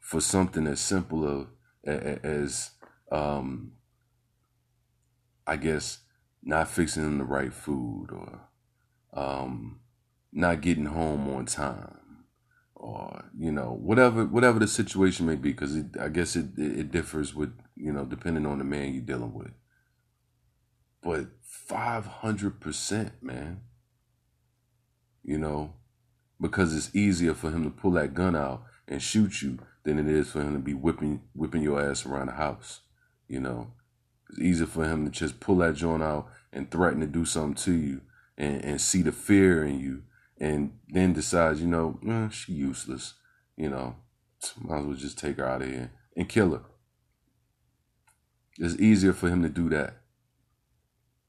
for 0.00 0.20
something 0.20 0.66
as 0.66 0.80
simple 0.80 1.46
as, 1.84 2.18
as 2.22 2.70
um, 3.12 3.72
I 5.46 5.56
guess 5.56 5.98
not 6.42 6.68
fixing 6.68 7.02
him 7.02 7.18
the 7.18 7.24
right 7.24 7.52
food 7.52 8.08
or 8.12 8.40
um, 9.12 9.80
not 10.32 10.62
getting 10.62 10.86
home 10.86 11.28
on 11.28 11.44
time 11.46 12.05
or 12.76 13.24
you 13.36 13.50
know 13.50 13.76
whatever 13.80 14.26
whatever 14.26 14.58
the 14.58 14.68
situation 14.68 15.26
may 15.26 15.34
be 15.34 15.50
because 15.50 15.76
I 15.98 16.08
guess 16.08 16.36
it 16.36 16.58
it 16.58 16.92
differs 16.92 17.34
with 17.34 17.52
you 17.74 17.90
know 17.90 18.04
depending 18.04 18.46
on 18.46 18.58
the 18.58 18.64
man 18.64 18.92
you're 18.92 19.02
dealing 19.02 19.34
with. 19.34 19.52
But 21.02 21.26
five 21.42 22.06
hundred 22.06 22.60
percent, 22.60 23.22
man. 23.22 23.62
You 25.24 25.38
know, 25.38 25.72
because 26.40 26.76
it's 26.76 26.94
easier 26.94 27.34
for 27.34 27.50
him 27.50 27.64
to 27.64 27.70
pull 27.70 27.92
that 27.92 28.14
gun 28.14 28.36
out 28.36 28.62
and 28.86 29.02
shoot 29.02 29.42
you 29.42 29.58
than 29.82 29.98
it 29.98 30.06
is 30.06 30.30
for 30.30 30.40
him 30.40 30.52
to 30.52 30.60
be 30.60 30.74
whipping 30.74 31.22
whipping 31.34 31.62
your 31.62 31.80
ass 31.80 32.04
around 32.04 32.26
the 32.26 32.34
house. 32.34 32.80
You 33.26 33.40
know, 33.40 33.72
it's 34.28 34.38
easier 34.38 34.66
for 34.66 34.84
him 34.84 35.04
to 35.04 35.10
just 35.10 35.40
pull 35.40 35.56
that 35.56 35.74
joint 35.74 36.02
out 36.02 36.28
and 36.52 36.70
threaten 36.70 37.00
to 37.00 37.06
do 37.06 37.24
something 37.24 37.54
to 37.64 37.72
you 37.72 38.02
and, 38.36 38.64
and 38.64 38.80
see 38.80 39.02
the 39.02 39.12
fear 39.12 39.64
in 39.64 39.80
you 39.80 40.02
and 40.38 40.78
then 40.88 41.12
decides, 41.12 41.60
you 41.60 41.66
know, 41.66 41.98
eh, 42.06 42.28
she 42.28 42.52
useless, 42.52 43.14
you 43.56 43.68
know, 43.68 43.96
might 44.60 44.78
as 44.78 44.84
well 44.84 44.94
just 44.94 45.18
take 45.18 45.38
her 45.38 45.48
out 45.48 45.62
of 45.62 45.68
here 45.68 45.90
and 46.16 46.28
kill 46.28 46.52
her. 46.52 46.62
It's 48.58 48.78
easier 48.80 49.12
for 49.12 49.28
him 49.28 49.42
to 49.42 49.48
do 49.48 49.68
that 49.70 49.98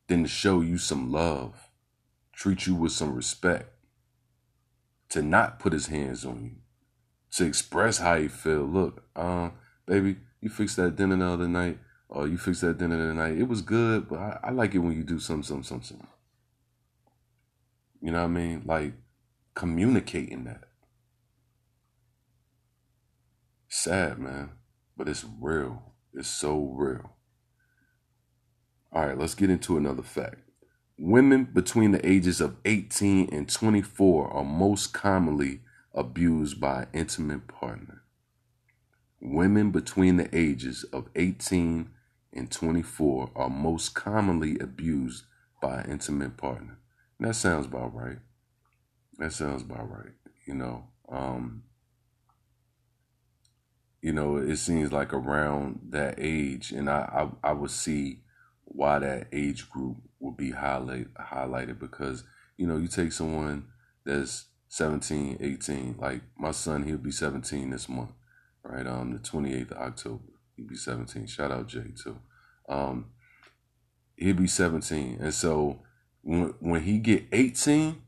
than 0.07 0.23
to 0.23 0.29
show 0.29 0.61
you 0.61 0.77
some 0.77 1.11
love, 1.11 1.69
treat 2.33 2.67
you 2.67 2.75
with 2.75 2.91
some 2.91 3.13
respect, 3.15 3.73
to 5.09 5.21
not 5.21 5.59
put 5.59 5.73
his 5.73 5.87
hands 5.87 6.25
on 6.25 6.43
you, 6.43 6.55
to 7.31 7.45
express 7.45 7.97
how 7.97 8.15
you 8.15 8.29
feel. 8.29 8.63
Look, 8.63 9.03
uh, 9.15 9.49
baby, 9.85 10.17
you 10.41 10.49
fixed 10.49 10.77
that 10.77 10.95
dinner 10.95 11.17
the 11.17 11.25
other 11.25 11.47
night, 11.47 11.79
or 12.09 12.27
you 12.27 12.37
fixed 12.37 12.61
that 12.61 12.77
dinner 12.77 12.95
the 12.95 13.13
night. 13.13 13.37
It 13.37 13.47
was 13.47 13.61
good, 13.61 14.07
but 14.07 14.19
I, 14.19 14.39
I 14.45 14.51
like 14.51 14.75
it 14.75 14.79
when 14.79 14.95
you 14.95 15.03
do 15.03 15.19
something, 15.19 15.43
something, 15.43 15.63
something, 15.63 15.87
something. 15.87 16.07
You 18.01 18.11
know 18.11 18.19
what 18.19 18.25
I 18.25 18.27
mean? 18.27 18.63
Like 18.65 18.93
communicating 19.55 20.43
that. 20.45 20.65
Sad, 23.67 24.19
man. 24.19 24.51
But 24.95 25.09
it's 25.09 25.25
real. 25.39 25.93
It's 26.13 26.29
so 26.29 26.73
real. 26.75 27.17
All 28.91 29.05
right, 29.05 29.17
let's 29.17 29.35
get 29.35 29.49
into 29.49 29.77
another 29.77 30.03
fact. 30.03 30.37
Women 30.97 31.49
between 31.53 31.91
the 31.91 32.07
ages 32.07 32.41
of 32.41 32.55
18 32.65 33.29
and 33.31 33.47
24 33.47 34.29
are 34.33 34.43
most 34.43 34.93
commonly 34.93 35.61
abused 35.93 36.59
by 36.59 36.83
an 36.83 36.87
intimate 36.93 37.47
partner. 37.47 38.01
Women 39.19 39.71
between 39.71 40.17
the 40.17 40.35
ages 40.35 40.83
of 40.85 41.09
18 41.15 41.89
and 42.33 42.51
24 42.51 43.31
are 43.35 43.49
most 43.49 43.93
commonly 43.93 44.57
abused 44.59 45.25
by 45.61 45.81
an 45.81 45.91
intimate 45.91 46.37
partner. 46.37 46.76
That 47.20 47.36
sounds 47.36 47.65
about 47.65 47.95
right. 47.95 48.20
That 49.18 49.34
sounds 49.34 49.63
about 49.63 49.89
right. 49.89 50.13
You 50.45 50.53
know, 50.53 50.84
um, 51.09 51.63
you 54.01 54.13
know, 54.13 54.38
it 54.38 54.57
seems 54.57 54.91
like 54.91 55.13
around 55.13 55.80
that 55.89 56.15
age, 56.18 56.72
and 56.72 56.89
I, 56.89 57.30
I, 57.43 57.49
I 57.49 57.51
would 57.53 57.72
see 57.72 58.22
why 58.63 58.99
that 58.99 59.28
age 59.32 59.70
group 59.70 59.97
would 60.20 60.38
be 60.38 60.51
highlight, 60.51 61.13
highlighted 61.15 61.80
because, 61.80 62.24
you 62.57 62.68
know, 62.68 62.78
you 62.78 62.88
take 62.88 63.11
someone 63.11 63.65
that's 64.05 64.45
17, 64.70 65.38
18, 65.39 65.95
like 65.97 66.22
my 66.38 66.51
son, 66.51 66.84
he'll 66.84 66.97
be 66.97 67.11
17 67.11 67.70
this 67.70 67.89
month, 67.89 68.11
right? 68.63 68.86
Um, 68.86 69.13
the 69.13 69.20
28th 69.20 69.72
of 69.72 69.78
October, 69.78 70.24
he'll 70.55 70.68
be 70.68 70.76
17. 70.76 71.26
Shout 71.28 71.51
out 71.51 71.68
Jay 71.68 71.91
too. 72.01 72.20
Um, 72.70 73.07
he'll 74.15 74.36
be 74.36 74.47
17. 74.47 75.18
And 75.22 75.34
so 75.34 75.82
when 76.28 76.84
he 76.84 76.97
get 76.97 77.25
18, 77.32 78.01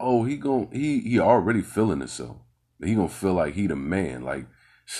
oh, 0.00 0.24
he 0.24 0.36
gon' 0.36 0.70
he 0.72 1.00
he 1.00 1.20
already 1.20 1.60
feeling 1.60 2.00
himself. 2.00 2.36
He 2.82 2.94
gonna 2.94 3.08
feel 3.08 3.34
like 3.34 3.54
he 3.54 3.66
the 3.66 3.76
man. 3.76 4.22
Like 4.22 4.46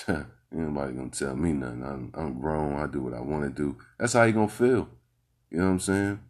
anybody 0.53 0.93
gonna 0.93 1.09
tell 1.09 1.35
me 1.35 1.53
nothing. 1.53 1.83
I'm, 1.83 2.13
I'm 2.15 2.41
grown. 2.41 2.77
I 2.77 2.87
do 2.87 3.01
what 3.01 3.15
I 3.15 3.21
want 3.21 3.45
to 3.45 3.51
do. 3.51 3.79
That's 3.99 4.13
how 4.13 4.27
he 4.27 4.33
gonna 4.33 4.49
feel. 4.49 4.89
You 5.51 5.59
know 5.59 5.65
what 5.65 5.71
I'm 5.71 5.81
saying? 5.81 6.21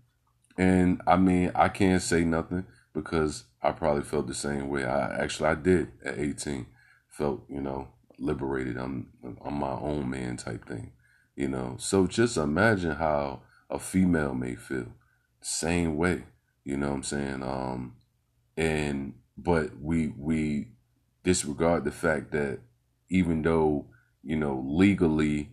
And 0.57 1.01
I 1.07 1.17
mean, 1.17 1.51
I 1.57 1.69
can't 1.69 2.01
say 2.01 2.25
nothing 2.25 2.67
because 2.95 3.45
I 3.61 3.73
probably 3.73 4.03
felt 4.03 4.29
the 4.29 4.35
same 4.35 4.69
way. 4.69 4.85
I 4.85 5.23
actually 5.23 5.49
I 5.49 5.55
did 5.57 5.89
at 6.05 6.19
18. 6.19 6.67
Felt 7.09 7.43
you 7.49 7.61
know 7.61 7.89
liberated. 8.17 8.77
I'm 8.77 9.09
I'm 9.45 9.55
my 9.55 9.73
own 9.73 10.09
man 10.09 10.37
type 10.37 10.69
thing. 10.69 10.93
You 11.35 11.49
know. 11.49 11.75
So 11.81 12.07
just 12.07 12.37
imagine 12.37 12.93
how 12.93 13.43
a 13.69 13.81
female 13.81 14.35
may 14.35 14.55
feel. 14.55 14.87
Same 15.43 15.97
way. 15.97 16.25
You 16.65 16.77
know 16.77 16.89
what 16.89 16.97
I'm 16.97 17.03
saying? 17.03 17.43
Um, 17.43 17.97
and 18.57 19.15
but 19.37 19.81
we 19.81 20.13
we 20.17 20.69
disregard 21.25 21.85
the 21.85 21.91
fact 21.91 22.33
that 22.33 22.61
even 23.09 23.43
though 23.43 23.87
you 24.23 24.37
know 24.37 24.65
legally 24.67 25.51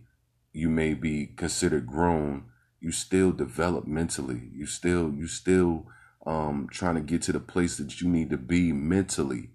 you 0.52 0.68
may 0.68 0.94
be 0.94 1.26
considered 1.26 1.86
grown 1.86 2.44
you 2.80 2.90
still 2.90 3.32
develop 3.32 3.86
mentally 3.86 4.48
you 4.52 4.66
still 4.66 5.12
you 5.12 5.26
still 5.26 5.86
um 6.26 6.68
trying 6.70 6.94
to 6.94 7.00
get 7.00 7.22
to 7.22 7.32
the 7.32 7.40
place 7.40 7.76
that 7.76 8.00
you 8.00 8.08
need 8.08 8.30
to 8.30 8.36
be 8.36 8.72
mentally 8.72 9.50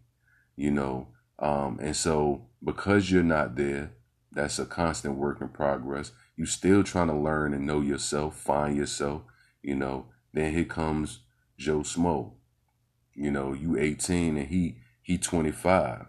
you 0.56 0.72
know 0.72 1.08
um 1.40 1.78
and 1.82 1.96
so 1.96 2.48
because 2.64 3.12
you're 3.12 3.24
not 3.24 3.56
there 3.56 3.92
that's 4.32 4.60
a 4.60 4.66
constant 4.66 5.16
work 5.16 5.42
in 5.42 5.50
progress 5.50 6.12
you 6.36 6.46
still 6.46 6.84
trying 6.84 7.08
to 7.08 7.16
learn 7.16 7.54
and 7.54 7.66
know 7.66 7.82
yourself 7.82 8.36
find 8.38 8.76
yourself 8.76 9.22
you 9.62 9.76
know 9.76 10.06
then 10.36 10.54
here 10.54 10.66
comes 10.66 11.22
joe 11.58 11.80
smo 11.80 12.34
you 13.16 13.32
know, 13.32 13.54
you 13.54 13.78
18 13.78 14.38
and 14.38 14.48
he 14.48 14.78
he 15.02 15.18
25. 15.18 16.08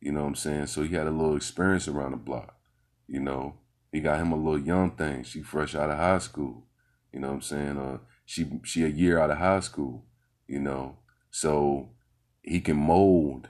You 0.00 0.12
know 0.12 0.22
what 0.22 0.26
I'm 0.26 0.34
saying? 0.34 0.66
So 0.66 0.82
he 0.82 0.94
had 0.94 1.06
a 1.06 1.10
little 1.10 1.36
experience 1.36 1.86
around 1.86 2.10
the 2.10 2.16
block. 2.16 2.56
You 3.06 3.20
know, 3.20 3.54
he 3.92 4.00
got 4.00 4.18
him 4.18 4.32
a 4.32 4.36
little 4.36 4.58
young 4.58 4.90
thing. 4.96 5.22
She 5.22 5.42
fresh 5.42 5.74
out 5.74 5.90
of 5.90 5.98
high 5.98 6.18
school. 6.18 6.66
You 7.12 7.20
know 7.20 7.28
what 7.28 7.34
I'm 7.34 7.42
saying? 7.42 7.78
Uh, 7.78 7.98
she 8.26 8.60
she 8.64 8.84
a 8.84 8.88
year 8.88 9.20
out 9.20 9.30
of 9.30 9.38
high 9.38 9.60
school. 9.60 10.04
You 10.48 10.58
know, 10.58 10.98
so 11.30 11.90
he 12.42 12.60
can 12.60 12.76
mold 12.76 13.48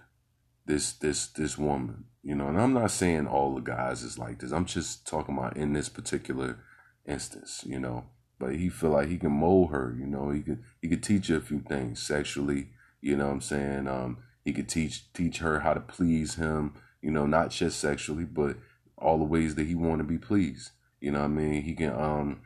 this 0.66 0.92
this 0.92 1.26
this 1.28 1.56
woman. 1.56 2.04
You 2.22 2.34
know, 2.34 2.48
and 2.48 2.60
I'm 2.60 2.74
not 2.74 2.90
saying 2.90 3.26
all 3.26 3.54
the 3.54 3.60
guys 3.62 4.02
is 4.02 4.18
like 4.18 4.40
this. 4.40 4.52
I'm 4.52 4.66
just 4.66 5.06
talking 5.06 5.36
about 5.36 5.56
in 5.56 5.72
this 5.72 5.88
particular 5.88 6.58
instance. 7.06 7.64
You 7.66 7.80
know, 7.80 8.04
but 8.38 8.56
he 8.56 8.68
feel 8.68 8.90
like 8.90 9.08
he 9.08 9.18
can 9.18 9.32
mold 9.32 9.70
her. 9.70 9.94
You 9.98 10.06
know, 10.06 10.30
he 10.30 10.42
could 10.42 10.62
he 10.80 10.88
could 10.88 11.02
teach 11.02 11.28
her 11.28 11.36
a 11.36 11.40
few 11.40 11.60
things 11.60 12.00
sexually 12.00 12.68
you 13.02 13.16
know 13.16 13.26
what 13.26 13.32
I'm 13.32 13.40
saying? 13.40 13.88
Um, 13.88 14.18
he 14.44 14.52
could 14.52 14.68
teach 14.68 15.12
teach 15.12 15.38
her 15.38 15.60
how 15.60 15.74
to 15.74 15.80
please 15.80 16.36
him, 16.36 16.74
you 17.02 17.10
know, 17.10 17.26
not 17.26 17.50
just 17.50 17.78
sexually, 17.80 18.24
but 18.24 18.56
all 18.96 19.18
the 19.18 19.24
ways 19.24 19.56
that 19.56 19.66
he 19.66 19.74
want 19.74 19.98
to 19.98 20.04
be 20.04 20.18
pleased. 20.18 20.70
You 21.00 21.10
know 21.10 21.18
what 21.18 21.26
I 21.26 21.28
mean? 21.28 21.62
He 21.62 21.74
can 21.74 21.92
um 21.92 22.40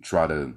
try 0.00 0.28
to 0.28 0.54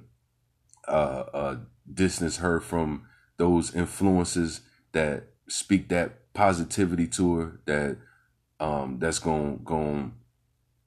uh, 0.88 1.24
uh 1.34 1.56
distance 1.92 2.36
her 2.38 2.60
from 2.60 3.02
those 3.36 3.74
influences 3.74 4.60
that 4.92 5.24
speak 5.48 5.88
that 5.88 6.32
positivity 6.32 7.06
to 7.08 7.36
her 7.36 7.60
that 7.66 7.98
um 8.60 8.98
that's 9.00 9.18
going 9.18 9.60
going 9.64 10.14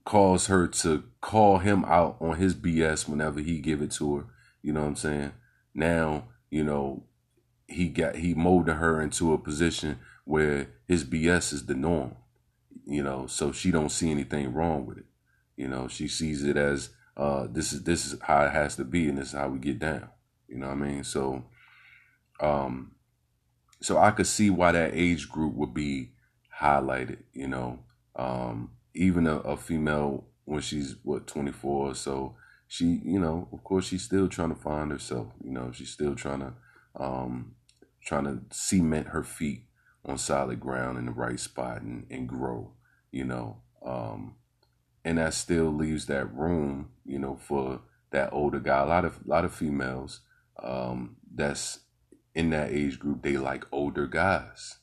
cause 0.06 0.45
her 0.47 0.68
to 0.68 1.03
call 1.20 1.58
him 1.58 1.84
out 1.86 2.18
on 2.22 2.38
his 2.38 2.56
BS 2.56 3.10
whenever 3.10 3.41
he 3.41 3.60
give 3.60 3.82
it 3.82 3.91
to 3.91 4.18
her. 4.18 4.26
You 4.62 4.72
know 4.72 4.82
what 4.82 4.89
I'm 4.89 4.95
saying? 4.95 5.32
Now, 5.74 6.26
you 6.49 6.64
know, 6.64 7.03
he 7.68 7.89
got 7.89 8.16
he 8.16 8.34
molded 8.36 8.76
her 8.76 9.01
into 9.01 9.34
a 9.34 9.38
position 9.38 9.99
where 10.24 10.70
his 10.88 11.03
BS 11.03 11.51
is 11.51 11.66
the 11.66 11.74
norm, 11.74 12.16
you 12.86 13.03
know, 13.03 13.26
so 13.28 13.51
she 13.51 13.72
don't 13.72 13.91
see 13.91 14.12
anything 14.12 14.53
wrong 14.53 14.86
with 14.86 14.99
it. 14.99 15.06
You 15.58 15.68
know, 15.68 15.88
she 15.88 16.08
sees 16.08 16.43
it 16.43 16.56
as 16.56 16.89
uh 17.18 17.47
this 17.49 17.74
is 17.74 17.84
this 17.84 18.06
is 18.06 18.20
how 18.22 18.45
it 18.45 18.51
has 18.51 18.76
to 18.76 18.84
be 18.84 19.10
and 19.10 19.18
this 19.18 19.30
is 19.30 19.34
how 19.34 19.49
we 19.49 19.60
get 19.60 19.80
down. 19.80 20.10
You 20.47 20.58
know 20.58 20.68
what 20.68 20.78
I 20.78 20.82
mean? 20.82 21.03
So 21.03 21.45
um 22.39 22.91
so 23.82 23.97
I 23.97 24.12
could 24.12 24.28
see 24.28 24.49
why 24.49 24.72
that 24.72 24.91
age 24.93 25.30
group 25.30 25.56
would 25.56 25.74
be 25.74 26.12
highlighted, 26.62 27.18
you 27.34 27.47
know. 27.47 27.80
Um 28.16 28.72
even 28.96 29.28
a, 29.28 29.38
a 29.39 29.58
female 29.58 30.26
when 30.46 30.62
she's 30.62 30.96
what 31.04 31.28
24 31.28 31.91
or 31.91 31.96
so, 31.96 32.36
she, 32.68 33.02
you 33.04 33.20
know, 33.20 33.48
of 33.52 33.64
course 33.64 33.88
she's 33.88 34.04
still 34.04 34.28
trying 34.28 34.50
to 34.50 34.56
find 34.56 34.91
herself, 34.91 35.28
you 35.43 35.52
know, 35.52 35.72
she's 35.74 35.89
still 35.89 36.16
trying 36.16 36.39
to 36.39 36.54
um, 36.96 37.56
trying 38.04 38.24
to 38.24 38.41
cement 38.52 39.08
her 39.08 39.24
feet 39.24 39.64
on 40.06 40.18
solid 40.18 40.60
ground 40.60 40.98
in 40.98 41.06
the 41.06 41.12
right 41.12 41.39
spot 41.39 41.82
and, 41.82 42.06
and 42.10 42.30
grow, 42.30 42.72
you 43.12 43.26
know. 43.26 43.58
Um, 43.86 44.36
and 45.04 45.18
that 45.18 45.34
still 45.34 45.72
leaves 45.74 46.06
that 46.08 46.34
room, 46.34 46.89
you 47.06 47.20
know, 47.20 47.36
for 47.36 47.82
that 48.12 48.32
older 48.32 48.60
guy. 48.60 48.80
A 48.80 48.86
lot 48.86 49.06
of 49.06 49.20
a 49.26 49.30
lot 49.30 49.46
of 49.46 49.54
females 49.54 50.22
um, 50.64 51.18
that's 51.34 51.80
in 52.34 52.50
that 52.52 52.72
age 52.72 52.98
group, 52.98 53.22
they 53.24 53.38
like 53.38 53.66
older 53.72 54.08
guys. 54.08 54.78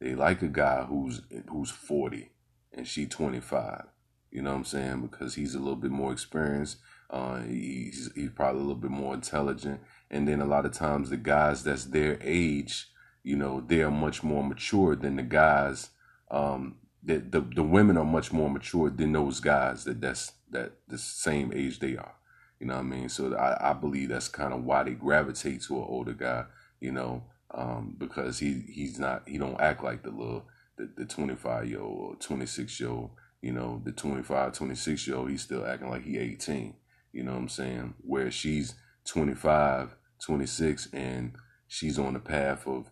They 0.00 0.14
like 0.14 0.42
a 0.42 0.48
guy 0.48 0.84
who's 0.84 1.22
who's 1.48 1.70
40 1.70 2.30
and 2.74 2.86
she 2.86 3.06
25. 3.06 3.84
You 4.30 4.42
know 4.42 4.50
what 4.50 4.56
I'm 4.56 4.64
saying? 4.64 5.02
Because 5.02 5.36
he's 5.36 5.54
a 5.54 5.58
little 5.60 5.76
bit 5.76 5.92
more 5.92 6.12
experienced. 6.12 6.78
Uh, 7.08 7.42
he's 7.42 8.10
he's 8.14 8.30
probably 8.30 8.60
a 8.60 8.64
little 8.64 8.80
bit 8.80 8.90
more 8.90 9.14
intelligent 9.14 9.80
and 10.10 10.28
then 10.28 10.40
a 10.40 10.46
lot 10.46 10.64
of 10.64 10.72
times 10.72 11.10
the 11.10 11.16
guys 11.16 11.64
that's 11.64 11.86
their 11.86 12.18
age, 12.22 12.88
you 13.22 13.36
know, 13.36 13.60
they 13.66 13.82
are 13.82 13.90
much 13.90 14.22
more 14.22 14.44
mature 14.44 14.94
than 14.94 15.16
the 15.16 15.22
guys. 15.22 15.90
Um, 16.30 16.76
that 17.02 17.32
the 17.32 17.40
the 17.40 17.62
women 17.62 17.98
are 17.98 18.04
much 18.04 18.32
more 18.32 18.48
mature 18.48 18.88
than 18.90 19.12
those 19.12 19.40
guys 19.40 19.84
that 19.84 20.00
that's 20.00 20.32
that 20.50 20.72
the 20.88 20.98
same 20.98 21.52
age 21.52 21.80
they 21.80 21.96
are. 21.96 22.14
You 22.60 22.66
know 22.68 22.74
what 22.74 22.80
I 22.80 22.84
mean? 22.84 23.08
So 23.08 23.34
I, 23.34 23.70
I 23.70 23.72
believe 23.74 24.08
that's 24.08 24.28
kind 24.28 24.54
of 24.54 24.64
why 24.64 24.84
they 24.84 24.92
gravitate 24.92 25.62
to 25.62 25.76
an 25.76 25.84
older 25.86 26.14
guy. 26.14 26.44
You 26.80 26.92
know, 26.92 27.24
um, 27.50 27.96
because 27.98 28.38
he 28.38 28.64
he's 28.72 28.98
not 28.98 29.24
he 29.26 29.36
don't 29.36 29.60
act 29.60 29.82
like 29.82 30.02
the 30.02 30.10
little 30.10 30.46
the, 30.76 30.90
the 30.96 31.04
25 31.04 31.68
year 31.68 31.80
old 31.80 31.98
or 31.98 32.16
26 32.16 32.80
year 32.80 32.90
old. 32.90 33.10
You 33.40 33.52
know, 33.52 33.82
the 33.84 33.92
25, 33.92 34.54
26 34.54 35.06
year 35.06 35.16
old, 35.16 35.30
he's 35.30 35.42
still 35.42 35.66
acting 35.66 35.90
like 35.90 36.04
he 36.04 36.18
18. 36.18 36.74
You 37.12 37.22
know 37.24 37.32
what 37.32 37.38
I'm 37.38 37.48
saying? 37.48 37.94
Where 38.00 38.30
she's 38.30 38.74
25 39.04 39.96
26 40.24 40.88
and 40.92 41.34
she's 41.66 41.98
on 41.98 42.14
the 42.14 42.20
path 42.20 42.66
of 42.66 42.88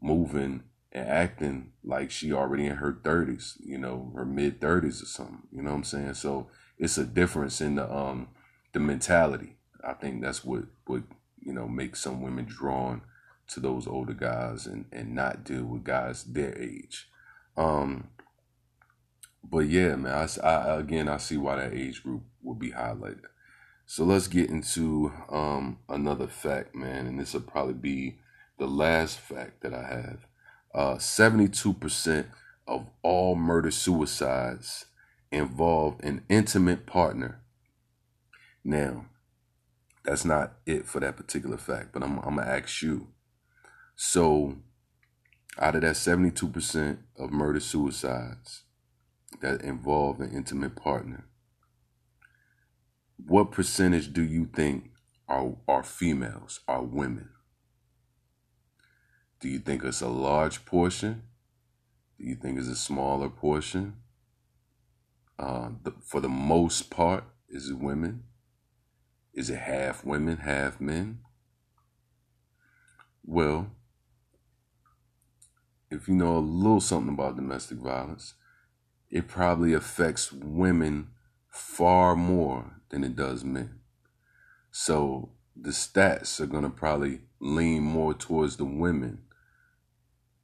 moving 0.00 0.62
and 0.92 1.08
acting 1.08 1.72
like 1.84 2.10
she 2.10 2.32
already 2.32 2.66
in 2.66 2.76
her 2.76 2.92
30s, 3.02 3.54
you 3.64 3.78
know, 3.78 4.12
her 4.14 4.24
mid 4.24 4.60
30s 4.60 5.02
or 5.02 5.06
something. 5.06 5.42
You 5.52 5.62
know 5.62 5.70
what 5.70 5.76
I'm 5.78 5.84
saying? 5.84 6.14
So 6.14 6.48
it's 6.78 6.98
a 6.98 7.04
difference 7.04 7.60
in 7.60 7.76
the 7.76 7.92
um 7.92 8.28
the 8.72 8.80
mentality. 8.80 9.56
I 9.84 9.94
think 9.94 10.22
that's 10.22 10.44
what 10.44 10.64
would 10.88 11.04
you 11.40 11.52
know 11.52 11.68
make 11.68 11.96
some 11.96 12.22
women 12.22 12.44
drawn 12.44 13.02
to 13.48 13.60
those 13.60 13.86
older 13.86 14.14
guys 14.14 14.66
and 14.66 14.86
and 14.92 15.14
not 15.14 15.44
deal 15.44 15.64
with 15.64 15.84
guys 15.84 16.24
their 16.24 16.56
age. 16.58 17.08
Um 17.56 18.08
but 19.48 19.68
yeah, 19.68 19.94
man, 19.96 20.12
I, 20.12 20.46
I 20.46 20.78
again 20.78 21.08
I 21.08 21.16
see 21.18 21.36
why 21.36 21.56
that 21.56 21.74
age 21.74 22.02
group 22.02 22.22
would 22.42 22.58
be 22.58 22.70
highlighted. 22.70 23.22
So 23.88 24.04
let's 24.04 24.26
get 24.26 24.50
into 24.50 25.12
um, 25.30 25.78
another 25.88 26.26
fact, 26.26 26.74
man, 26.74 27.06
and 27.06 27.20
this 27.20 27.34
will 27.34 27.42
probably 27.42 27.74
be 27.74 28.18
the 28.58 28.66
last 28.66 29.18
fact 29.18 29.62
that 29.62 29.72
I 29.72 29.84
have. 29.84 30.26
Uh, 30.74 30.96
72% 30.96 32.26
of 32.66 32.86
all 33.02 33.36
murder 33.36 33.70
suicides 33.70 34.86
involve 35.30 36.00
an 36.02 36.24
intimate 36.28 36.84
partner. 36.84 37.40
Now, 38.64 39.06
that's 40.04 40.24
not 40.24 40.54
it 40.66 40.86
for 40.86 40.98
that 40.98 41.16
particular 41.16 41.56
fact, 41.56 41.92
but 41.92 42.02
I'm, 42.02 42.18
I'm 42.18 42.34
going 42.34 42.46
to 42.46 42.52
ask 42.52 42.82
you. 42.82 43.06
So, 43.94 44.56
out 45.58 45.74
of 45.74 45.82
that 45.82 45.94
72% 45.94 46.98
of 47.18 47.30
murder 47.30 47.60
suicides 47.60 48.62
that 49.40 49.62
involve 49.62 50.20
an 50.20 50.30
intimate 50.32 50.76
partner, 50.76 51.26
what 53.16 53.50
percentage 53.50 54.12
do 54.12 54.22
you 54.22 54.46
think 54.46 54.90
are 55.28 55.56
are 55.66 55.82
females, 55.82 56.60
are 56.68 56.82
women? 56.82 57.30
Do 59.40 59.48
you 59.48 59.58
think 59.58 59.84
it's 59.84 60.00
a 60.00 60.08
large 60.08 60.64
portion? 60.64 61.22
Do 62.18 62.26
you 62.26 62.34
think 62.34 62.58
it's 62.58 62.68
a 62.68 62.76
smaller 62.76 63.28
portion? 63.28 63.96
Uh, 65.38 65.70
the, 65.82 65.92
for 66.02 66.20
the 66.20 66.28
most 66.28 66.90
part, 66.90 67.24
is 67.48 67.68
it 67.68 67.78
women? 67.78 68.24
Is 69.34 69.50
it 69.50 69.58
half 69.58 70.04
women, 70.04 70.38
half 70.38 70.80
men? 70.80 71.18
Well, 73.22 73.72
if 75.96 76.08
you 76.08 76.14
know 76.14 76.36
a 76.36 76.40
little 76.40 76.80
something 76.80 77.14
about 77.14 77.36
domestic 77.36 77.78
violence, 77.78 78.34
it 79.10 79.28
probably 79.28 79.72
affects 79.74 80.32
women 80.32 81.08
far 81.48 82.16
more 82.16 82.80
than 82.90 83.04
it 83.04 83.16
does 83.16 83.44
men. 83.44 83.80
So 84.70 85.30
the 85.56 85.70
stats 85.70 86.40
are 86.40 86.46
going 86.46 86.64
to 86.64 86.70
probably 86.70 87.20
lean 87.40 87.82
more 87.82 88.14
towards 88.14 88.56
the 88.56 88.64
women 88.64 89.20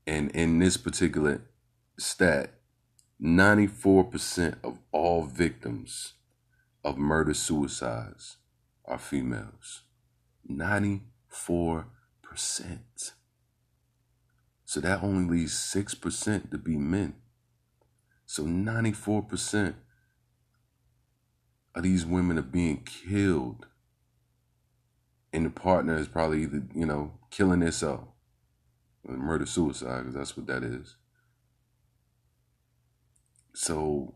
And 0.07 0.31
in 0.33 0.59
this 0.59 0.77
particular 0.77 1.43
stat, 1.99 2.51
94% 3.23 4.57
of 4.65 4.79
all 4.91 5.25
victims 5.25 6.15
of 6.85 6.99
murder 6.99 7.35
suicides 7.35 8.39
are 8.85 8.99
females. 8.99 9.83
94%. 10.51 11.03
So 14.73 14.81
that 14.81 15.03
only 15.03 15.31
leaves 15.31 15.53
6% 15.53 16.51
to 16.51 16.57
be 16.57 16.79
men. 16.79 17.17
So 18.25 18.45
94% 18.45 19.75
of 21.75 21.83
these 21.83 22.07
women 22.07 22.39
are 22.39 22.41
being 22.41 22.83
killed. 22.83 23.67
And 25.31 25.45
the 25.45 25.51
partner 25.51 25.99
is 25.99 26.09
probably 26.09 26.45
either, 26.45 26.63
you 26.75 26.87
know, 26.87 27.13
killing 27.29 27.61
themselves. 27.61 28.09
Murder 29.07 29.45
suicide, 29.45 30.05
because 30.05 30.15
that's 30.15 30.39
what 30.39 30.47
that 30.47 30.63
is. 30.63 30.97
So 33.55 34.15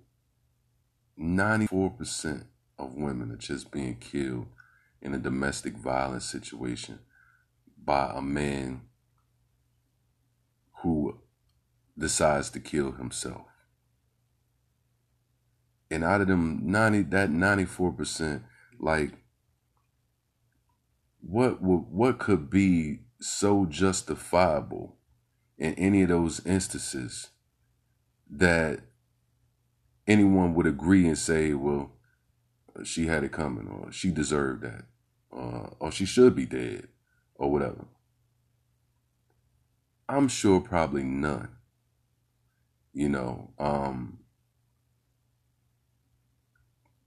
94% 1.20 2.44
of 2.78 2.94
women 2.94 3.30
are 3.30 3.36
just 3.36 3.70
being 3.70 3.96
killed 3.96 4.46
in 5.02 5.12
a 5.12 5.18
domestic 5.18 5.76
violence 5.76 6.24
situation 6.24 7.00
by 7.76 8.10
a 8.14 8.22
man 8.22 8.80
who 10.82 11.18
decides 11.98 12.50
to 12.50 12.60
kill 12.60 12.92
himself. 12.92 13.46
And 15.90 16.04
out 16.04 16.20
of 16.20 16.28
them 16.28 16.60
90 16.64 17.02
that 17.02 17.30
94%, 17.30 18.42
like 18.78 19.12
what 21.20 21.62
would 21.62 21.86
what 21.90 22.18
could 22.18 22.50
be 22.50 23.00
so 23.20 23.66
justifiable 23.66 24.96
in 25.58 25.74
any 25.74 26.02
of 26.02 26.08
those 26.08 26.44
instances 26.44 27.30
that 28.30 28.80
anyone 30.06 30.54
would 30.54 30.66
agree 30.66 31.06
and 31.06 31.18
say, 31.18 31.52
well, 31.54 31.92
she 32.84 33.06
had 33.06 33.24
it 33.24 33.32
coming, 33.32 33.68
or 33.68 33.90
she 33.90 34.10
deserved 34.10 34.62
that, 34.62 34.84
uh, 35.32 35.68
or 35.80 35.90
she 35.90 36.04
should 36.04 36.34
be 36.36 36.46
dead, 36.46 36.88
or 37.34 37.50
whatever. 37.50 37.86
I'm 40.08 40.28
sure 40.28 40.60
probably 40.60 41.02
none. 41.02 41.48
You 42.92 43.08
know, 43.10 43.50
um, 43.58 44.20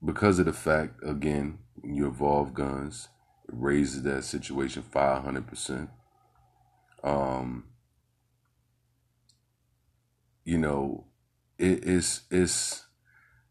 because 0.04 0.40
of 0.40 0.46
the 0.46 0.54
fact, 0.54 1.00
again, 1.04 1.60
when 1.76 1.96
you 1.96 2.06
involve 2.06 2.54
guns, 2.54 3.08
it 3.48 3.56
raises 3.58 4.04
that 4.04 4.24
situation 4.24 4.84
500%. 4.84 5.90
Um, 7.04 7.66
you 10.44 10.58
know, 10.58 11.06
it, 11.58 11.86
it's, 11.88 12.22
it's, 12.30 12.86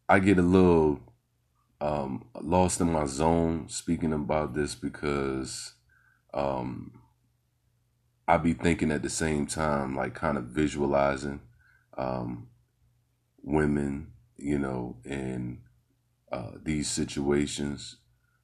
I 0.08 0.18
get 0.20 0.38
a 0.38 0.42
little 0.42 1.00
um, 1.80 2.26
lost 2.40 2.80
in 2.80 2.92
my 2.92 3.06
zone 3.06 3.68
speaking 3.68 4.12
about 4.12 4.54
this 4.54 4.74
because 4.74 5.74
um, 6.34 6.97
I 8.28 8.36
be 8.36 8.52
thinking 8.52 8.90
at 8.92 9.02
the 9.02 9.08
same 9.08 9.46
time, 9.46 9.96
like 9.96 10.14
kind 10.14 10.36
of 10.36 10.44
visualizing 10.44 11.40
um, 11.96 12.48
women, 13.42 14.08
you 14.36 14.58
know, 14.58 14.96
in 15.06 15.60
uh, 16.30 16.50
these 16.62 16.90
situations. 16.90 17.96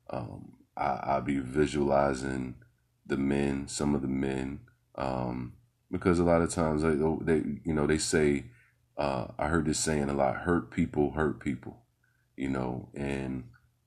Um, 0.08 0.54
I, 0.74 1.00
I 1.02 1.20
be 1.20 1.38
visualizing 1.38 2.54
the 3.06 3.18
men, 3.18 3.68
some 3.68 3.94
of 3.94 4.00
the 4.00 4.08
men, 4.08 4.60
um, 4.94 5.52
because 5.90 6.18
a 6.18 6.24
lot 6.24 6.40
of 6.40 6.48
times 6.48 6.80
they, 6.80 6.94
they 7.34 7.46
you 7.62 7.74
know, 7.74 7.86
they 7.86 7.98
say, 7.98 8.44
uh, 8.96 9.26
I 9.38 9.48
heard 9.48 9.66
this 9.66 9.78
saying 9.78 10.08
a 10.08 10.14
lot: 10.14 10.36
"Hurt 10.36 10.70
people 10.70 11.10
hurt 11.10 11.40
people," 11.40 11.82
you 12.38 12.48
know, 12.48 12.88
and 12.94 13.44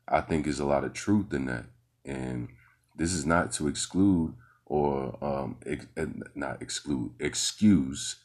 I 0.07 0.21
think 0.21 0.43
there's 0.43 0.59
a 0.59 0.65
lot 0.65 0.83
of 0.83 0.93
truth 0.93 1.33
in 1.33 1.45
that. 1.45 1.65
And 2.05 2.49
this 2.95 3.13
is 3.13 3.25
not 3.25 3.51
to 3.53 3.67
exclude 3.67 4.35
or 4.68 5.18
um, 5.24 5.57
ex- 5.65 5.88
eh, 5.95 6.05
not 6.36 6.61
exclude, 6.61 7.11
excuse 7.20 8.18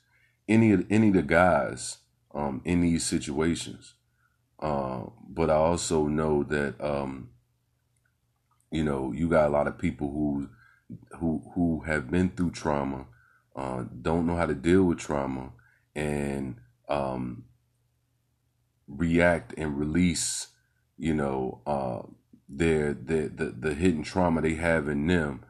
any 0.48 0.72
of 0.72 0.84
any 0.90 1.08
of 1.08 1.14
the 1.14 1.22
guys 1.22 1.98
um, 2.34 2.60
in 2.64 2.80
these 2.80 3.06
situations. 3.06 3.94
Uh, 4.58 5.04
but 5.28 5.50
I 5.50 5.54
also 5.54 6.06
know 6.08 6.42
that 6.44 6.80
um, 6.80 7.30
you 8.70 8.82
know 8.82 9.12
you 9.12 9.28
got 9.28 9.46
a 9.46 9.52
lot 9.52 9.68
of 9.68 9.78
people 9.78 10.10
who 10.10 10.48
who 11.18 11.42
who 11.54 11.80
have 11.86 12.10
been 12.10 12.30
through 12.30 12.50
trauma, 12.50 13.06
uh, 13.54 13.84
don't 14.02 14.26
know 14.26 14.36
how 14.36 14.46
to 14.46 14.54
deal 14.54 14.82
with 14.82 14.98
trauma, 14.98 15.52
and 15.94 16.56
um, 16.88 17.44
react 18.88 19.54
and 19.56 19.78
release, 19.78 20.48
you 20.98 21.14
know, 21.14 21.60
uh, 21.66 22.02
their, 22.48 22.94
their 22.94 23.28
the 23.28 23.46
the 23.46 23.74
hidden 23.74 24.02
trauma 24.02 24.40
they 24.40 24.54
have 24.54 24.88
in 24.88 25.06
them 25.06 25.44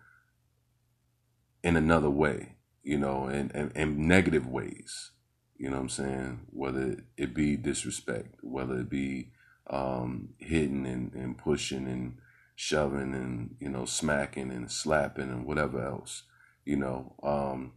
in 1.62 1.76
another 1.76 2.10
way, 2.10 2.56
you 2.82 2.98
know, 2.98 3.24
and 3.26 3.72
and, 3.74 3.98
negative 3.98 4.46
ways. 4.46 5.10
You 5.56 5.70
know 5.70 5.76
what 5.76 5.82
I'm 5.82 5.88
saying? 5.90 6.40
Whether 6.50 7.04
it 7.16 7.34
be 7.34 7.56
disrespect, 7.56 8.36
whether 8.42 8.80
it 8.80 8.90
be 8.90 9.30
um, 9.68 10.30
hitting 10.38 10.86
and, 10.86 11.12
and 11.14 11.38
pushing 11.38 11.86
and 11.86 12.18
shoving 12.54 13.14
and 13.14 13.56
you 13.60 13.68
know 13.68 13.84
smacking 13.84 14.50
and 14.50 14.70
slapping 14.70 15.30
and 15.30 15.46
whatever 15.46 15.84
else 15.84 16.24
you 16.64 16.76
know 16.76 17.14
um, 17.22 17.72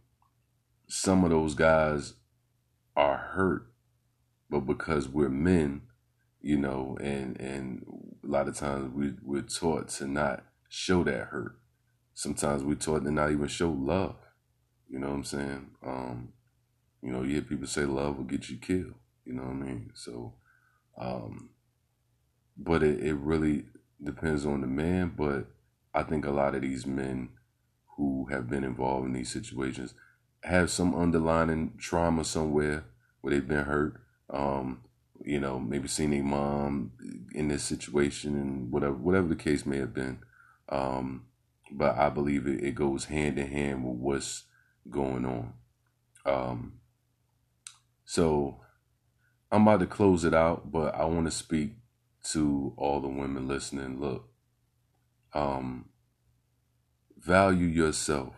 some 0.86 1.24
of 1.24 1.30
those 1.30 1.54
guys 1.54 2.14
are 2.94 3.16
hurt 3.16 3.66
but 4.50 4.60
because 4.60 5.08
we're 5.08 5.28
men 5.28 5.82
you 6.40 6.56
know 6.56 6.96
and 7.00 7.40
and 7.40 7.84
a 8.22 8.26
lot 8.26 8.48
of 8.48 8.56
times 8.56 8.92
we, 8.94 9.14
we're 9.22 9.42
taught 9.42 9.88
to 9.88 10.06
not 10.06 10.44
show 10.68 11.02
that 11.02 11.28
hurt 11.28 11.58
sometimes 12.16 12.64
we're 12.64 12.74
taught 12.74 13.04
to 13.04 13.10
not 13.10 13.30
even 13.30 13.46
show 13.46 13.70
love. 13.70 14.16
You 14.88 14.98
know 14.98 15.08
what 15.08 15.16
i'm 15.16 15.24
saying? 15.24 15.66
Um 15.86 16.32
you 17.02 17.12
know 17.12 17.22
you 17.22 17.34
hear 17.34 17.42
people 17.42 17.66
say 17.66 17.84
love 17.84 18.16
will 18.16 18.24
get 18.24 18.48
you 18.48 18.56
killed. 18.56 18.94
You 19.24 19.34
know 19.34 19.42
what 19.42 19.50
i 19.50 19.54
mean? 19.54 19.92
So 19.94 20.32
um 20.98 21.50
but 22.56 22.82
it, 22.82 23.04
it 23.04 23.14
really 23.14 23.66
depends 24.02 24.46
on 24.46 24.62
the 24.62 24.66
man. 24.66 25.12
But 25.16 25.46
i 25.94 26.02
think 26.02 26.24
a 26.24 26.30
lot 26.30 26.54
of 26.54 26.62
these 26.62 26.86
men 26.86 27.28
who 27.96 28.26
have 28.30 28.48
been 28.48 28.64
involved 28.64 29.06
in 29.06 29.12
these 29.12 29.30
situations 29.30 29.92
have 30.42 30.70
some 30.70 30.94
underlying 30.94 31.74
trauma 31.78 32.24
somewhere 32.24 32.84
where 33.20 33.34
they've 33.34 33.46
been 33.48 33.64
hurt. 33.64 34.00
Um, 34.30 34.82
you 35.22 35.38
know, 35.40 35.58
maybe 35.58 35.88
seeing 35.88 36.14
a 36.14 36.22
mom 36.22 36.92
in 37.34 37.48
this 37.48 37.64
situation 37.64 38.36
and 38.36 38.70
whatever, 38.72 38.94
whatever 38.94 39.28
the 39.28 39.36
case 39.36 39.66
may 39.66 39.78
have 39.78 39.92
been. 39.92 40.18
Um, 40.68 41.26
but 41.70 41.96
I 41.96 42.08
believe 42.08 42.46
it, 42.46 42.62
it 42.62 42.74
goes 42.74 43.06
hand 43.06 43.38
in 43.38 43.48
hand 43.48 43.84
with 43.84 43.96
what's 43.96 44.44
going 44.90 45.24
on. 45.24 45.52
Um, 46.24 46.74
so 48.04 48.60
I'm 49.50 49.62
about 49.62 49.80
to 49.80 49.86
close 49.86 50.24
it 50.24 50.34
out, 50.34 50.70
but 50.70 50.94
I 50.94 51.04
want 51.04 51.26
to 51.26 51.30
speak 51.30 51.72
to 52.30 52.72
all 52.76 53.00
the 53.00 53.08
women 53.08 53.46
listening. 53.48 54.00
Look, 54.00 54.28
um, 55.32 55.86
value 57.18 57.66
yourself. 57.66 58.34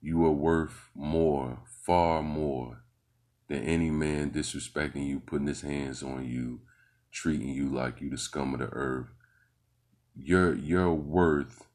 You 0.00 0.24
are 0.24 0.32
worth 0.32 0.88
more, 0.94 1.58
far 1.84 2.22
more 2.22 2.84
than 3.48 3.62
any 3.64 3.90
man 3.90 4.30
disrespecting 4.30 5.06
you, 5.06 5.20
putting 5.20 5.46
his 5.46 5.60
hands 5.60 6.02
on 6.02 6.24
you, 6.26 6.60
treating 7.12 7.48
you 7.48 7.68
like 7.68 8.00
you 8.00 8.08
the 8.08 8.18
scum 8.18 8.54
of 8.54 8.60
the 8.60 8.66
earth. 8.66 9.08
Your 10.16 10.54
your 10.54 10.94
worth 10.94 11.66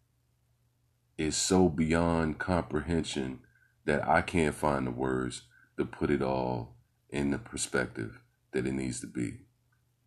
is 1.18 1.36
so 1.36 1.70
beyond 1.70 2.39
comprehension 2.39 3.39
that 3.86 4.07
I 4.07 4.22
can't 4.22 4.55
find 4.55 4.88
the 4.88 4.91
words 4.91 5.43
to 5.78 5.86
put 5.86 6.09
it 6.09 6.22
all 6.22 6.76
in 7.09 7.32
the 7.32 7.38
perspective 7.38 8.20
that 8.51 8.66
it 8.66 8.74
needs 8.74 8.99
to 9.01 9.07
be. 9.07 9.39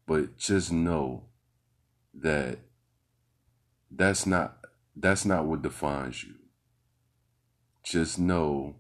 But 0.07 0.37
just 0.37 0.73
know 0.73 1.25
that 2.15 2.59
that's 3.91 4.27
not 4.27 4.59
that's 4.97 5.25
not 5.25 5.47
what 5.47 5.63
defines 5.63 6.25
you. 6.25 6.35
Just 7.83 8.19
know 8.19 8.77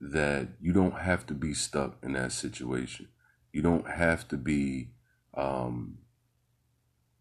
that 0.00 0.48
you 0.60 0.72
don't 0.72 1.00
have 1.00 1.26
to 1.26 1.34
be 1.34 1.54
stuck 1.54 1.96
in 2.02 2.12
that 2.12 2.32
situation. 2.32 3.08
You 3.52 3.62
don't 3.62 3.88
have 3.88 4.28
to 4.28 4.36
be 4.36 4.90
um, 5.34 5.98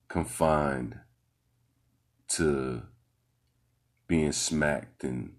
confined 0.07 0.99
to 2.29 2.83
being 4.07 4.31
smacked 4.31 5.03
and 5.03 5.33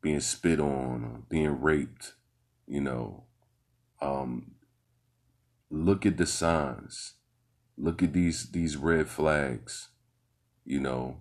being 0.00 0.20
spit 0.20 0.60
on 0.60 1.24
being 1.28 1.60
raped. 1.60 2.14
You 2.66 2.80
know, 2.80 3.24
um, 4.00 4.56
look 5.70 6.06
at 6.06 6.16
the 6.16 6.26
signs. 6.26 7.14
Look 7.76 8.02
at 8.02 8.12
these 8.12 8.50
these 8.50 8.76
red 8.76 9.08
flags. 9.08 9.88
You 10.64 10.80
know, 10.80 11.20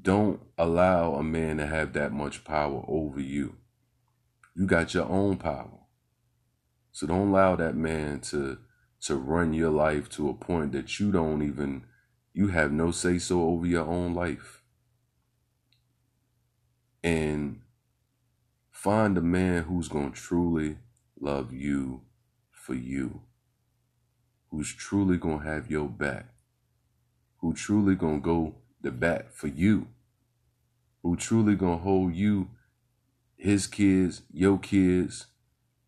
don't 0.00 0.40
allow 0.56 1.14
a 1.14 1.22
man 1.22 1.58
to 1.58 1.66
have 1.66 1.92
that 1.94 2.12
much 2.12 2.44
power 2.44 2.84
over 2.88 3.20
you 3.20 3.56
You 4.54 4.66
got 4.66 4.94
your 4.94 5.08
own 5.08 5.36
power. 5.36 5.80
So 6.92 7.06
don't 7.06 7.28
allow 7.28 7.56
that 7.56 7.74
man 7.74 8.20
to 8.20 8.58
to 9.02 9.16
run 9.16 9.52
your 9.52 9.70
life 9.70 10.08
to 10.10 10.28
a 10.28 10.34
point 10.34 10.72
that 10.72 11.00
you 11.00 11.10
don't 11.10 11.42
even 11.42 11.84
you 12.32 12.48
have 12.48 12.72
no 12.72 12.90
say 12.90 13.18
so 13.18 13.42
over 13.42 13.66
your 13.66 13.86
own 13.86 14.14
life. 14.14 14.61
And 17.02 17.60
find 18.70 19.18
a 19.18 19.22
man 19.22 19.64
who's 19.64 19.88
going 19.88 20.12
to 20.12 20.20
truly 20.20 20.78
love 21.20 21.52
you 21.52 22.02
for 22.50 22.74
you. 22.74 23.22
Who's 24.50 24.72
truly 24.72 25.16
going 25.16 25.40
to 25.40 25.46
have 25.46 25.70
your 25.70 25.88
back. 25.88 26.26
Who 27.38 27.54
truly 27.54 27.94
going 27.94 28.20
to 28.20 28.24
go 28.24 28.54
the 28.80 28.90
bat 28.90 29.34
for 29.34 29.48
you. 29.48 29.88
Who 31.02 31.16
truly 31.16 31.56
going 31.56 31.78
to 31.78 31.84
hold 31.84 32.14
you, 32.14 32.50
his 33.36 33.66
kids, 33.66 34.22
your 34.32 34.58
kids, 34.58 35.26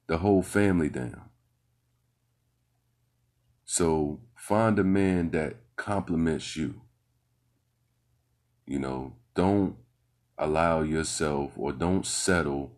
the 0.09 0.19
whole 0.19 0.43
family 0.43 0.89
down. 0.89 1.23
So 3.65 4.21
find 4.37 4.79
a 4.79 4.85
man 4.85 5.31
that 5.31 5.57
compliments 5.77 6.57
you. 6.57 6.83
You 8.67 8.79
know, 8.79 9.15
don't 9.35 9.77
allow 10.39 10.83
yourself 10.83 11.53
or 11.57 11.73
don't 11.73 12.07
settle 12.07 12.73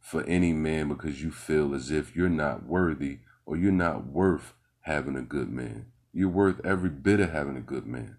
for 0.00 0.22
any 0.24 0.52
man 0.52 0.88
because 0.88 1.22
you 1.22 1.30
feel 1.30 1.74
as 1.74 1.90
if 1.90 2.14
you're 2.14 2.28
not 2.28 2.64
worthy 2.64 3.18
or 3.46 3.56
you're 3.56 3.72
not 3.72 4.06
worth 4.06 4.54
having 4.82 5.16
a 5.16 5.22
good 5.22 5.50
man. 5.50 5.86
You're 6.12 6.28
worth 6.28 6.60
every 6.64 6.90
bit 6.90 7.20
of 7.20 7.30
having 7.30 7.56
a 7.56 7.62
good 7.62 7.86
man. 7.86 8.16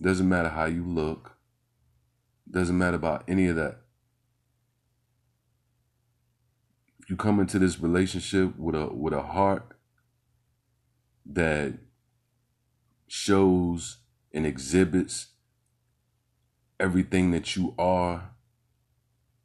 Doesn't 0.00 0.28
matter 0.28 0.48
how 0.48 0.64
you 0.66 0.84
look. 0.84 1.36
Doesn't 2.50 2.76
matter 2.76 2.96
about 2.96 3.24
any 3.28 3.46
of 3.46 3.56
that. 3.56 3.78
You 7.08 7.16
come 7.16 7.40
into 7.40 7.58
this 7.58 7.78
relationship 7.80 8.58
with 8.58 8.74
a 8.74 8.88
with 8.88 9.12
a 9.12 9.22
heart 9.22 9.76
that 11.26 11.74
shows 13.06 13.98
and 14.32 14.46
exhibits 14.46 15.28
everything 16.82 17.30
that 17.30 17.56
you 17.56 17.74
are 17.78 18.30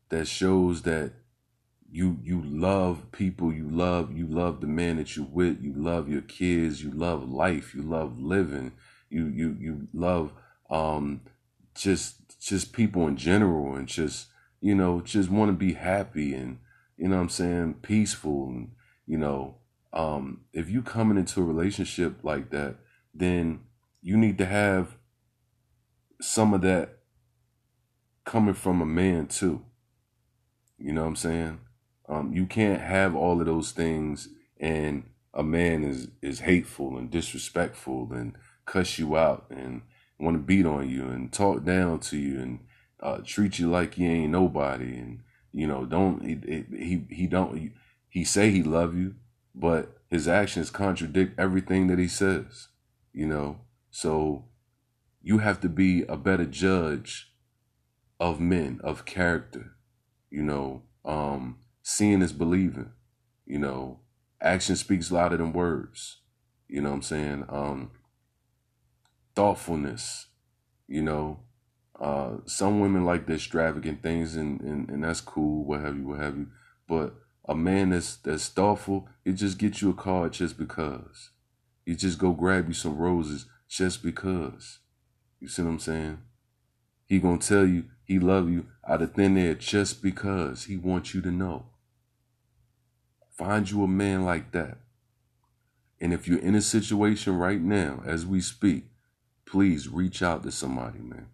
that 0.09 0.27
shows 0.27 0.81
that 0.81 1.13
you 1.89 2.17
you 2.23 2.41
love 2.43 3.11
people 3.11 3.53
you 3.53 3.69
love 3.69 4.11
you 4.15 4.25
love 4.27 4.59
the 4.59 4.67
man 4.67 4.97
that 4.97 5.15
you're 5.15 5.25
with 5.25 5.61
you 5.61 5.73
love 5.75 6.09
your 6.09 6.21
kids 6.21 6.83
you 6.83 6.91
love 6.91 7.29
life 7.29 7.73
you 7.73 7.81
love 7.81 8.19
living 8.19 8.71
you 9.09 9.27
you 9.27 9.55
you 9.59 9.87
love 9.93 10.33
um 10.69 11.21
just 11.75 12.39
just 12.41 12.73
people 12.73 13.07
in 13.07 13.15
general 13.15 13.75
and 13.75 13.87
just 13.87 14.27
you 14.59 14.75
know 14.75 14.99
just 15.01 15.29
want 15.29 15.49
to 15.49 15.53
be 15.53 15.73
happy 15.73 16.33
and 16.33 16.57
you 16.97 17.07
know 17.07 17.15
what 17.15 17.21
i'm 17.21 17.29
saying 17.29 17.73
peaceful 17.75 18.47
and 18.47 18.71
you 19.05 19.17
know 19.17 19.55
um, 19.93 20.41
if 20.53 20.69
you 20.69 20.81
coming 20.81 21.17
into 21.17 21.41
a 21.41 21.43
relationship 21.43 22.23
like 22.23 22.51
that, 22.51 22.75
then 23.13 23.61
you 24.01 24.17
need 24.17 24.37
to 24.37 24.45
have 24.45 24.95
some 26.21 26.53
of 26.53 26.61
that 26.61 26.96
coming 28.27 28.53
from 28.53 28.81
a 28.81 28.85
man 28.85 29.25
too. 29.25 29.63
You 30.77 30.93
know 30.93 31.01
what 31.01 31.07
I'm 31.07 31.15
saying? 31.15 31.59
Um, 32.07 32.33
you 32.33 32.45
can't 32.45 32.81
have 32.81 33.15
all 33.15 33.39
of 33.39 33.47
those 33.47 33.71
things 33.71 34.29
and 34.59 35.03
a 35.33 35.43
man 35.43 35.83
is 35.83 36.09
is 36.21 36.39
hateful 36.41 36.97
and 36.97 37.09
disrespectful 37.09 38.09
and 38.11 38.35
cuss 38.65 38.99
you 38.99 39.17
out 39.17 39.45
and 39.49 39.81
want 40.19 40.35
to 40.35 40.39
beat 40.39 40.65
on 40.65 40.89
you 40.89 41.07
and 41.07 41.31
talk 41.31 41.63
down 41.63 41.99
to 41.99 42.17
you 42.17 42.39
and 42.39 42.59
uh, 42.99 43.19
treat 43.23 43.59
you 43.59 43.69
like 43.69 43.97
you 43.97 44.09
ain't 44.09 44.31
nobody 44.31 44.97
and 44.97 45.21
you 45.53 45.67
know 45.67 45.85
don't 45.85 46.23
he 46.23 46.65
he, 46.75 47.05
he 47.09 47.27
don't 47.27 47.71
he 48.09 48.23
say 48.23 48.51
he 48.51 48.63
love 48.63 48.95
you 48.95 49.15
but 49.53 49.97
his 50.09 50.27
actions 50.27 50.69
contradict 50.69 51.39
everything 51.39 51.87
that 51.87 51.99
he 51.99 52.07
says, 52.07 52.67
you 53.11 53.25
know? 53.25 53.59
So 53.91 54.45
you 55.21 55.39
have 55.39 55.59
to 55.61 55.69
be 55.69 56.03
a 56.03 56.15
better 56.15 56.45
judge 56.45 57.33
of 58.19 58.39
men, 58.39 58.79
of 58.83 59.05
character, 59.05 59.75
you 60.29 60.41
know? 60.41 60.83
Um, 61.05 61.59
seeing 61.83 62.21
is 62.21 62.33
believing, 62.33 62.91
you 63.45 63.59
know? 63.59 63.99
Action 64.41 64.75
speaks 64.75 65.11
louder 65.11 65.37
than 65.37 65.53
words, 65.53 66.17
you 66.67 66.81
know 66.81 66.89
what 66.89 66.95
I'm 66.95 67.01
saying? 67.01 67.45
Um, 67.49 67.91
thoughtfulness, 69.35 70.27
you 70.87 71.01
know? 71.01 71.39
Uh, 71.99 72.37
some 72.45 72.79
women 72.79 73.05
like 73.05 73.25
the 73.25 73.33
extravagant 73.33 74.03
things 74.03 74.35
and, 74.35 74.61
and, 74.61 74.89
and 74.89 75.03
that's 75.03 75.21
cool, 75.21 75.65
what 75.65 75.81
have 75.81 75.97
you, 75.97 76.07
what 76.07 76.19
have 76.19 76.37
you. 76.37 76.47
But 76.87 77.15
a 77.47 77.55
man 77.55 77.89
that's 77.89 78.17
that's 78.17 78.49
thoughtful, 78.49 79.07
he 79.23 79.33
just 79.33 79.57
gets 79.57 79.81
you 79.81 79.89
a 79.89 79.93
card 79.93 80.33
just 80.33 80.57
because. 80.57 81.31
He 81.85 81.95
just 81.95 82.19
go 82.19 82.33
grab 82.33 82.67
you 82.67 82.73
some 82.73 82.97
roses 82.97 83.45
just 83.67 84.03
because. 84.03 84.79
You 85.39 85.47
see 85.47 85.61
what 85.61 85.69
I'm 85.69 85.79
saying? 85.79 86.17
He 87.05 87.19
gonna 87.19 87.37
tell 87.37 87.65
you 87.65 87.85
he 88.07 88.19
love 88.19 88.49
you 88.49 88.67
out 88.87 89.01
of 89.01 89.13
thin 89.13 89.37
air 89.37 89.53
just 89.53 90.01
because 90.01 90.63
he 90.63 90.77
wants 90.77 91.13
you 91.13 91.21
to 91.21 91.29
know. 91.29 91.65
Find 93.37 93.69
you 93.69 93.83
a 93.83 93.87
man 93.87 94.23
like 94.23 94.53
that. 94.53 94.77
And 95.99 96.13
if 96.13 96.27
you're 96.27 96.39
in 96.39 96.55
a 96.55 96.61
situation 96.61 97.37
right 97.37 97.59
now, 97.59 98.01
as 98.05 98.25
we 98.25 98.39
speak, 98.39 98.85
please 99.45 99.89
reach 99.89 100.21
out 100.21 100.43
to 100.43 100.51
somebody, 100.51 100.99
man. 100.99 101.27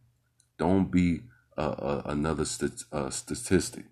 Don't 0.58 0.90
be 0.90 1.22
another 1.56 2.46
st- 2.46 2.86
statistic. 3.10 3.86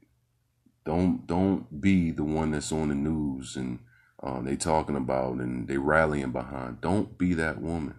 Don't 0.84 1.28
don't 1.28 1.80
be 1.80 2.10
the 2.10 2.24
one 2.24 2.52
that's 2.52 2.72
on 2.72 2.90
the 2.90 2.96
news 2.96 3.56
and 3.56 3.78
uh, 4.24 4.42
they 4.42 4.56
talking 4.56 4.96
about 4.96 5.36
and 5.36 5.68
they 5.68 5.78
rallying 5.78 6.32
behind. 6.32 6.82
Don't 6.82 7.18
be 7.18 7.36
that 7.36 7.62
woman. 7.62 7.96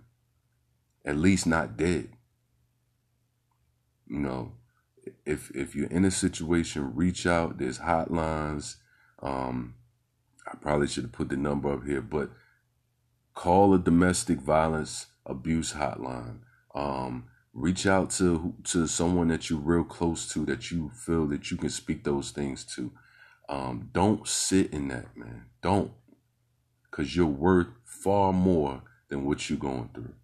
At 1.04 1.16
least 1.16 1.46
not 1.46 1.76
dead. 1.76 2.08
You 4.08 4.18
know, 4.18 4.52
if 5.24 5.50
if 5.54 5.74
you're 5.74 5.88
in 5.88 6.04
a 6.04 6.10
situation, 6.10 6.94
reach 6.94 7.26
out. 7.26 7.58
There's 7.58 7.78
hotlines. 7.78 8.76
Um, 9.22 9.74
I 10.46 10.56
probably 10.56 10.86
should 10.88 11.04
have 11.04 11.12
put 11.12 11.28
the 11.28 11.36
number 11.36 11.72
up 11.72 11.84
here, 11.84 12.02
but 12.02 12.30
call 13.34 13.74
a 13.74 13.78
domestic 13.78 14.40
violence 14.40 15.06
abuse 15.24 15.72
hotline. 15.74 16.38
Um, 16.74 17.24
reach 17.54 17.86
out 17.86 18.10
to 18.10 18.54
to 18.64 18.86
someone 18.86 19.28
that 19.28 19.50
you're 19.50 19.58
real 19.58 19.84
close 19.84 20.28
to 20.32 20.44
that 20.46 20.70
you 20.70 20.90
feel 20.90 21.26
that 21.26 21.50
you 21.50 21.56
can 21.56 21.68
speak 21.68 22.04
those 22.04 22.30
things 22.30 22.64
to 22.64 22.90
um, 23.48 23.90
don't 23.92 24.26
sit 24.26 24.72
in 24.72 24.88
that 24.88 25.14
man 25.16 25.44
don't 25.60 25.92
because 26.90 27.14
you're 27.14 27.26
worth 27.26 27.68
far 27.84 28.32
more 28.32 28.82
than 29.10 29.24
what 29.24 29.50
you're 29.50 29.58
going 29.58 29.90
through 29.92 30.14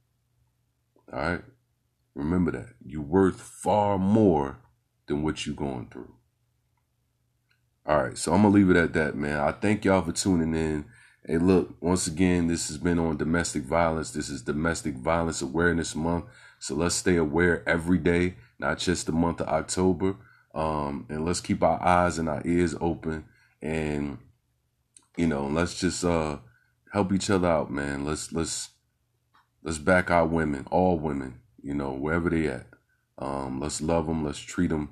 all 1.13 1.19
right 1.19 1.43
remember 2.15 2.51
that 2.51 2.69
you're 2.83 3.03
worth 3.03 3.41
far 3.41 3.99
more 3.99 4.59
than 5.09 5.23
what 5.23 5.45
you're 5.45 5.57
going 5.57 5.89
through 5.91 6.13
all 7.87 8.03
right 8.03 8.17
so 8.17 8.33
i'm 8.33 8.43
gonna 8.43 8.55
leave 8.55 8.71
it 8.71 8.77
at 8.77 8.93
that 8.93 9.17
man 9.17 9.41
i 9.41 9.51
thank 9.51 9.85
y'all 9.85 10.03
for 10.03 10.13
tuning 10.13 10.55
in 10.55 10.85
Hey, 11.27 11.37
look, 11.37 11.77
once 11.83 12.07
again, 12.07 12.47
this 12.47 12.69
has 12.69 12.79
been 12.79 12.99
on 12.99 13.19
domestic 13.19 13.65
violence. 13.65 14.13
This 14.13 14.31
is 14.31 14.41
Domestic 14.41 14.95
Violence 14.95 15.43
Awareness 15.43 15.95
Month. 15.95 16.25
So 16.59 16.75
let's 16.75 16.95
stay 16.95 17.17
aware 17.17 17.63
every 17.69 17.99
day, 17.99 18.37
not 18.59 18.79
just 18.79 19.05
the 19.05 19.13
month 19.13 19.43
of 19.43 19.49
October. 19.49 20.17
Um, 20.55 21.05
and 21.11 21.27
let's 21.27 21.43
keep 21.43 21.63
our 21.63 21.83
eyes 21.85 22.19
and 22.19 22.31
our 22.31 22.41
ears 22.47 22.75
open 22.81 23.27
and 23.61 24.17
you 25.19 25.27
know, 25.27 25.47
let's 25.47 25.79
just 25.79 26.05
uh 26.05 26.39
help 26.93 27.13
each 27.13 27.29
other 27.29 27.49
out, 27.49 27.71
man. 27.71 28.07
Let's 28.07 28.33
let's 28.33 28.71
let's 29.63 29.79
back 29.79 30.11
our 30.11 30.27
women, 30.27 30.67
all 30.71 30.99
women, 30.99 31.41
you 31.61 31.75
know, 31.75 31.91
wherever 31.91 32.31
they 32.31 32.47
at. 32.47 32.67
Um, 33.19 33.61
let's 33.61 33.81
love 33.81 34.07
them, 34.07 34.25
let's 34.25 34.39
treat 34.39 34.69
them 34.71 34.91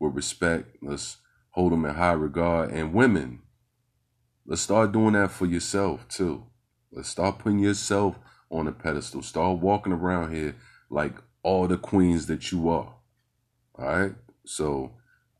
with 0.00 0.14
respect. 0.14 0.76
Let's 0.82 1.18
hold 1.50 1.72
them 1.72 1.84
in 1.84 1.94
high 1.94 2.12
regard 2.12 2.70
and 2.70 2.92
women, 2.94 3.40
let's 4.46 4.62
start 4.62 4.92
doing 4.92 5.14
that 5.14 5.30
for 5.30 5.46
yourself 5.46 6.06
too. 6.08 6.44
Let's 6.92 7.08
start 7.08 7.38
putting 7.38 7.58
yourself 7.58 8.18
on 8.50 8.66
a 8.66 8.72
pedestal. 8.72 9.22
Start 9.22 9.58
walking 9.58 9.92
around 9.92 10.34
here 10.34 10.56
like 10.90 11.14
all 11.42 11.66
the 11.66 11.76
queens 11.76 12.26
that 12.26 12.50
you 12.50 12.68
are. 12.68 12.94
All 13.78 13.86
right. 13.86 14.14
So 14.44 14.92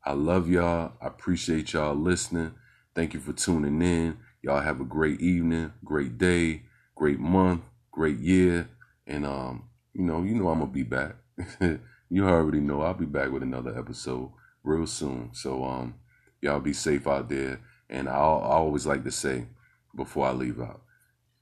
I 0.05 0.13
love 0.13 0.49
y'all. 0.49 0.93
I 1.01 1.07
appreciate 1.07 1.73
y'all 1.73 1.95
listening. 1.95 2.53
Thank 2.95 3.13
you 3.13 3.19
for 3.19 3.33
tuning 3.33 3.81
in. 3.81 4.17
Y'all 4.41 4.61
have 4.61 4.79
a 4.79 4.85
great 4.85 5.19
evening, 5.19 5.73
great 5.83 6.17
day, 6.17 6.63
great 6.95 7.19
month, 7.19 7.61
great 7.91 8.19
year. 8.19 8.69
And 9.07 9.25
um, 9.25 9.69
you 9.93 10.03
know, 10.03 10.23
you 10.23 10.35
know 10.35 10.49
I'm 10.49 10.59
gonna 10.59 10.71
be 10.71 10.83
back. 10.83 11.15
you 12.09 12.27
already 12.27 12.59
know 12.59 12.81
I'll 12.81 12.93
be 12.93 13.05
back 13.05 13.31
with 13.31 13.43
another 13.43 13.77
episode 13.77 14.31
real 14.63 14.87
soon. 14.87 15.29
So 15.33 15.63
um 15.63 15.95
y'all 16.41 16.59
be 16.59 16.73
safe 16.73 17.07
out 17.07 17.29
there. 17.29 17.61
And 17.89 18.07
I, 18.07 18.13
I 18.13 18.53
always 18.55 18.85
like 18.85 19.03
to 19.03 19.11
say 19.11 19.47
before 19.95 20.27
I 20.27 20.31
leave 20.31 20.59
out, 20.59 20.81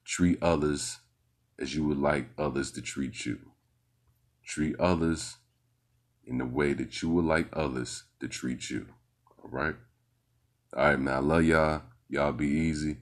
treat 0.06 0.42
others 0.42 1.00
as 1.60 1.76
you 1.76 1.86
would 1.86 1.98
like 1.98 2.30
others 2.38 2.72
to 2.72 2.82
treat 2.82 3.26
you. 3.26 3.40
Treat 4.46 4.80
others 4.80 5.38
in 6.26 6.38
the 6.38 6.46
way 6.46 6.74
that 6.74 7.02
you 7.02 7.10
would 7.10 7.26
like 7.26 7.48
others 7.54 8.04
to 8.20 8.28
treat 8.28 8.70
you. 8.70 8.88
All 9.44 9.50
right? 9.50 9.76
All 10.76 10.86
right, 10.86 11.00
man. 11.00 11.14
I 11.14 11.20
love 11.20 11.44
y'all. 11.44 11.82
Y'all 12.10 12.32
be 12.32 12.48
easy. 12.48 12.98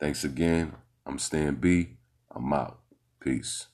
Thanks 0.00 0.24
again. 0.24 0.72
I'm 1.04 1.18
Stan 1.18 1.56
B. 1.56 1.96
I'm 2.34 2.52
out. 2.52 2.80
Peace. 3.20 3.66